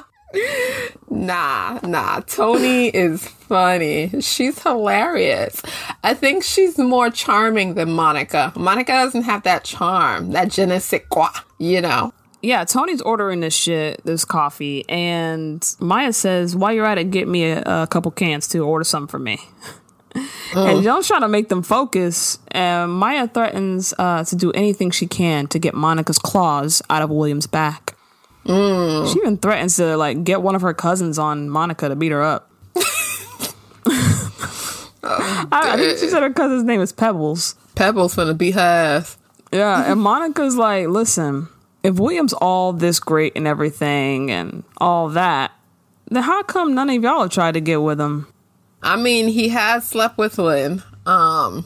Nah, 1.15 1.79
nah. 1.83 2.19
Tony 2.21 2.87
is 2.87 3.27
funny. 3.27 4.11
She's 4.21 4.61
hilarious. 4.61 5.61
I 6.03 6.13
think 6.13 6.43
she's 6.43 6.77
more 6.77 7.09
charming 7.09 7.75
than 7.75 7.91
Monica. 7.91 8.51
Monica 8.55 8.91
doesn't 8.91 9.23
have 9.23 9.43
that 9.43 9.63
charm, 9.63 10.31
that 10.31 10.51
je 10.51 10.65
ne 10.65 10.79
sais 10.79 11.01
quoi, 11.09 11.29
you 11.57 11.81
know? 11.81 12.13
Yeah, 12.41 12.63
Tony's 12.63 13.01
ordering 13.01 13.39
this 13.39 13.55
shit, 13.55 14.01
this 14.03 14.23
coffee, 14.23 14.87
and 14.87 15.67
Maya 15.79 16.13
says, 16.13 16.55
"While 16.55 16.73
you're 16.73 16.85
at 16.85 16.99
it, 16.99 17.09
get 17.09 17.27
me 17.27 17.45
a, 17.45 17.63
a 17.65 17.87
couple 17.87 18.11
cans 18.11 18.47
to 18.49 18.59
order 18.59 18.83
something 18.83 19.07
for 19.09 19.19
me." 19.19 19.39
And 20.55 20.83
Joan's 20.83 21.07
trying 21.07 21.21
to 21.21 21.27
make 21.27 21.49
them 21.49 21.61
focus, 21.61 22.39
and 22.49 22.89
Maya 22.93 23.27
threatens 23.27 23.93
uh, 23.99 24.23
to 24.23 24.35
do 24.37 24.51
anything 24.53 24.89
she 24.89 25.07
can 25.07 25.47
to 25.47 25.59
get 25.59 25.73
Monica's 25.73 26.17
claws 26.17 26.81
out 26.89 27.01
of 27.01 27.09
William's 27.09 27.47
back. 27.47 27.94
She 28.45 29.19
even 29.19 29.37
threatens 29.37 29.75
to 29.77 29.97
like 29.97 30.23
get 30.23 30.41
one 30.41 30.55
of 30.55 30.61
her 30.61 30.73
cousins 30.73 31.17
on 31.17 31.49
Monica 31.49 31.89
to 31.89 31.95
beat 31.95 32.11
her 32.11 32.21
up. 32.21 32.51
I, 35.03 35.47
I 35.51 35.77
think 35.77 35.99
she 35.99 36.07
said 36.07 36.21
her 36.23 36.33
cousin's 36.33 36.63
name 36.63 36.81
is 36.81 36.91
Pebbles. 36.91 37.55
Pebbles 37.75 38.15
finna 38.15 38.37
beat 38.37 38.55
her 38.55 38.59
ass. 38.59 39.17
Yeah, 39.51 39.91
and 39.91 39.99
Monica's 40.05 40.55
like, 40.55 40.87
listen, 40.87 41.47
if 41.83 41.99
William's 41.99 42.33
all 42.33 42.73
this 42.73 42.99
great 42.99 43.33
and 43.35 43.47
everything 43.47 44.31
and 44.31 44.63
all 44.77 45.09
that, 45.09 45.51
then 46.09 46.23
how 46.23 46.43
come 46.43 46.75
none 46.75 46.89
of 46.89 47.03
y'all 47.03 47.21
have 47.21 47.31
tried 47.31 47.53
to 47.53 47.61
get 47.61 47.81
with 47.81 47.99
him? 47.99 48.27
I 48.81 48.95
mean, 48.95 49.27
he 49.27 49.49
has 49.49 49.87
slept 49.87 50.17
with 50.17 50.37
Lynn. 50.37 50.83
Um, 51.05 51.65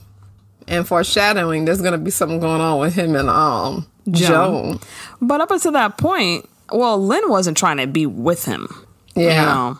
and 0.67 0.88
foreshadowing, 0.88 1.65
there's 1.65 1.82
gonna 1.82 1.97
be 1.97 2.11
something 2.11 2.39
going 2.39 2.61
on 2.61 2.80
with 2.80 2.93
him 2.95 3.15
and 3.15 3.30
um 3.30 3.88
Joan. 4.09 4.80
But 5.21 5.41
up 5.41 5.51
until 5.51 5.71
that 5.73 5.97
point, 5.97 6.49
well, 6.72 7.03
Lynn 7.03 7.30
wasn't 7.30 7.57
trying 7.57 7.78
to 7.78 7.88
be 7.88 8.05
with 8.05 8.45
him. 8.45 8.67
Yeah. 9.15 9.41
You 9.41 9.45
know? 9.45 9.80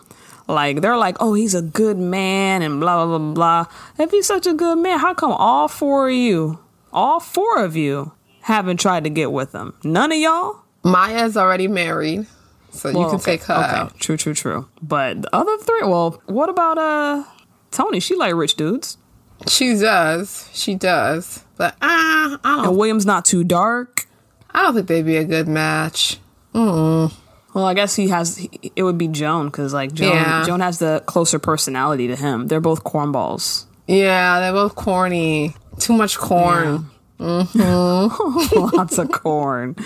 Like 0.50 0.80
they're 0.80 0.96
like, 0.96 1.16
oh, 1.20 1.34
he's 1.34 1.54
a 1.54 1.62
good 1.62 1.96
man 1.98 2.62
and 2.62 2.80
blah 2.80 3.06
blah 3.06 3.18
blah 3.18 3.32
blah. 3.32 3.66
If 3.98 4.10
he's 4.10 4.26
such 4.26 4.46
a 4.46 4.52
good 4.52 4.78
man, 4.78 4.98
how 4.98 5.14
come 5.14 5.32
all 5.32 5.68
four 5.68 6.08
of 6.08 6.14
you, 6.14 6.58
all 6.92 7.20
four 7.20 7.62
of 7.62 7.76
you, 7.76 8.12
haven't 8.42 8.80
tried 8.80 9.04
to 9.04 9.10
get 9.10 9.30
with 9.30 9.52
him? 9.54 9.74
None 9.84 10.10
of 10.12 10.18
y'all. 10.18 10.56
Maya's 10.82 11.36
already 11.36 11.68
married, 11.68 12.26
so 12.70 12.88
you 12.88 12.94
can 12.94 13.04
okay, 13.16 13.36
take 13.36 13.42
her 13.44 13.54
okay, 13.54 13.76
out. 13.76 14.00
True, 14.00 14.16
true, 14.16 14.34
true. 14.34 14.68
But 14.82 15.22
the 15.22 15.34
other 15.34 15.56
three, 15.58 15.82
well, 15.82 16.20
what 16.26 16.48
about 16.48 16.78
uh 16.78 17.24
Tony? 17.70 18.00
She 18.00 18.16
like 18.16 18.34
rich 18.34 18.56
dudes. 18.56 18.98
She 19.46 19.76
does, 19.76 20.50
she 20.52 20.74
does, 20.74 21.44
but 21.56 21.76
ah, 21.80 22.38
I 22.42 22.56
don't. 22.56 22.66
And 22.66 22.76
William's 22.76 23.06
not 23.06 23.24
too 23.24 23.44
dark. 23.44 24.06
I 24.50 24.62
don't 24.62 24.74
think 24.74 24.88
they'd 24.88 25.06
be 25.06 25.16
a 25.16 25.24
good 25.24 25.46
match. 25.46 26.18
Mm. 26.54 27.12
Well, 27.54 27.64
I 27.64 27.74
guess 27.74 27.96
he 27.96 28.08
has. 28.08 28.46
It 28.76 28.82
would 28.82 28.98
be 28.98 29.08
Joan 29.08 29.46
because 29.46 29.74
like 29.74 29.92
Joan, 29.92 30.14
Yeah. 30.14 30.44
Joan 30.46 30.60
has 30.60 30.78
the 30.78 31.02
closer 31.06 31.38
personality 31.38 32.08
to 32.08 32.16
him. 32.16 32.46
They're 32.46 32.60
both 32.60 32.84
cornballs. 32.84 33.64
Yeah, 33.86 34.40
they're 34.40 34.52
both 34.52 34.74
corny. 34.76 35.56
Too 35.78 35.94
much 35.94 36.16
corn. 36.18 36.90
Lots 37.18 38.98
of 38.98 39.10
corn. 39.10 39.76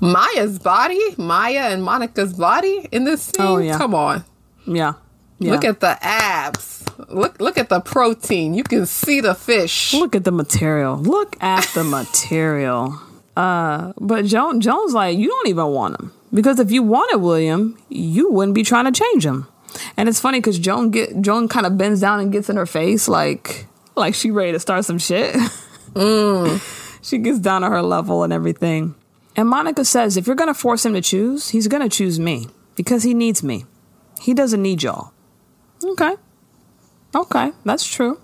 Maya's 0.00 0.58
body, 0.58 1.00
Maya 1.16 1.68
and 1.70 1.82
Monica's 1.82 2.34
body 2.34 2.88
in 2.92 3.04
this 3.04 3.22
scene. 3.22 3.34
Oh, 3.46 3.58
yeah. 3.58 3.78
Come 3.78 3.94
on. 3.94 4.24
Yeah. 4.66 4.94
yeah. 5.38 5.52
Look 5.52 5.64
at 5.64 5.80
the 5.80 5.96
abs. 6.04 6.84
Look 7.08 7.40
look 7.40 7.58
at 7.58 7.68
the 7.68 7.80
protein. 7.80 8.54
You 8.54 8.64
can 8.64 8.86
see 8.86 9.20
the 9.20 9.34
fish. 9.34 9.92
Look 9.94 10.16
at 10.16 10.24
the 10.24 10.32
material. 10.32 10.96
Look 10.96 11.36
at 11.42 11.64
the 11.74 11.84
material. 11.84 12.98
Uh, 13.36 13.92
but 14.00 14.24
Joan 14.24 14.60
Joan's 14.60 14.94
like, 14.94 15.18
you 15.18 15.28
don't 15.28 15.48
even 15.48 15.66
want 15.66 16.00
him 16.00 16.12
because 16.32 16.58
if 16.58 16.70
you 16.70 16.82
wanted 16.82 17.18
William, 17.18 17.78
you 17.88 18.30
wouldn't 18.30 18.54
be 18.54 18.62
trying 18.62 18.90
to 18.90 18.98
change 18.98 19.24
him. 19.26 19.46
And 19.96 20.08
it's 20.08 20.20
funny 20.20 20.38
because 20.38 20.58
Joan 20.58 20.90
get 20.90 21.20
Joan 21.20 21.48
kind 21.48 21.66
of 21.66 21.76
bends 21.76 22.00
down 22.00 22.20
and 22.20 22.32
gets 22.32 22.48
in 22.48 22.56
her 22.56 22.66
face 22.66 23.08
like 23.08 23.66
like 23.94 24.14
she 24.14 24.30
ready 24.30 24.52
to 24.52 24.60
start 24.60 24.84
some 24.84 24.98
shit. 24.98 25.36
she 27.02 27.18
gets 27.18 27.38
down 27.38 27.62
to 27.62 27.68
her 27.68 27.82
level 27.82 28.22
and 28.22 28.32
everything. 28.32 28.94
And 29.36 29.48
Monica 29.48 29.84
says, 29.84 30.16
if 30.16 30.26
you're 30.26 30.36
gonna 30.36 30.54
force 30.54 30.86
him 30.86 30.94
to 30.94 31.02
choose, 31.02 31.50
he's 31.50 31.68
gonna 31.68 31.90
choose 31.90 32.18
me 32.18 32.48
because 32.74 33.02
he 33.02 33.12
needs 33.12 33.42
me. 33.42 33.66
He 34.20 34.32
doesn't 34.32 34.62
need 34.62 34.82
y'all. 34.82 35.12
Okay. 35.84 36.16
Okay, 37.14 37.52
that's 37.64 37.86
true. 37.86 38.20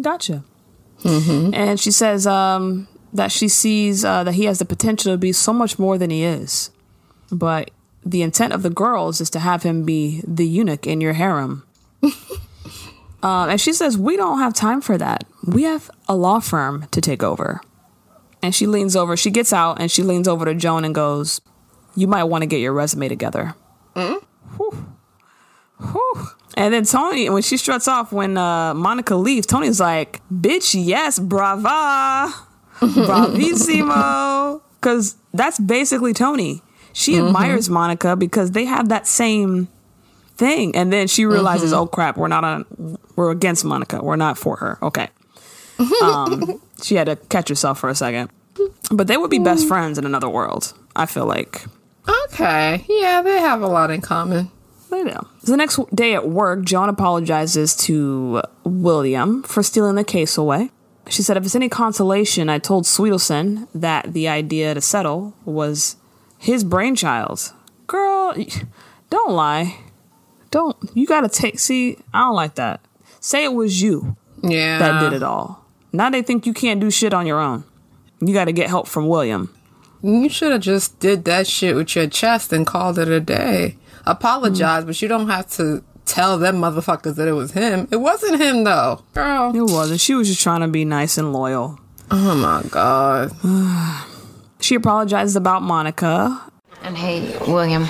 Gotcha. 0.00 0.44
And 1.04 1.80
she 1.80 1.90
says 1.90 2.26
um, 2.26 2.86
that 3.12 3.30
she 3.32 3.48
sees 3.48 4.04
uh, 4.04 4.24
that 4.24 4.34
he 4.34 4.44
has 4.44 4.58
the 4.58 4.64
potential 4.64 5.12
to 5.12 5.18
be 5.18 5.32
so 5.32 5.52
much 5.52 5.78
more 5.78 5.98
than 5.98 6.10
he 6.10 6.24
is. 6.24 6.70
But 7.30 7.70
the 8.04 8.22
intent 8.22 8.52
of 8.52 8.62
the 8.62 8.70
girls 8.70 9.20
is 9.20 9.30
to 9.30 9.38
have 9.38 9.62
him 9.62 9.84
be 9.84 10.22
the 10.26 10.46
eunuch 10.46 10.86
in 10.86 11.00
your 11.00 11.12
harem. 11.12 11.64
um, 12.02 12.12
and 13.22 13.60
she 13.60 13.72
says, 13.72 13.96
We 13.96 14.16
don't 14.16 14.38
have 14.38 14.54
time 14.54 14.80
for 14.80 14.98
that. 14.98 15.24
We 15.46 15.64
have 15.64 15.90
a 16.08 16.16
law 16.16 16.40
firm 16.40 16.86
to 16.90 17.00
take 17.00 17.22
over. 17.22 17.60
And 18.42 18.54
she 18.54 18.66
leans 18.66 18.96
over, 18.96 19.16
she 19.16 19.30
gets 19.30 19.52
out 19.52 19.80
and 19.80 19.90
she 19.90 20.02
leans 20.02 20.26
over 20.26 20.44
to 20.44 20.54
Joan 20.54 20.84
and 20.84 20.94
goes, 20.94 21.40
You 21.94 22.08
might 22.08 22.24
want 22.24 22.42
to 22.42 22.46
get 22.46 22.58
your 22.60 22.72
resume 22.72 23.08
together. 23.08 23.54
Whew. 24.56 24.86
Whew. 25.80 26.26
And 26.54 26.74
then 26.74 26.84
Tony, 26.84 27.30
when 27.30 27.42
she 27.42 27.56
struts 27.56 27.88
off, 27.88 28.12
when 28.12 28.36
uh, 28.36 28.74
Monica 28.74 29.16
leaves, 29.16 29.46
Tony's 29.46 29.80
like, 29.80 30.20
"Bitch, 30.30 30.74
yes, 30.78 31.18
brava, 31.18 32.32
bravissimo," 33.06 34.60
because 34.80 35.16
that's 35.32 35.58
basically 35.58 36.12
Tony. 36.12 36.62
She 36.92 37.18
admires 37.18 37.70
Monica 37.70 38.16
because 38.16 38.50
they 38.50 38.64
have 38.66 38.90
that 38.90 39.06
same 39.06 39.68
thing, 40.36 40.76
and 40.76 40.92
then 40.92 41.08
she 41.08 41.24
realizes, 41.24 41.72
"Oh 41.72 41.86
crap, 41.86 42.16
we're 42.16 42.28
not 42.28 42.44
on, 42.44 42.98
we're 43.16 43.30
against 43.30 43.64
Monica. 43.64 44.02
We're 44.02 44.16
not 44.16 44.36
for 44.36 44.56
her." 44.56 44.78
Okay, 44.82 45.08
um, 46.02 46.60
she 46.82 46.96
had 46.96 47.06
to 47.06 47.16
catch 47.16 47.48
herself 47.48 47.78
for 47.78 47.88
a 47.88 47.94
second, 47.94 48.30
but 48.90 49.06
they 49.06 49.16
would 49.16 49.30
be 49.30 49.38
best 49.38 49.66
friends 49.66 49.98
in 49.98 50.04
another 50.04 50.28
world. 50.28 50.74
I 50.94 51.06
feel 51.06 51.26
like. 51.26 51.64
Okay. 52.24 52.84
Yeah, 52.88 53.22
they 53.22 53.38
have 53.38 53.62
a 53.62 53.68
lot 53.68 53.90
in 53.90 54.00
common. 54.00 54.50
They 54.90 55.04
do. 55.04 55.16
So 55.44 55.52
the 55.52 55.56
next 55.56 55.78
day 55.94 56.14
at 56.14 56.28
work, 56.28 56.64
Joan 56.64 56.88
apologizes 56.88 57.74
to 57.76 58.42
William 58.64 59.42
for 59.44 59.62
stealing 59.62 59.94
the 59.94 60.04
case 60.04 60.36
away. 60.36 60.70
She 61.08 61.22
said, 61.22 61.36
if 61.36 61.44
it's 61.44 61.54
any 61.54 61.68
consolation, 61.68 62.48
I 62.48 62.58
told 62.58 62.84
Swedelson 62.84 63.66
that 63.74 64.12
the 64.12 64.28
idea 64.28 64.74
to 64.74 64.80
settle 64.80 65.34
was 65.44 65.96
his 66.38 66.64
brainchild. 66.64 67.52
Girl, 67.86 68.34
don't 69.10 69.32
lie. 69.32 69.78
Don't. 70.50 70.76
You 70.94 71.06
gotta 71.06 71.28
take. 71.28 71.58
See, 71.58 71.98
I 72.14 72.20
don't 72.20 72.34
like 72.34 72.54
that. 72.54 72.80
Say 73.20 73.44
it 73.44 73.52
was 73.52 73.80
you 73.82 74.16
Yeah. 74.42 74.78
that 74.78 75.00
did 75.00 75.12
it 75.12 75.22
all. 75.22 75.64
Now 75.92 76.10
they 76.10 76.22
think 76.22 76.46
you 76.46 76.52
can't 76.52 76.80
do 76.80 76.90
shit 76.90 77.12
on 77.12 77.26
your 77.26 77.40
own. 77.40 77.64
You 78.20 78.32
gotta 78.32 78.52
get 78.52 78.68
help 78.68 78.86
from 78.86 79.08
William. 79.08 79.54
You 80.02 80.28
should 80.28 80.52
have 80.52 80.60
just 80.60 80.98
did 80.98 81.24
that 81.26 81.46
shit 81.46 81.76
with 81.76 81.94
your 81.94 82.08
chest 82.08 82.52
and 82.52 82.66
called 82.66 82.98
it 82.98 83.08
a 83.08 83.20
day. 83.20 83.76
Apologize, 84.04 84.82
mm. 84.82 84.86
but 84.86 85.00
you 85.00 85.08
don't 85.08 85.28
have 85.28 85.48
to 85.52 85.84
tell 86.12 86.38
them 86.38 86.56
motherfuckers 86.56 87.16
that 87.16 87.26
it 87.26 87.32
was 87.32 87.52
him. 87.52 87.88
It 87.90 87.96
wasn't 87.96 88.40
him 88.40 88.64
though. 88.64 89.02
Girl. 89.14 89.54
It 89.56 89.62
wasn't. 89.62 90.00
She 90.00 90.14
was 90.14 90.28
just 90.28 90.42
trying 90.42 90.60
to 90.60 90.68
be 90.68 90.84
nice 90.84 91.16
and 91.16 91.32
loyal. 91.32 91.78
Oh 92.10 92.34
my 92.36 92.62
god. 92.70 93.32
She 94.60 94.76
apologizes 94.76 95.34
about 95.34 95.62
Monica 95.62 96.40
And 96.84 96.96
hey, 96.96 97.36
William, 97.48 97.82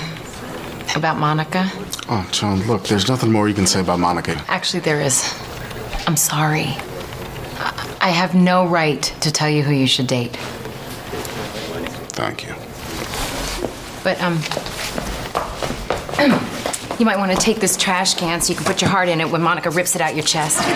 about 0.95 1.17
Monica. 1.19 1.69
Oh, 2.09 2.27
Joan, 2.31 2.61
look, 2.63 2.85
there's 2.85 3.07
nothing 3.07 3.31
more 3.31 3.47
you 3.47 3.53
can 3.53 3.67
say 3.67 3.79
about 3.79 3.99
Monica. 3.99 4.43
Actually, 4.47 4.79
there 4.79 4.99
is. 4.99 5.23
I'm 6.07 6.17
sorry. 6.17 6.65
I 7.59 7.97
I 8.01 8.09
have 8.09 8.33
no 8.33 8.65
right 8.65 9.03
to 9.21 9.31
tell 9.31 9.47
you 9.49 9.61
who 9.61 9.71
you 9.71 9.85
should 9.85 10.07
date. 10.07 10.35
Thank 12.17 12.43
you. 12.47 12.55
But, 14.03 14.19
um, 14.19 14.37
you 16.99 17.05
might 17.05 17.17
want 17.17 17.31
to 17.31 17.37
take 17.37 17.59
this 17.59 17.75
trash 17.77 18.13
can 18.15 18.41
so 18.41 18.51
you 18.51 18.57
can 18.57 18.65
put 18.65 18.81
your 18.81 18.89
heart 18.89 19.09
in 19.09 19.21
it 19.21 19.29
when 19.29 19.41
Monica 19.41 19.69
rips 19.69 19.95
it 19.95 20.01
out 20.01 20.15
your 20.15 20.23
chest. 20.23 20.59
You 20.67 20.75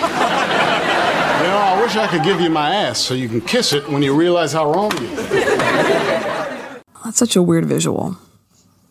know, 1.44 1.56
I 1.56 1.80
wish 1.80 1.94
I 1.96 2.06
could 2.08 2.24
give 2.24 2.40
you 2.40 2.50
my 2.50 2.74
ass 2.74 2.98
so 2.98 3.14
you 3.14 3.28
can 3.28 3.40
kiss 3.40 3.72
it 3.72 3.88
when 3.88 4.02
you 4.02 4.14
realize 4.14 4.52
how 4.52 4.72
wrong 4.72 4.90
you 5.00 5.08
are. 5.08 6.82
That's 7.04 7.16
such 7.16 7.36
a 7.36 7.42
weird 7.42 7.66
visual. 7.66 8.18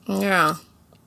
Yeah. 0.08 0.56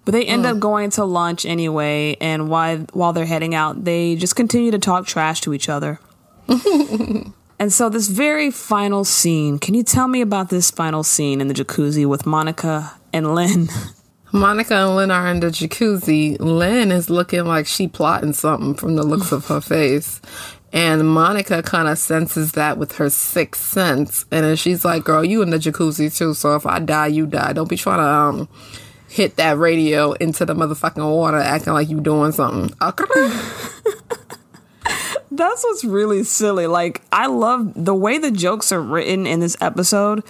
But 0.04 0.12
they 0.12 0.24
end 0.26 0.42
hmm. 0.44 0.52
up 0.52 0.58
going 0.60 0.90
to 0.90 1.04
lunch 1.04 1.44
anyway, 1.46 2.16
and 2.20 2.48
while 2.48 2.78
while 2.92 3.12
they're 3.12 3.26
heading 3.26 3.54
out, 3.54 3.84
they 3.84 4.16
just 4.16 4.36
continue 4.36 4.70
to 4.70 4.78
talk 4.78 5.06
trash 5.06 5.40
to 5.42 5.54
each 5.54 5.68
other. 5.68 6.00
and 7.58 7.72
so 7.72 7.88
this 7.88 8.08
very 8.08 8.50
final 8.50 9.04
scene, 9.04 9.58
can 9.58 9.74
you 9.74 9.82
tell 9.82 10.08
me 10.08 10.20
about 10.20 10.50
this 10.50 10.70
final 10.70 11.02
scene 11.02 11.40
in 11.40 11.48
the 11.48 11.54
jacuzzi 11.54 12.06
with 12.06 12.26
Monica 12.26 12.92
and 13.12 13.34
Lynn? 13.34 13.68
Monica 14.32 14.74
and 14.74 14.96
Lynn 14.96 15.10
are 15.10 15.26
in 15.28 15.40
the 15.40 15.48
jacuzzi. 15.48 16.38
Lynn 16.38 16.92
is 16.92 17.10
looking 17.10 17.44
like 17.44 17.66
she 17.66 17.88
plotting 17.88 18.32
something 18.32 18.74
from 18.74 18.96
the 18.96 19.02
looks 19.02 19.32
of 19.32 19.46
her 19.46 19.60
face. 19.60 20.20
And 20.72 21.08
Monica 21.08 21.62
kind 21.64 21.88
of 21.88 21.98
senses 21.98 22.52
that 22.52 22.78
with 22.78 22.92
her 22.96 23.10
sixth 23.10 23.62
sense. 23.62 24.24
And 24.30 24.44
then 24.44 24.54
she's 24.56 24.84
like, 24.84 25.02
girl, 25.04 25.24
you 25.24 25.42
in 25.42 25.50
the 25.50 25.58
jacuzzi 25.58 26.16
too. 26.16 26.32
So 26.34 26.54
if 26.54 26.64
I 26.64 26.78
die, 26.78 27.08
you 27.08 27.26
die. 27.26 27.52
Don't 27.52 27.68
be 27.68 27.76
trying 27.76 27.98
to 27.98 28.04
um, 28.04 28.48
hit 29.08 29.34
that 29.36 29.58
radio 29.58 30.12
into 30.12 30.44
the 30.44 30.54
motherfucking 30.54 31.04
water 31.04 31.38
acting 31.38 31.72
like 31.72 31.88
you 31.88 32.00
doing 32.00 32.30
something. 32.30 32.72
That's 35.32 35.64
what's 35.64 35.84
really 35.84 36.22
silly. 36.22 36.68
Like 36.68 37.02
I 37.10 37.26
love 37.26 37.72
the 37.74 37.94
way 37.94 38.18
the 38.18 38.30
jokes 38.30 38.70
are 38.70 38.80
written 38.80 39.26
in 39.26 39.40
this 39.40 39.56
episode. 39.60 40.22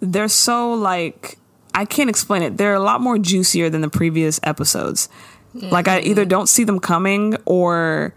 They're 0.00 0.28
so 0.28 0.74
like 0.74 1.38
I 1.76 1.84
can't 1.84 2.10
explain 2.10 2.42
it. 2.42 2.56
They're 2.56 2.74
a 2.74 2.80
lot 2.80 3.00
more 3.00 3.18
juicier 3.18 3.70
than 3.70 3.82
the 3.82 3.90
previous 3.90 4.40
episodes. 4.42 5.08
Like 5.54 5.86
I 5.88 6.00
either 6.00 6.24
don't 6.24 6.48
see 6.48 6.64
them 6.64 6.80
coming 6.80 7.36
or 7.44 8.14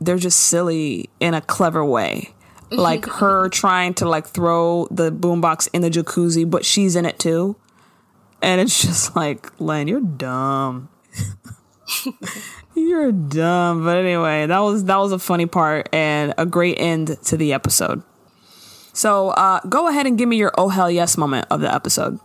they're 0.00 0.18
just 0.18 0.40
silly 0.40 1.08
in 1.20 1.34
a 1.34 1.40
clever 1.40 1.84
way. 1.84 2.30
Like 2.70 3.06
her 3.06 3.48
trying 3.50 3.94
to 3.94 4.08
like 4.08 4.26
throw 4.26 4.88
the 4.90 5.12
boombox 5.12 5.68
in 5.72 5.82
the 5.82 5.90
jacuzzi, 5.90 6.50
but 6.50 6.64
she's 6.64 6.96
in 6.96 7.06
it 7.06 7.20
too. 7.20 7.54
and 8.42 8.60
it's 8.60 8.82
just 8.82 9.14
like, 9.14 9.48
Lynn, 9.60 9.86
you're 9.86 10.00
dumb. 10.00 10.88
you're 12.74 13.12
dumb. 13.12 13.84
But 13.84 13.98
anyway, 13.98 14.46
that 14.46 14.58
was 14.58 14.84
that 14.86 14.96
was 14.96 15.12
a 15.12 15.18
funny 15.20 15.46
part 15.46 15.88
and 15.92 16.34
a 16.36 16.46
great 16.46 16.80
end 16.80 17.16
to 17.24 17.36
the 17.36 17.52
episode. 17.52 18.02
So 18.92 19.28
uh, 19.30 19.60
go 19.68 19.86
ahead 19.88 20.06
and 20.06 20.18
give 20.18 20.28
me 20.28 20.36
your 20.36 20.52
oh 20.58 20.68
hell 20.70 20.90
yes 20.90 21.16
moment 21.16 21.46
of 21.50 21.60
the 21.60 21.72
episode. 21.72 22.18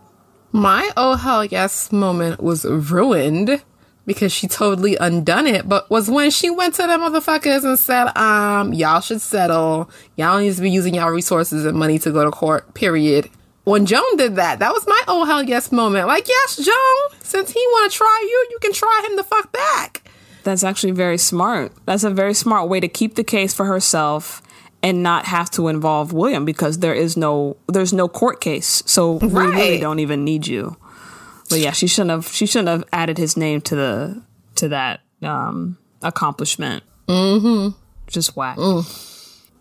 My 0.52 0.90
oh 0.96 1.14
hell 1.14 1.44
yes 1.44 1.92
moment 1.92 2.42
was 2.42 2.64
ruined 2.64 3.62
because 4.04 4.32
she 4.32 4.48
totally 4.48 4.96
undone 4.96 5.46
it, 5.46 5.68
but 5.68 5.88
was 5.88 6.10
when 6.10 6.32
she 6.32 6.50
went 6.50 6.74
to 6.74 6.82
the 6.82 6.94
motherfuckers 6.94 7.62
and 7.62 7.78
said, 7.78 8.08
um, 8.16 8.72
y'all 8.72 9.00
should 9.00 9.20
settle. 9.20 9.88
Y'all 10.16 10.40
need 10.40 10.52
to 10.54 10.60
be 10.60 10.70
using 10.70 10.94
y'all 10.94 11.10
resources 11.10 11.64
and 11.64 11.78
money 11.78 12.00
to 12.00 12.10
go 12.10 12.24
to 12.24 12.32
court, 12.32 12.74
period. 12.74 13.30
When 13.62 13.86
Joan 13.86 14.16
did 14.16 14.34
that, 14.36 14.58
that 14.58 14.72
was 14.72 14.84
my 14.88 15.00
oh 15.06 15.24
hell 15.24 15.44
yes 15.44 15.70
moment. 15.70 16.08
Like, 16.08 16.26
yes, 16.26 16.56
Joan, 16.56 17.20
since 17.22 17.52
he 17.52 17.64
wanna 17.72 17.90
try 17.90 18.26
you, 18.28 18.48
you 18.50 18.58
can 18.60 18.72
try 18.72 19.06
him 19.08 19.16
the 19.16 19.22
fuck 19.22 19.52
back. 19.52 20.02
That's 20.42 20.64
actually 20.64 20.92
very 20.92 21.18
smart. 21.18 21.72
That's 21.84 22.02
a 22.02 22.10
very 22.10 22.34
smart 22.34 22.68
way 22.68 22.80
to 22.80 22.88
keep 22.88 23.14
the 23.14 23.22
case 23.22 23.54
for 23.54 23.66
herself 23.66 24.42
and 24.82 25.02
not 25.02 25.26
have 25.26 25.50
to 25.50 25.68
involve 25.68 26.12
William 26.12 26.44
because 26.44 26.78
there 26.78 26.94
is 26.94 27.16
no 27.16 27.56
there's 27.68 27.92
no 27.92 28.08
court 28.08 28.40
case. 28.40 28.82
So 28.86 29.12
we 29.12 29.28
really 29.28 29.78
don't 29.78 29.98
even 29.98 30.24
need 30.24 30.46
you. 30.46 30.76
But 31.48 31.58
yeah, 31.58 31.72
she 31.72 31.86
shouldn't 31.86 32.10
have 32.10 32.28
she 32.28 32.46
shouldn't 32.46 32.68
have 32.68 32.84
added 32.92 33.18
his 33.18 33.36
name 33.36 33.60
to 33.62 33.76
the 33.76 34.22
to 34.56 34.68
that 34.68 35.00
um 35.22 35.78
accomplishment. 36.02 36.84
Mm-hmm. 37.08 37.76
Just 38.06 38.36
whack. 38.36 38.58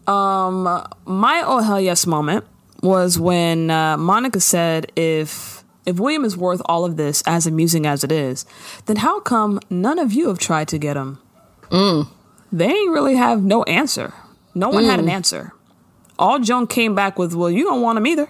Um 0.08 0.64
my 1.06 1.44
oh 1.46 1.62
hell 1.62 1.82
yes 1.82 2.06
moment 2.06 2.46
was 2.82 3.20
when 3.20 3.70
uh, 3.70 3.98
Monica 3.98 4.40
said 4.40 4.92
if 4.96 5.64
if 5.86 6.00
William 6.00 6.24
is 6.24 6.38
worth 6.38 6.62
all 6.66 6.86
of 6.86 6.98
this 6.98 7.24
as 7.26 7.48
amusing 7.48 7.86
as 7.86 8.04
it 8.04 8.12
is, 8.12 8.46
then 8.86 8.98
how 8.98 9.20
come 9.20 9.60
none 9.70 9.98
of 10.00 10.14
you 10.14 10.28
have 10.28 10.40
tried 10.40 10.68
to 10.70 10.78
get 10.78 10.96
him? 10.96 11.20
They 12.52 12.68
ain't 12.68 12.92
really 12.92 13.16
have 13.16 13.44
no 13.44 13.64
answer. 13.64 14.14
No 14.60 14.70
one 14.70 14.84
had 14.84 15.00
an 15.00 15.06
Mm. 15.06 15.12
answer. 15.12 15.54
All 16.20 16.38
Joan 16.40 16.68
came 16.68 16.94
back 16.96 17.18
with, 17.18 17.34
well, 17.34 17.50
you 17.50 17.64
don't 17.64 17.82
want 17.82 17.98
him 17.98 18.06
either. 18.06 18.30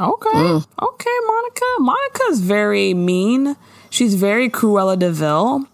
Okay. 0.00 0.30
Okay, 0.30 1.16
Monica. 1.26 1.64
Monica's 1.80 2.40
very 2.40 2.94
mean. 2.94 3.56
She's 3.90 4.14
very 4.14 4.48
Cruella 4.48 4.98
de 4.98 5.10
Vil, 5.12 5.66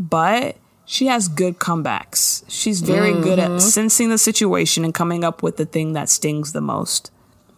but 0.00 0.56
she 0.84 1.06
has 1.06 1.28
good 1.28 1.60
comebacks. 1.60 2.42
She's 2.48 2.80
very 2.80 3.12
good 3.12 3.38
at 3.38 3.50
Mhm. 3.52 3.60
sensing 3.60 4.08
the 4.10 4.18
situation 4.18 4.84
and 4.84 4.92
coming 4.92 5.22
up 5.22 5.40
with 5.44 5.56
the 5.56 5.64
thing 5.64 5.92
that 5.92 6.08
stings 6.08 6.50
the 6.50 6.60
most. 6.60 7.12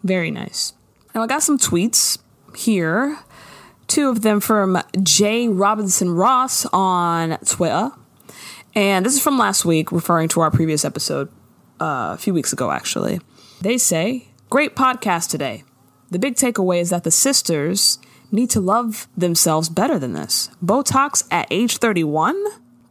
Very 0.04 0.30
nice. 0.30 0.74
Now 1.14 1.22
I 1.22 1.26
got 1.26 1.42
some 1.42 1.56
tweets 1.56 2.18
here. 2.54 3.18
Two 3.86 4.10
of 4.10 4.20
them 4.20 4.40
from 4.40 4.78
Jay 5.02 5.48
Robinson 5.48 6.10
Ross 6.14 6.66
on 6.74 7.38
Twitter. 7.46 7.92
And 8.74 9.04
this 9.06 9.14
is 9.14 9.22
from 9.22 9.38
last 9.38 9.64
week, 9.64 9.90
referring 9.92 10.28
to 10.28 10.40
our 10.42 10.50
previous 10.50 10.84
episode 10.84 11.28
uh, 11.83 12.14
a 12.14 12.16
few 12.16 12.33
weeks 12.33 12.53
ago, 12.53 12.70
actually. 12.70 13.20
They 13.61 13.76
say, 13.78 14.28
Great 14.51 14.76
podcast 14.76 15.30
today. 15.30 15.64
The 16.11 16.18
big 16.18 16.35
takeaway 16.35 16.80
is 16.80 16.91
that 16.91 17.05
the 17.05 17.11
sisters 17.11 17.99
need 18.30 18.51
to 18.51 18.61
love 18.61 19.09
themselves 19.16 19.68
better 19.68 19.99
than 19.99 20.12
this. 20.12 20.51
Botox 20.62 21.26
at 21.30 21.47
age 21.51 21.78
31? 21.78 22.37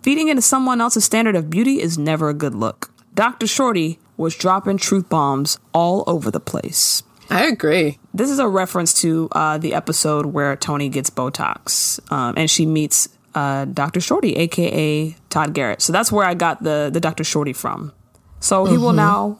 Feeding 0.02 0.28
into 0.28 0.42
someone 0.42 0.82
else's 0.82 1.06
standard 1.06 1.36
of 1.36 1.50
beauty 1.50 1.80
is 1.80 1.98
never 1.98 2.30
a 2.30 2.34
good 2.34 2.56
look. 2.56 2.92
Dr. 3.14 3.46
Shorty 3.46 4.00
was 4.18 4.36
dropping 4.36 4.78
truth 4.78 5.08
bombs 5.08 5.60
all 5.74 6.04
over 6.08 6.32
the 6.32 6.39
place. 6.39 7.04
I 7.30 7.46
agree. 7.46 8.00
This 8.14 8.30
is 8.30 8.39
a 8.39 8.48
reference 8.48 8.94
to 9.02 9.30
uh, 9.32 9.58
the 9.58 9.74
episode 9.74 10.28
where 10.28 10.56
Tony 10.56 10.89
gets 10.89 11.10
Botox 11.10 12.00
um, 12.12 12.34
and 12.36 12.50
she 12.50 12.66
meets 12.66 13.08
uh, 13.36 13.66
Dr. 13.66 14.02
Shorty, 14.02 14.36
aka 14.36 15.16
Todd 15.30 15.54
Garrett. 15.54 15.82
So 15.82 15.94
that's 15.94 16.12
where 16.12 16.26
I 16.26 16.34
got 16.34 16.64
the, 16.64 16.89
the 16.92 17.00
Dr. 17.00 17.24
Shorty 17.24 17.54
from. 17.54 17.94
So 18.42 18.66
he 18.66 18.78
will 18.78 18.92
Mhm. 18.92 18.96
now, 18.96 19.38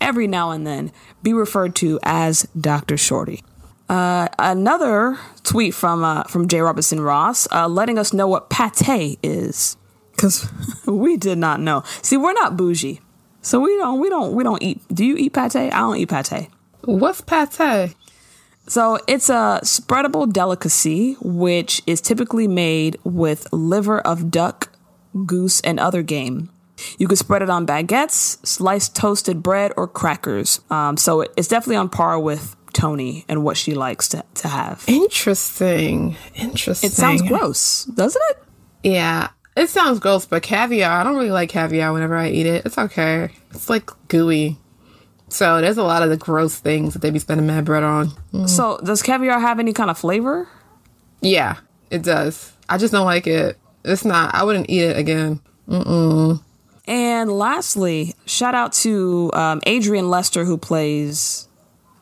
every 0.00 0.26
now 0.26 0.50
and 0.52 0.66
then, 0.66 0.90
be 1.22 1.32
referred 1.34 1.74
to 1.76 1.98
as 2.02 2.46
Dr. 2.58 2.96
Shorty. 2.96 3.42
Uh, 3.88 4.28
another 4.38 5.18
tweet 5.42 5.74
from 5.74 6.02
uh, 6.02 6.22
from 6.24 6.48
Jay 6.48 6.60
Robinson 6.60 7.00
Ross, 7.02 7.46
uh, 7.52 7.68
letting 7.68 7.98
us 7.98 8.14
know 8.14 8.26
what 8.26 8.48
pate 8.48 9.18
is, 9.22 9.76
because 10.12 10.48
we 10.86 11.18
did 11.18 11.36
not 11.36 11.60
know. 11.60 11.82
See, 12.00 12.16
we're 12.16 12.32
not 12.32 12.56
bougie, 12.56 13.00
so 13.42 13.60
we 13.60 13.76
don't 13.76 14.00
we 14.00 14.08
don't 14.08 14.32
we 14.32 14.42
don't 14.42 14.62
eat. 14.62 14.80
Do 14.92 15.04
you 15.04 15.16
eat 15.16 15.34
pate? 15.34 15.54
I 15.54 15.68
don't 15.68 15.96
eat 15.98 16.08
pate. 16.08 16.48
What's 16.84 17.20
pate? 17.20 17.94
So 18.66 18.98
it's 19.06 19.28
a 19.28 19.60
spreadable 19.64 20.32
delicacy, 20.32 21.18
which 21.20 21.82
is 21.86 22.00
typically 22.00 22.48
made 22.48 22.96
with 23.04 23.46
liver 23.52 24.00
of 24.00 24.30
duck, 24.30 24.70
goose, 25.26 25.60
and 25.60 25.78
other 25.78 26.02
game. 26.02 26.48
You 26.98 27.06
can 27.08 27.16
spread 27.16 27.42
it 27.42 27.50
on 27.50 27.66
baguettes, 27.66 28.44
sliced 28.46 28.94
toasted 28.96 29.42
bread, 29.42 29.72
or 29.76 29.86
crackers. 29.88 30.60
Um, 30.70 30.96
so 30.96 31.22
it- 31.22 31.32
it's 31.36 31.48
definitely 31.48 31.76
on 31.76 31.88
par 31.88 32.18
with 32.18 32.56
Tony 32.72 33.24
and 33.28 33.44
what 33.44 33.56
she 33.56 33.74
likes 33.74 34.08
to, 34.08 34.24
to 34.34 34.48
have. 34.48 34.84
Interesting. 34.88 36.16
Interesting. 36.34 36.88
It 36.88 36.92
sounds 36.92 37.22
gross, 37.22 37.84
doesn't 37.84 38.22
it? 38.30 38.38
Yeah. 38.82 39.28
It 39.56 39.68
sounds 39.70 40.00
gross, 40.00 40.26
but 40.26 40.42
caviar, 40.42 40.90
I 41.00 41.04
don't 41.04 41.14
really 41.14 41.30
like 41.30 41.48
caviar 41.48 41.92
whenever 41.92 42.16
I 42.16 42.28
eat 42.30 42.46
it. 42.46 42.66
It's 42.66 42.76
okay. 42.76 43.30
It's 43.52 43.70
like 43.70 43.88
gooey. 44.08 44.58
So 45.28 45.60
there's 45.60 45.78
a 45.78 45.82
lot 45.84 46.02
of 46.02 46.10
the 46.10 46.16
gross 46.16 46.56
things 46.58 46.92
that 46.92 47.00
they 47.02 47.10
be 47.10 47.18
spending 47.20 47.46
mad 47.46 47.64
bread 47.64 47.82
on. 47.84 48.08
Mm. 48.32 48.48
So 48.48 48.78
does 48.84 49.02
caviar 49.02 49.38
have 49.40 49.58
any 49.60 49.72
kind 49.72 49.90
of 49.90 49.96
flavor? 49.98 50.48
Yeah, 51.20 51.56
it 51.90 52.02
does. 52.02 52.52
I 52.68 52.76
just 52.78 52.92
don't 52.92 53.06
like 53.06 53.26
it. 53.26 53.56
It's 53.84 54.04
not. 54.04 54.34
I 54.34 54.44
wouldn't 54.44 54.68
eat 54.68 54.82
it 54.82 54.96
again. 54.98 55.40
Mm-mm. 55.68 56.42
And 56.86 57.32
lastly, 57.32 58.14
shout 58.26 58.54
out 58.54 58.72
to 58.74 59.30
um, 59.32 59.60
Adrian 59.66 60.10
Lester 60.10 60.44
who 60.44 60.58
plays 60.58 61.48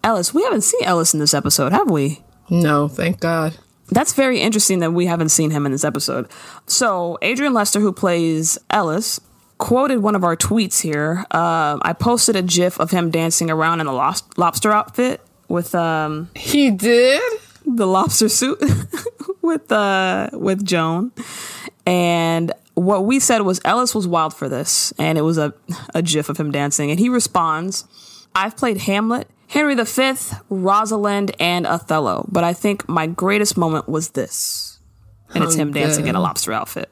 Ellis. 0.02 0.34
We 0.34 0.42
haven't 0.42 0.62
seen 0.62 0.82
Ellis 0.84 1.14
in 1.14 1.20
this 1.20 1.34
episode, 1.34 1.72
have 1.72 1.90
we? 1.90 2.22
No, 2.50 2.88
thank 2.88 3.20
God. 3.20 3.56
That's 3.90 4.12
very 4.14 4.40
interesting 4.40 4.80
that 4.80 4.92
we 4.92 5.06
haven't 5.06 5.28
seen 5.28 5.50
him 5.50 5.66
in 5.66 5.72
this 5.72 5.84
episode. 5.84 6.28
So, 6.66 7.18
Adrian 7.22 7.52
Lester, 7.52 7.78
who 7.78 7.92
plays 7.92 8.58
Ellis, 8.70 9.20
quoted 9.58 9.98
one 9.98 10.16
of 10.16 10.24
our 10.24 10.36
tweets 10.36 10.80
here. 10.80 11.24
Um, 11.30 11.80
I 11.82 11.92
posted 11.92 12.34
a 12.34 12.42
GIF 12.42 12.80
of 12.80 12.90
him 12.90 13.10
dancing 13.10 13.50
around 13.50 13.80
in 13.80 13.86
a 13.86 13.92
los- 13.92 14.22
lobster 14.36 14.72
outfit 14.72 15.20
with 15.48 15.74
um. 15.74 16.30
He 16.34 16.70
did 16.70 17.22
the 17.66 17.86
lobster 17.86 18.28
suit 18.28 18.60
with 19.42 19.70
uh 19.70 20.30
with 20.32 20.64
Joan, 20.64 21.12
and 21.86 22.52
what 22.74 23.04
we 23.04 23.20
said 23.20 23.42
was 23.42 23.60
Ellis 23.64 23.94
was 23.94 24.06
wild 24.06 24.34
for 24.34 24.48
this, 24.48 24.92
and 24.98 25.18
it 25.18 25.22
was 25.22 25.38
a 25.38 25.52
a 25.94 26.02
GIF 26.02 26.28
of 26.28 26.38
him 26.38 26.50
dancing, 26.50 26.90
and 26.90 26.98
he 26.98 27.08
responds, 27.08 27.84
"I've 28.34 28.56
played 28.56 28.78
Hamlet." 28.78 29.28
Henry 29.48 29.74
V, 29.74 30.14
Rosalind, 30.48 31.36
and 31.38 31.66
Othello, 31.66 32.26
but 32.32 32.42
I 32.42 32.54
think 32.54 32.88
my 32.88 33.06
greatest 33.06 33.58
moment 33.58 33.86
was 33.86 34.10
this. 34.12 34.78
And 35.34 35.44
it's 35.44 35.56
Oh, 35.56 35.58
him 35.58 35.72
dancing 35.74 36.06
in 36.06 36.14
a 36.14 36.20
lobster 36.20 36.54
outfit. 36.54 36.88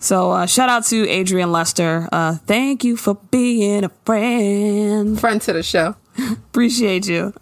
So 0.00 0.32
uh, 0.32 0.46
shout 0.46 0.68
out 0.68 0.84
to 0.86 1.08
Adrian 1.08 1.52
Lester. 1.52 2.08
Uh, 2.10 2.38
thank 2.44 2.82
you 2.82 2.96
for 2.96 3.14
being 3.30 3.84
a 3.84 3.88
friend. 4.04 5.18
Friend 5.20 5.40
to 5.42 5.52
the 5.52 5.62
show. 5.62 5.94
Appreciate 6.32 7.06
you. 7.06 7.32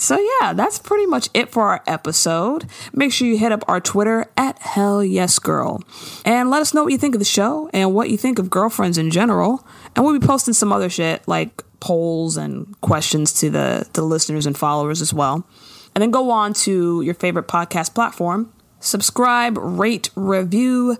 So 0.00 0.18
yeah, 0.18 0.54
that's 0.54 0.78
pretty 0.78 1.04
much 1.04 1.28
it 1.34 1.50
for 1.50 1.64
our 1.64 1.82
episode. 1.86 2.64
Make 2.94 3.12
sure 3.12 3.28
you 3.28 3.36
hit 3.36 3.52
up 3.52 3.62
our 3.68 3.82
Twitter 3.82 4.24
at 4.34 4.58
Hell 4.58 5.04
Yes 5.04 5.38
Girl. 5.38 5.82
And 6.24 6.48
let 6.48 6.62
us 6.62 6.72
know 6.72 6.84
what 6.84 6.92
you 6.92 6.98
think 6.98 7.14
of 7.14 7.18
the 7.18 7.26
show 7.26 7.68
and 7.74 7.92
what 7.92 8.08
you 8.08 8.16
think 8.16 8.38
of 8.38 8.48
girlfriends 8.48 8.96
in 8.96 9.10
general. 9.10 9.62
And 9.94 10.02
we'll 10.02 10.18
be 10.18 10.26
posting 10.26 10.54
some 10.54 10.72
other 10.72 10.88
shit 10.88 11.28
like 11.28 11.62
polls 11.80 12.38
and 12.38 12.80
questions 12.80 13.34
to 13.40 13.50
the, 13.50 13.86
the 13.92 14.00
listeners 14.00 14.46
and 14.46 14.56
followers 14.56 15.02
as 15.02 15.12
well. 15.12 15.46
And 15.94 16.00
then 16.00 16.10
go 16.10 16.30
on 16.30 16.54
to 16.54 17.02
your 17.02 17.14
favorite 17.14 17.46
podcast 17.46 17.94
platform. 17.94 18.50
Subscribe, 18.80 19.58
rate, 19.58 20.08
review, 20.14 20.96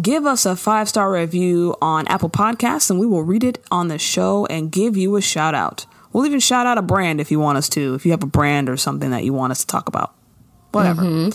give 0.00 0.24
us 0.24 0.46
a 0.46 0.54
five 0.54 0.88
star 0.88 1.10
review 1.10 1.74
on 1.82 2.06
Apple 2.06 2.30
Podcasts, 2.30 2.90
and 2.90 3.00
we 3.00 3.06
will 3.06 3.24
read 3.24 3.42
it 3.42 3.58
on 3.72 3.88
the 3.88 3.98
show 3.98 4.46
and 4.46 4.70
give 4.70 4.96
you 4.96 5.16
a 5.16 5.20
shout 5.20 5.52
out. 5.52 5.86
We'll 6.16 6.24
even 6.24 6.40
shout 6.40 6.66
out 6.66 6.78
a 6.78 6.82
brand 6.82 7.20
if 7.20 7.30
you 7.30 7.38
want 7.38 7.58
us 7.58 7.68
to, 7.68 7.92
if 7.92 8.06
you 8.06 8.12
have 8.12 8.22
a 8.22 8.26
brand 8.26 8.70
or 8.70 8.78
something 8.78 9.10
that 9.10 9.24
you 9.24 9.34
want 9.34 9.50
us 9.50 9.60
to 9.60 9.66
talk 9.66 9.86
about. 9.86 10.14
Whatever. 10.72 11.28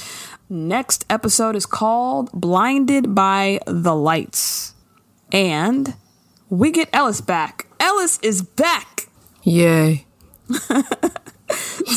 Next 0.49 1.05
episode 1.07 1.55
is 1.55 1.67
called 1.67 2.31
Blinded 2.31 3.13
by 3.13 3.59
the 3.67 3.93
Lights. 3.93 4.73
And 5.31 5.93
we 6.49 6.71
get 6.71 6.89
Ellis 6.93 7.21
back. 7.21 7.67
Ellis 7.79 8.17
is 8.23 8.41
back. 8.41 9.07
Yay. 9.43 10.07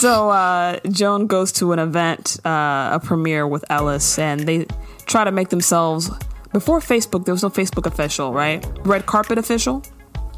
So 0.01 0.29
uh, 0.29 0.81
Joan 0.91 1.27
goes 1.29 1.53
to 1.53 1.73
an 1.73 1.79
event, 1.79 2.45
uh, 2.45 2.91
a 2.93 3.01
premiere 3.03 3.47
with 3.47 3.65
Ellis, 3.71 4.19
and 4.19 4.41
they 4.41 4.67
try 5.07 5.25
to 5.25 5.31
make 5.33 5.49
themselves. 5.49 6.11
Before 6.53 6.81
Facebook, 6.81 7.25
there 7.25 7.33
was 7.33 7.45
no 7.45 7.51
Facebook 7.51 7.87
official, 7.87 8.33
right? 8.33 8.67
Red 8.81 9.07
carpet 9.07 9.39
official. 9.39 9.83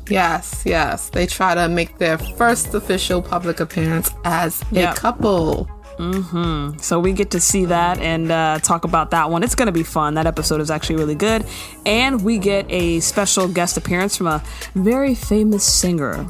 Yes, 0.08 0.62
yes. 0.64 1.08
They 1.10 1.26
try 1.26 1.54
to 1.54 1.68
make 1.68 1.98
their 1.98 2.18
first 2.18 2.72
official 2.74 3.20
public 3.22 3.60
appearance 3.60 4.10
as 4.24 4.62
Yeah. 4.70 4.92
a 4.92 4.94
couple. 4.94 5.68
Mm-hmm. 5.98 6.78
So 6.78 7.00
we 7.00 7.12
get 7.12 7.30
to 7.30 7.40
see 7.40 7.64
that 7.64 7.98
and 7.98 8.30
uh, 8.30 8.58
talk 8.62 8.84
about 8.84 9.10
that 9.12 9.30
one. 9.30 9.42
It's 9.42 9.54
going 9.54 9.66
to 9.66 9.72
be 9.72 9.82
fun. 9.82 10.14
That 10.14 10.26
episode 10.26 10.60
is 10.60 10.70
actually 10.70 10.96
really 10.96 11.14
good. 11.14 11.44
And 11.86 12.22
we 12.22 12.38
get 12.38 12.66
a 12.70 13.00
special 13.00 13.48
guest 13.48 13.76
appearance 13.78 14.16
from 14.16 14.26
a 14.26 14.42
very 14.74 15.14
famous 15.14 15.64
singer, 15.64 16.26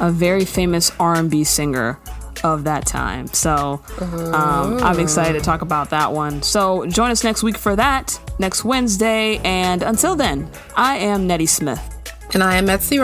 a 0.00 0.10
very 0.12 0.44
famous 0.44 0.92
R&B 1.00 1.42
singer 1.44 1.98
of 2.44 2.62
that 2.64 2.86
time. 2.86 3.26
So 3.28 3.82
um, 4.00 4.78
I'm 4.84 5.00
excited 5.00 5.32
to 5.36 5.44
talk 5.44 5.62
about 5.62 5.90
that 5.90 6.12
one. 6.12 6.42
So 6.42 6.86
join 6.86 7.10
us 7.10 7.24
next 7.24 7.42
week 7.42 7.58
for 7.58 7.74
that, 7.74 8.16
next 8.38 8.64
Wednesday. 8.64 9.38
And 9.38 9.82
until 9.82 10.14
then, 10.14 10.48
I 10.76 10.98
am 10.98 11.26
Nettie 11.26 11.46
Smith. 11.46 11.95
And 12.34 12.42
I 12.42 12.56
am 12.56 12.66
Etsy. 12.66 12.98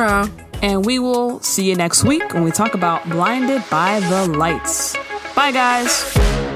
And 0.63 0.87
we 0.87 0.99
will 0.99 1.41
see 1.41 1.69
you 1.69 1.75
next 1.75 2.05
week 2.05 2.35
when 2.35 2.45
we 2.45 2.53
talk 2.53 2.75
about 2.75 3.09
Blinded 3.09 3.63
by 3.69 3.99
the 4.01 4.27
Lights. 4.29 4.97
Bye, 5.35 5.51
guys. 5.51 6.52